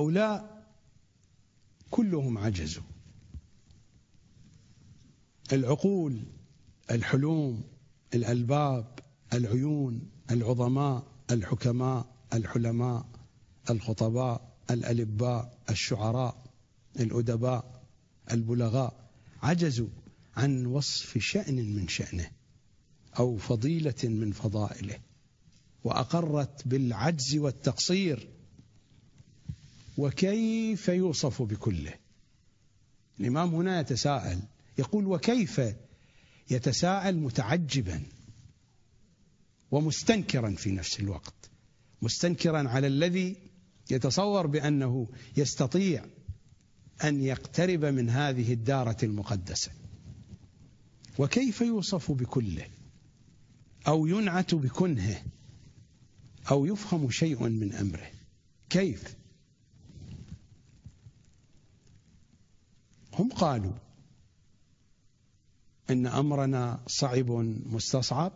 هؤلاء 0.05 0.65
كلهم 1.91 2.39
عجزوا. 2.39 2.83
العقول 5.53 6.23
الحلوم 6.91 7.65
الألباب 8.15 8.99
العيون 9.33 10.11
العظماء 10.31 11.07
الحكماء 11.31 12.07
الحلماء 12.35 13.07
الخطباء 13.71 14.57
الألباء 14.71 15.59
الشعراء 15.71 16.45
الأدباء 17.01 17.83
البلغاء 18.31 19.11
عجزوا 19.43 19.89
عن 20.37 20.67
وصف 20.67 21.19
شأن 21.19 21.75
من 21.77 21.89
شأنه 21.89 22.31
أو 23.19 23.37
فضيلة 23.37 24.05
من 24.05 24.33
فضائله 24.33 24.99
وأقرت 25.85 26.69
بالعجز 26.69 27.37
والتقصير 27.37 28.34
وكيف 29.99 30.89
يوصف 30.89 31.43
بكله؟ 31.43 31.95
الإمام 33.21 33.55
هنا 33.55 33.81
يتساءل 33.81 34.41
يقول 34.79 35.07
وكيف 35.07 35.61
يتساءل 36.51 37.17
متعجبا 37.17 38.03
ومستنكرا 39.71 40.51
في 40.51 40.71
نفس 40.71 41.01
الوقت 41.01 41.51
مستنكرا 42.03 42.69
على 42.69 42.87
الذي 42.87 43.37
يتصور 43.91 44.47
بأنه 44.47 45.09
يستطيع 45.37 46.05
أن 47.05 47.21
يقترب 47.21 47.85
من 47.85 48.11
هذه 48.11 48.53
الدارة 48.53 48.97
المقدسة. 49.03 49.71
وكيف 51.19 51.61
يوصف 51.61 52.13
بكله؟ 52.13 52.67
أو 53.89 54.07
ينعت 54.07 54.55
بكنهه؟ 54.55 55.23
أو 56.51 56.67
يفهم 56.67 57.11
شيء 57.11 57.49
من 57.49 57.73
أمره؟ 57.73 58.11
كيف؟ 58.71 59.17
هم 63.19 63.29
قالوا 63.29 63.73
إن 65.91 66.07
أمرنا 66.07 66.83
صعب 66.87 67.31
مستصعب 67.67 68.33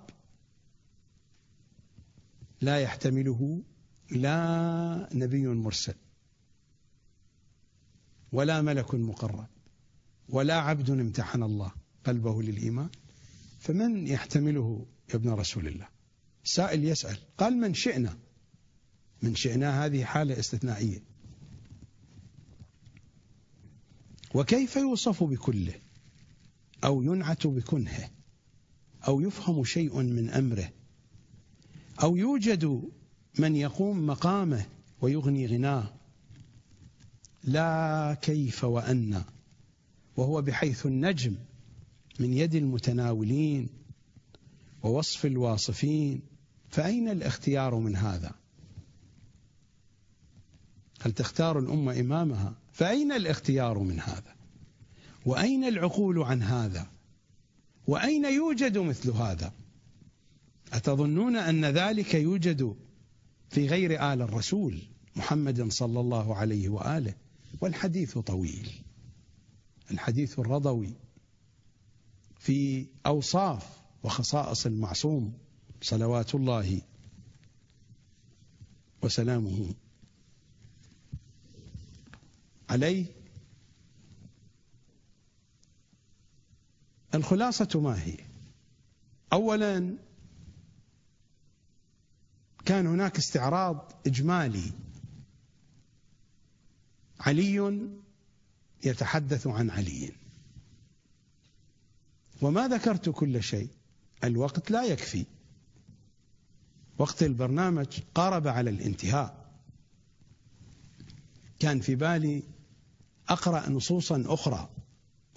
لا 2.61 2.79
يحتمله 2.79 3.63
لا 4.11 5.09
نبي 5.13 5.47
مرسل 5.47 5.95
ولا 8.33 8.63
ملك 8.63 8.95
مقرب 8.95 9.47
ولا 10.29 10.55
عبد 10.55 10.91
امتحن 10.91 11.43
الله 11.43 11.73
قلبه 12.05 12.43
للإيمان 12.43 12.91
فمن 13.61 14.07
يحتمله 14.07 14.87
يا 15.11 15.15
ابن 15.15 15.31
رسول 15.31 15.67
الله؟ 15.67 15.89
سائل 16.45 16.85
يسأل 16.85 17.19
قال 17.39 17.57
من 17.57 17.75
شئنا؟ 17.75 18.19
من 19.23 19.35
شئنا 19.35 19.85
هذه 19.85 20.05
حالة 20.05 20.39
استثنائية. 20.39 21.08
وكيف 24.35 24.77
يوصف 24.77 25.25
بكله؟ 25.25 25.75
أو 26.85 27.03
ينعت 27.03 27.47
بكنهه؟ 27.47 28.11
أو 29.09 29.21
يفهم 29.21 29.65
شيء 29.65 30.03
من 30.03 30.31
أمره؟ 30.31 30.71
أو 32.03 32.17
يوجد 32.17 32.83
من 33.39 33.57
يقوم 33.57 34.07
مقامه 34.07 34.67
ويغني 35.01 35.47
غناه؟ 35.47 35.95
لا 37.45 38.17
كيف 38.23 38.65
وأن 38.65 39.25
وهو 40.17 40.43
بحيث 40.43 40.87
النجم 40.87 41.35
من 42.21 42.35
يد 42.35 42.55
المتناولين 42.55 43.69
ووصف 44.83 45.27
الواصفين 45.27 46.21
فأين 46.71 47.09
الاختيار 47.09 47.75
من 47.75 47.97
هذا؟ 47.97 48.35
هل 51.01 51.13
تختار 51.13 51.59
الأمة 51.59 52.01
إمامها؟ 52.01 52.55
فأين 52.79 53.13
الاختيار 53.13 53.79
من 53.79 54.01
هذا؟ 54.01 54.37
وأين 55.27 55.65
العقول 55.65 56.23
عن 56.23 56.43
هذا؟ 56.43 56.91
وأين 57.87 58.25
يوجد 58.25 58.79
مثل 58.79 59.11
هذا؟ 59.11 59.53
أتظنون 60.73 61.37
أن 61.37 61.65
ذلك 61.65 62.15
يوجد 62.15 62.77
في 63.51 63.67
غير 63.67 64.13
آل 64.13 64.23
الرسول 64.23 64.83
محمد 65.17 65.73
صلى 65.73 66.01
الله 66.01 66.37
عليه 66.37 66.69
وآله؟ 66.69 67.15
والحديث 67.61 68.19
طويل. 68.19 68.71
الحديث 69.91 70.39
الرضوي 70.39 70.93
في 72.39 72.87
أوصاف 73.07 73.67
وخصائص 74.03 74.67
المعصوم 74.67 75.33
صلوات 75.83 76.35
الله 76.35 76.81
وسلامه 79.03 79.75
عليه؟ 82.71 83.07
الخلاصة 87.15 87.81
ما 87.81 88.03
هي؟ 88.03 88.17
أولا 89.33 89.97
كان 92.65 92.87
هناك 92.87 93.17
استعراض 93.19 93.93
إجمالي. 94.07 94.73
علي 97.21 97.89
يتحدث 98.85 99.47
عن 99.47 99.71
علي. 99.71 100.13
وما 102.43 102.69
ذكرت 102.69 103.09
كل 103.09 103.43
شيء. 103.43 103.69
الوقت 104.25 104.71
لا 104.71 104.85
يكفي. 104.85 105.27
وقت 106.99 107.23
البرنامج 107.23 108.01
قارب 108.15 108.49
على 108.49 108.71
الانتهاء. 108.71 109.49
كان 111.59 111.81
في 111.81 111.95
بالي 111.95 112.43
أقرأ 113.29 113.69
نصوصا 113.69 114.25
أخرى 114.27 114.71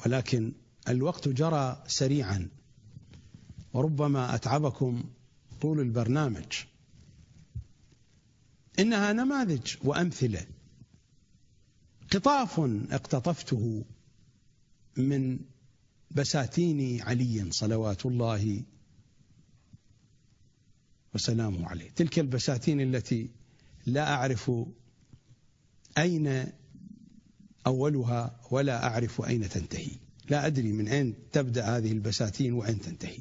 ولكن 0.06 0.54
الوقت 0.88 1.28
جرى 1.28 1.84
سريعا. 1.88 2.50
وربما 3.74 4.36
أتعبكم 4.36 5.04
طول 5.62 5.80
البرنامج. 5.80 6.54
إنها 8.80 9.14
نماذج 9.14 9.76
وأمثلة. 9.84 10.46
قطاف 12.12 12.60
اقتطفته 12.92 13.86
من 14.98 15.40
بساتين 16.12 17.02
علي 17.02 17.52
صلوات 17.52 18.06
الله 18.06 18.64
وسلامه 21.14 21.68
عليه. 21.68 21.90
تلك 21.92 22.20
البساتين 22.20 22.82
التي 22.82 23.30
لا 23.86 24.14
أعرف 24.14 24.52
أين 25.98 26.52
أولها 27.68 28.40
ولا 28.52 28.84
أعرف 28.84 29.22
أين 29.22 29.50
تنتهي. 29.50 29.92
لا 30.30 30.46
أدري 30.46 30.72
من 30.72 30.88
أين 30.88 31.16
تبدأ 31.32 31.78
هذه 31.78 31.92
البساتين 31.92 32.54
وأين 32.54 32.82
تنتهي. 32.82 33.20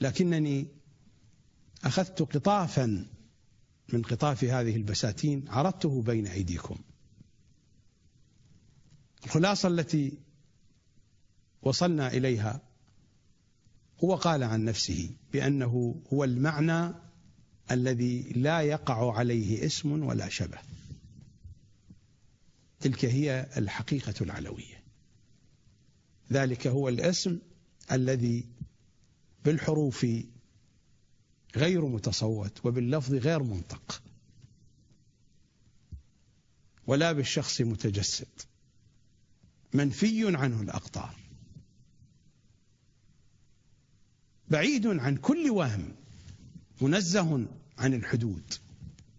لكنني 0.00 0.66
أخذت 1.84 2.22
قطافا 2.22 3.06
من 3.92 4.02
قطاف 4.02 4.44
هذه 4.44 4.76
البساتين 4.76 5.48
عرضته 5.48 6.02
بين 6.02 6.26
أيديكم. 6.26 6.78
الخلاصة 9.24 9.68
التي 9.68 10.18
وصلنا 11.62 12.08
إليها 12.12 12.60
هو 14.04 14.14
قال 14.14 14.42
عن 14.42 14.64
نفسه 14.64 15.10
بأنه 15.32 16.02
هو 16.12 16.24
المعنى 16.24 16.94
الذي 17.70 18.22
لا 18.22 18.60
يقع 18.60 19.16
عليه 19.18 19.66
اسم 19.66 20.02
ولا 20.02 20.28
شبه. 20.28 20.58
تلك 22.80 23.04
هي 23.04 23.48
الحقيقة 23.56 24.14
العلوية. 24.20 24.82
ذلك 26.32 26.66
هو 26.66 26.88
الاسم 26.88 27.38
الذي 27.92 28.46
بالحروف 29.44 30.06
غير 31.56 31.86
متصوت 31.86 32.66
وباللفظ 32.66 33.14
غير 33.14 33.42
منطق 33.42 34.02
ولا 36.86 37.12
بالشخص 37.12 37.60
متجسد 37.60 38.40
منفي 39.72 40.36
عنه 40.36 40.62
الأقطار 40.62 41.14
بعيد 44.48 44.86
عن 44.86 45.16
كل 45.16 45.50
وهم 45.50 45.94
منزه 46.80 47.46
عن 47.78 47.94
الحدود. 47.94 48.54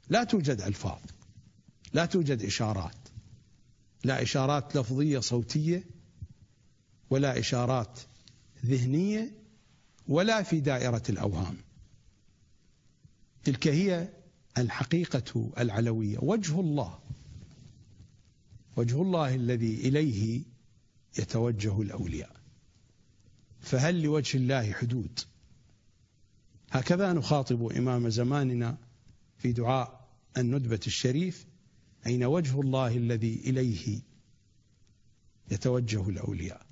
لا 0.09 0.23
توجد 0.23 0.61
ألفاظ 0.61 1.01
لا 1.93 2.05
توجد 2.05 2.41
إشارات 2.41 3.06
لا 4.07 4.21
إشارات 4.21 4.77
لفظية 4.77 5.19
صوتية 5.19 5.83
ولا 7.09 7.39
إشارات 7.39 7.99
ذهنية 8.65 9.31
ولا 10.07 10.43
في 10.43 10.59
دائرة 10.59 11.03
الأوهام. 11.09 11.57
تلك 13.43 13.67
هي 13.67 14.09
الحقيقة 14.57 15.51
العلوية. 15.57 16.17
وجه 16.21 16.59
الله 16.59 16.99
وجه 18.77 19.01
الله 19.01 19.35
الذي 19.35 19.75
إليه 19.75 20.43
يتوجه 21.19 21.81
الأولياء. 21.81 22.35
فهل 23.59 24.01
لوجه 24.01 24.37
الله 24.37 24.73
حدود؟ 24.73 25.19
هكذا 26.71 27.13
نخاطب 27.13 27.71
إمام 27.71 28.09
زماننا 28.09 28.77
في 29.37 29.51
دعاء 29.51 30.07
الندبة 30.37 30.79
الشريف 30.87 31.46
أين 32.07 32.23
وجه 32.23 32.61
الله 32.61 32.97
الذي 32.97 33.35
إليه 33.35 34.01
يتوجه 35.51 36.09
الأولياء؟ 36.09 36.65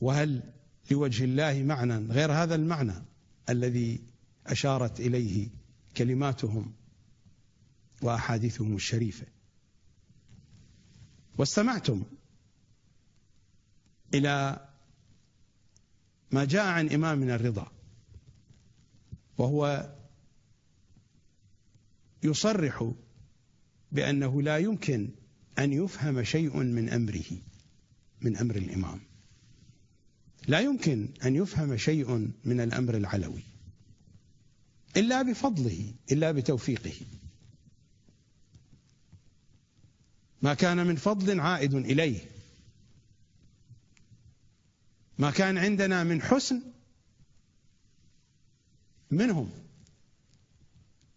وهل 0.00 0.52
لوجه 0.90 1.24
الله 1.24 1.62
معنى 1.62 2.12
غير 2.12 2.32
هذا 2.32 2.54
المعنى 2.54 3.04
الذي 3.48 4.00
أشارت 4.46 5.00
إليه 5.00 5.48
كلماتهم 5.96 6.72
وأحاديثهم 8.02 8.76
الشريفة؟ 8.76 9.26
واستمعتم 11.38 12.02
إلى 14.14 14.68
ما 16.30 16.44
جاء 16.44 16.66
عن 16.66 16.88
إمامنا 16.88 17.34
الرضا 17.34 17.72
وهو 19.38 19.92
يصرح 22.22 22.92
بأنه 23.92 24.42
لا 24.42 24.58
يمكن 24.58 25.08
أن 25.58 25.72
يفهم 25.72 26.22
شيء 26.22 26.56
من 26.56 26.88
أمره 26.88 27.38
من 28.20 28.36
أمر 28.36 28.56
الإمام. 28.56 29.00
لا 30.48 30.60
يمكن 30.60 31.08
أن 31.24 31.36
يفهم 31.36 31.76
شيء 31.76 32.32
من 32.44 32.60
الأمر 32.60 32.96
العلوي 32.96 33.42
إلا 34.96 35.22
بفضله 35.22 35.92
إلا 36.12 36.32
بتوفيقه. 36.32 36.96
ما 40.42 40.54
كان 40.54 40.86
من 40.86 40.96
فضل 40.96 41.40
عائد 41.40 41.74
إليه. 41.74 42.20
ما 45.18 45.30
كان 45.30 45.58
عندنا 45.58 46.04
من 46.04 46.22
حسن 46.22 46.62
منهم. 49.10 49.50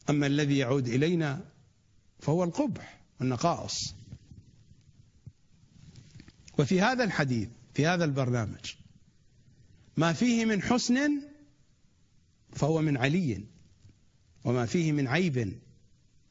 أما 0.10 0.27
الذي 0.27 0.57
يعود 0.57 0.88
إلينا 0.88 1.51
فهو 2.22 2.43
القبح 2.43 3.02
والنقائص 3.19 3.93
وفي 6.60 6.81
هذا 6.81 7.03
الحديث 7.03 7.49
في 7.73 7.88
هذا 7.88 8.06
البرنامج 8.06 8.76
ما 9.98 10.14
فيه 10.14 10.45
من 10.45 10.61
حسن 10.61 11.22
فهو 12.53 12.81
من 12.81 12.98
علي 12.98 13.43
وما 14.45 14.65
فيه 14.65 14.91
من 14.91 15.07
عيب 15.07 15.60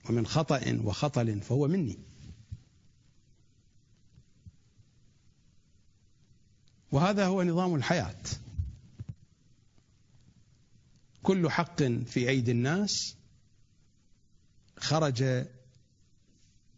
ومن 0.09 0.27
خطأ 0.27 0.81
وخطل 0.85 1.41
فهو 1.41 1.69
مني. 1.69 1.99
وهذا 6.93 7.27
هو 7.27 7.43
نظام 7.43 7.75
الحياة. 7.75 8.23
كل 11.23 11.51
حق 11.51 11.83
في 11.83 12.29
أيدي 12.29 12.51
الناس 12.51 13.17
خرج 14.79 15.47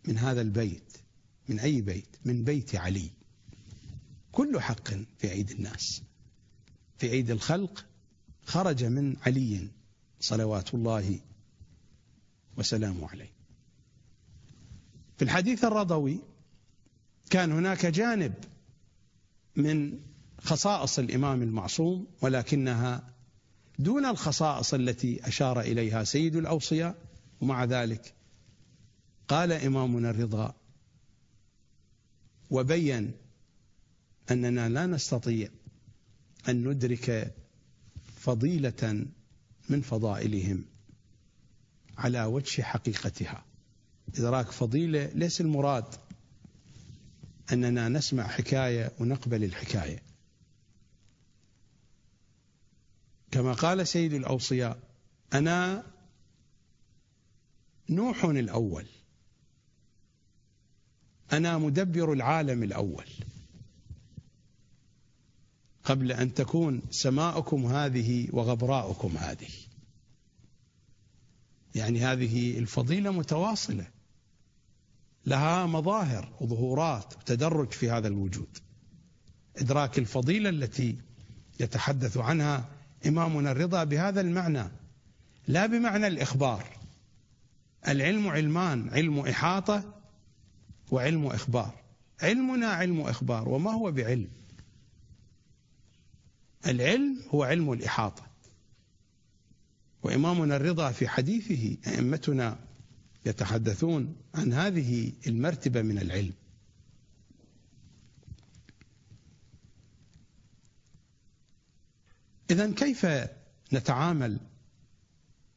من 0.08 0.18
هذا 0.18 0.40
البيت 0.40 0.92
من 1.48 1.60
أي 1.60 1.80
بيت؟ 1.80 2.16
من 2.24 2.44
بيت 2.44 2.74
علي. 2.74 3.10
كل 4.32 4.60
حق 4.60 4.88
في 5.18 5.32
أيدي 5.32 5.54
الناس. 5.54 6.02
في 6.98 7.10
أيدي 7.10 7.32
الخلق 7.32 7.86
خرج 8.44 8.84
من 8.84 9.16
علي 9.26 9.68
صلوات 10.20 10.74
الله 10.74 11.20
وسلامه 12.56 13.08
عليه. 13.08 13.32
في 15.16 15.24
الحديث 15.24 15.64
الرضوي 15.64 16.18
كان 17.30 17.52
هناك 17.52 17.86
جانب 17.86 18.34
من 19.56 19.98
خصائص 20.38 20.98
الإمام 20.98 21.42
المعصوم 21.42 22.06
ولكنها 22.20 23.12
دون 23.78 24.06
الخصائص 24.06 24.74
التي 24.74 25.28
أشار 25.28 25.60
إليها 25.60 26.04
سيد 26.04 26.36
الأوصياء 26.36 26.94
ومع 27.40 27.64
ذلك 27.64 28.14
قال 29.28 29.52
إمامنا 29.52 30.10
الرضا 30.10 30.54
وبين 32.50 33.12
أننا 34.30 34.68
لا 34.68 34.86
نستطيع 34.86 35.48
أن 36.48 36.68
ندرك 36.68 37.34
فضيلة 38.16 39.06
من 39.68 39.80
فضائلهم 39.80 40.64
على 41.98 42.24
وجه 42.24 42.62
حقيقتها. 42.62 43.44
إدراك 44.18 44.50
فضيلة 44.50 45.04
ليس 45.14 45.40
المراد 45.40 45.84
أننا 47.52 47.88
نسمع 47.88 48.26
حكاية 48.26 48.92
ونقبل 49.00 49.44
الحكاية. 49.44 50.02
كما 53.30 53.52
قال 53.52 53.88
سيد 53.88 54.12
الأوصياء 54.12 54.78
أنا 55.34 55.86
نوح 57.90 58.24
الأول. 58.24 58.86
أنا 61.32 61.58
مدبر 61.58 62.12
العالم 62.12 62.62
الأول. 62.62 63.06
قبل 65.84 66.12
أن 66.12 66.34
تكون 66.34 66.82
سماؤكم 66.90 67.66
هذه 67.66 68.28
وغبراؤكم 68.32 69.16
هذه. 69.16 69.50
يعني 71.74 72.00
هذه 72.00 72.58
الفضيلة 72.58 73.10
متواصلة. 73.10 73.86
لها 75.26 75.66
مظاهر 75.66 76.32
وظهورات 76.40 77.16
وتدرج 77.16 77.72
في 77.72 77.90
هذا 77.90 78.08
الوجود. 78.08 78.58
إدراك 79.56 79.98
الفضيلة 79.98 80.48
التي 80.48 80.96
يتحدث 81.60 82.16
عنها 82.16 82.68
إمامنا 83.06 83.52
الرضا 83.52 83.84
بهذا 83.84 84.20
المعنى. 84.20 84.64
لا 85.48 85.66
بمعنى 85.66 86.06
الإخبار. 86.06 86.64
العلم 87.88 88.28
علمان 88.28 88.88
علم 88.88 89.18
إحاطة 89.18 90.01
وعلم 90.92 91.26
إخبار 91.26 91.82
علمنا 92.22 92.66
علم 92.66 93.00
إخبار 93.00 93.48
وما 93.48 93.70
هو 93.70 93.92
بعلم؟ 93.92 94.28
العلم 96.66 97.20
هو 97.28 97.42
علم 97.42 97.72
الإحاطة. 97.72 98.26
وإمامنا 100.02 100.56
الرضا 100.56 100.90
في 100.92 101.08
حديثه 101.08 101.76
أئمتنا 101.86 102.58
يتحدثون 103.26 104.16
عن 104.34 104.52
هذه 104.52 105.12
المرتبة 105.26 105.82
من 105.82 105.98
العلم. 105.98 106.32
إذا 112.50 112.72
كيف 112.72 113.06
نتعامل 113.72 114.40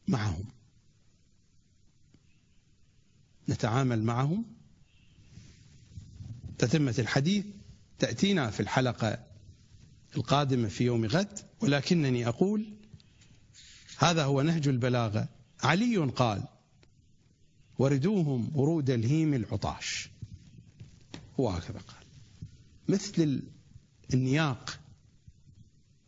معهم؟ 0.08 0.46
نتعامل 3.50 4.04
معهم 4.04 4.55
تتمة 6.58 6.96
الحديث 7.00 7.46
تأتينا 8.00 8.50
في 8.50 8.60
الحلقة 8.60 9.20
القادمة 10.18 10.68
في 10.68 10.84
يوم 10.84 11.06
غد 11.06 11.40
ولكنني 11.62 12.28
أقول 12.28 12.66
هذا 13.98 14.24
هو 14.24 14.42
نهج 14.42 14.68
البلاغة. 14.68 15.28
علي 15.64 15.98
قال 15.98 16.44
وردوهم 17.80 18.52
ورود 18.56 18.90
الهيم 18.90 19.34
العطاش. 19.34 20.10
هو 21.40 21.50
هكذا 21.50 21.80
قال. 21.80 22.06
مثل 22.90 23.42
النياق 24.14 24.80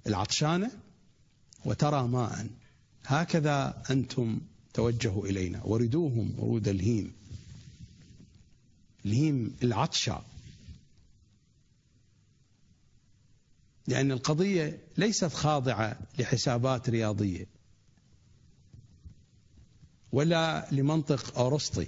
العطشانة 0.07 0.72
وترى 1.65 2.07
ماء. 2.07 2.48
هكذا 3.06 3.84
أنتم 3.90 4.41
توجهوا 4.74 5.26
إلينا 5.26 5.64
وردوهم 5.64 6.34
ورود 6.38 6.68
الهيم. 6.68 7.14
الهيم 9.06 9.56
العطشة. 9.64 10.22
لأن 13.88 14.12
القضية 14.12 14.84
ليست 14.98 15.34
خاضعة 15.34 16.00
لحسابات 16.20 16.90
رياضية 16.90 17.46
ولا 20.12 20.68
لمنطق 20.72 21.40
أرسطي 21.40 21.88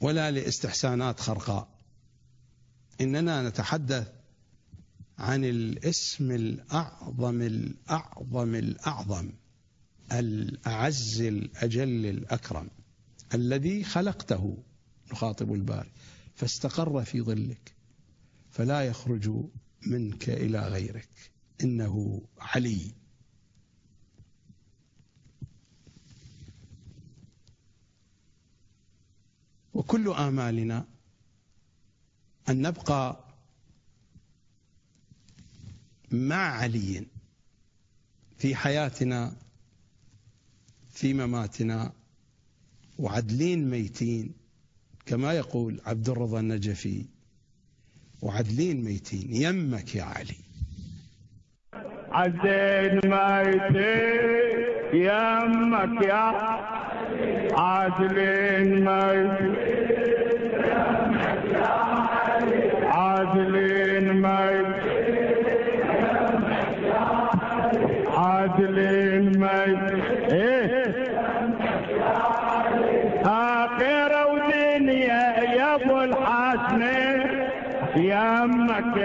ولا 0.00 0.30
لاستحسانات 0.30 1.20
خرقاء. 1.20 1.68
إننا 3.00 3.48
نتحدث 3.48 4.12
عن 5.18 5.44
الاسم 5.44 6.30
الأعظم 6.30 7.42
الأعظم 7.42 8.54
الأعظم 8.54 9.30
الأعز 10.12 11.20
الأجل 11.20 12.06
الأكرم 12.06 12.70
الذي 13.34 13.84
خلقته 13.84 14.56
نخاطب 15.12 15.52
الباري 15.52 15.90
فاستقر 16.34 17.04
في 17.04 17.22
ظلك. 17.22 17.77
فلا 18.58 18.82
يخرج 18.82 19.30
منك 19.86 20.28
إلى 20.28 20.58
غيرك. 20.68 21.08
إنه 21.62 22.22
علي. 22.38 22.94
وكل 29.74 30.08
آمالنا 30.08 30.86
أن 32.48 32.62
نبقى 32.62 33.24
مع 36.10 36.36
علي 36.36 37.06
في 38.38 38.56
حياتنا 38.56 39.36
في 40.90 41.14
مماتنا 41.14 41.92
وعدلين 42.98 43.70
ميتين. 43.70 44.34
كما 45.06 45.32
يقول 45.32 45.80
عبد 45.84 46.08
الرضا 46.08 46.40
النجفي 46.40 47.17
وعدلين 48.22 48.84
ميتين. 48.84 49.28
يمك 49.30 49.94
يا 49.94 50.02
علي. 50.02 50.36
عدلين 52.12 53.00
ميتين. 53.04 54.58
يمك 54.92 56.02
يا 56.02 56.24
عادلين 57.58 58.84
ميتين. 58.84 59.56
عادلين 62.84 64.22
ميتين. 64.22 64.67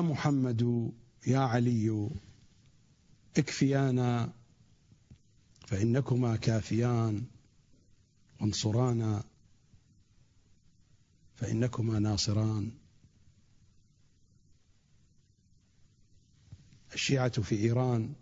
يا 0.00 0.04
محمد 0.04 0.92
يا 1.26 1.38
علي 1.38 2.10
اكفيانا 3.36 4.32
فإنكما 5.66 6.36
كافيان 6.36 7.24
وانصرانا 8.40 9.24
فإنكما 11.34 11.98
ناصران. 11.98 12.70
الشيعة 16.94 17.42
في 17.42 17.54
إيران 17.56 18.12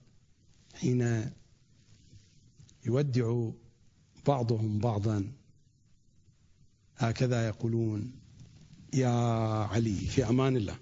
حين 0.74 1.30
يودع 2.86 3.50
بعضهم 4.26 4.78
بعضا 4.78 5.32
هكذا 6.96 7.46
يقولون 7.46 8.12
يا 8.94 9.08
علي 9.64 9.94
في 9.94 10.28
أمان 10.28 10.56
الله. 10.56 10.78